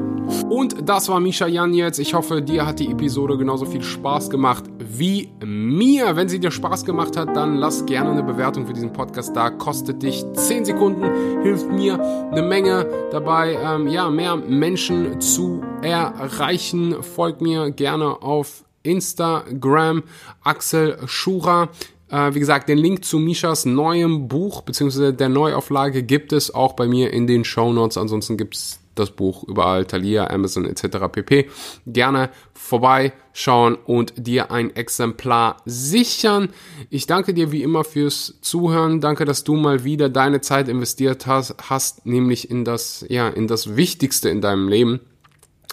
Und 0.51 0.87
das 0.87 1.09
war 1.09 1.21
Misha 1.21 1.47
Jan 1.47 1.73
jetzt. 1.73 1.99
Ich 1.99 2.13
hoffe, 2.13 2.43
dir 2.43 2.67
hat 2.67 2.79
die 2.79 2.91
Episode 2.91 3.39
genauso 3.39 3.65
viel 3.65 3.83
Spaß 3.83 4.29
gemacht 4.29 4.65
wie 4.79 5.31
mir. 5.43 6.17
Wenn 6.17 6.29
sie 6.29 6.39
dir 6.39 6.51
Spaß 6.51 6.85
gemacht 6.85 7.17
hat, 7.17 7.35
dann 7.35 7.57
lass 7.57 7.87
gerne 7.87 8.11
eine 8.11 8.23
Bewertung 8.23 8.67
für 8.67 8.75
diesen 8.75 8.93
Podcast 8.93 9.35
da. 9.35 9.49
Kostet 9.49 10.03
dich 10.03 10.23
10 10.35 10.67
Sekunden, 10.67 11.43
hilft 11.43 11.71
mir 11.71 11.99
eine 12.31 12.43
Menge 12.43 12.87
dabei, 13.11 13.57
ähm, 13.63 13.89
ja, 13.89 14.11
mehr 14.11 14.37
Menschen 14.37 15.19
zu 15.19 15.63
erreichen. 15.81 17.03
Folgt 17.03 17.41
mir 17.41 17.71
gerne 17.71 18.23
auf 18.23 18.65
Instagram, 18.83 20.03
Axel 20.43 20.99
Schura. 21.07 21.71
Äh, 22.09 22.35
wie 22.35 22.41
gesagt, 22.41 22.69
den 22.69 22.79
Link 22.79 23.05
zu 23.05 23.19
Mishas 23.19 23.65
neuem 23.65 24.29
Buch 24.29 24.63
bzw. 24.63 25.13
der 25.13 25.29
Neuauflage 25.29 26.03
gibt 26.03 26.33
es 26.33 26.55
auch 26.55 26.75
bei 26.75 26.87
mir 26.87 27.13
in 27.13 27.27
den 27.27 27.45
Show 27.45 27.73
Notes. 27.73 27.97
Ansonsten 27.99 28.37
gibt 28.37 28.55
es 28.55 28.81
das 28.95 29.11
Buch 29.11 29.45
überall, 29.45 29.85
Thalia, 29.85 30.31
Amazon 30.31 30.65
etc. 30.65 30.99
pp. 31.11 31.49
Gerne 31.87 32.31
vorbeischauen 32.55 33.75
und 33.75 34.15
dir 34.17 34.51
ein 34.51 34.75
Exemplar 34.75 35.59
sichern. 35.67 36.49
Ich 36.91 37.07
danke 37.07 37.35
dir 37.35 37.53
wie 37.53 37.63
immer 37.63 37.85
fürs 37.85 38.39
Zuhören. 38.41 39.01
Danke, 39.01 39.25
dass 39.25 39.45
du 39.45 39.55
mal 39.55 39.85
wieder 39.85 40.09
deine 40.09 40.41
Zeit 40.41 40.69
investiert 40.69 41.27
hast, 41.27 41.55
hast 41.69 42.07
nämlich 42.07 42.51
in 42.51 42.65
das, 42.65 43.05
ja, 43.09 43.29
in 43.29 43.47
das 43.47 43.77
Wichtigste 43.77 44.31
in 44.31 44.41
deinem 44.41 44.69
Leben. 44.69 45.01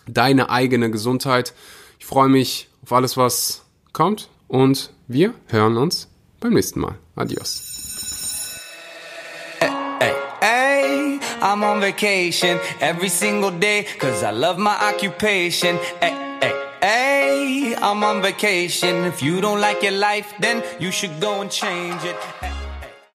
Deine 0.06 0.50
eigene 0.50 0.92
Gesundheit. 0.92 1.54
Ich 2.00 2.06
freue 2.06 2.28
mich 2.28 2.68
auf 2.84 2.92
alles, 2.92 3.16
was 3.16 3.64
kommt 3.94 4.30
und 4.50 4.92
wir 5.08 5.34
hören 5.48 5.78
uns 5.78 6.13
beim 6.44 6.54
nächsten 6.54 6.82
Mal. 6.82 6.96
Adios. 7.16 7.62
Hey, 10.42 11.20
I'm 11.42 11.64
on 11.64 11.80
vacation 11.80 12.60
every 12.82 13.10
single 13.10 13.52
day 13.52 13.86
cause 13.98 14.24
I 14.24 14.32
love 14.32 14.58
my 14.60 14.76
occupation. 14.90 15.80
Hey, 16.02 16.14
hey, 16.42 16.54
hey, 16.82 17.76
I'm 17.82 18.04
on 18.04 18.22
vacation. 18.22 19.06
If 19.06 19.24
you 19.24 19.40
don't 19.40 19.62
like 19.62 19.82
your 19.82 19.98
life, 19.98 20.34
then 20.40 20.62
you 20.80 20.92
should 20.92 21.22
go 21.22 21.42
and 21.42 21.50
change 21.50 22.04
it. 22.04 22.18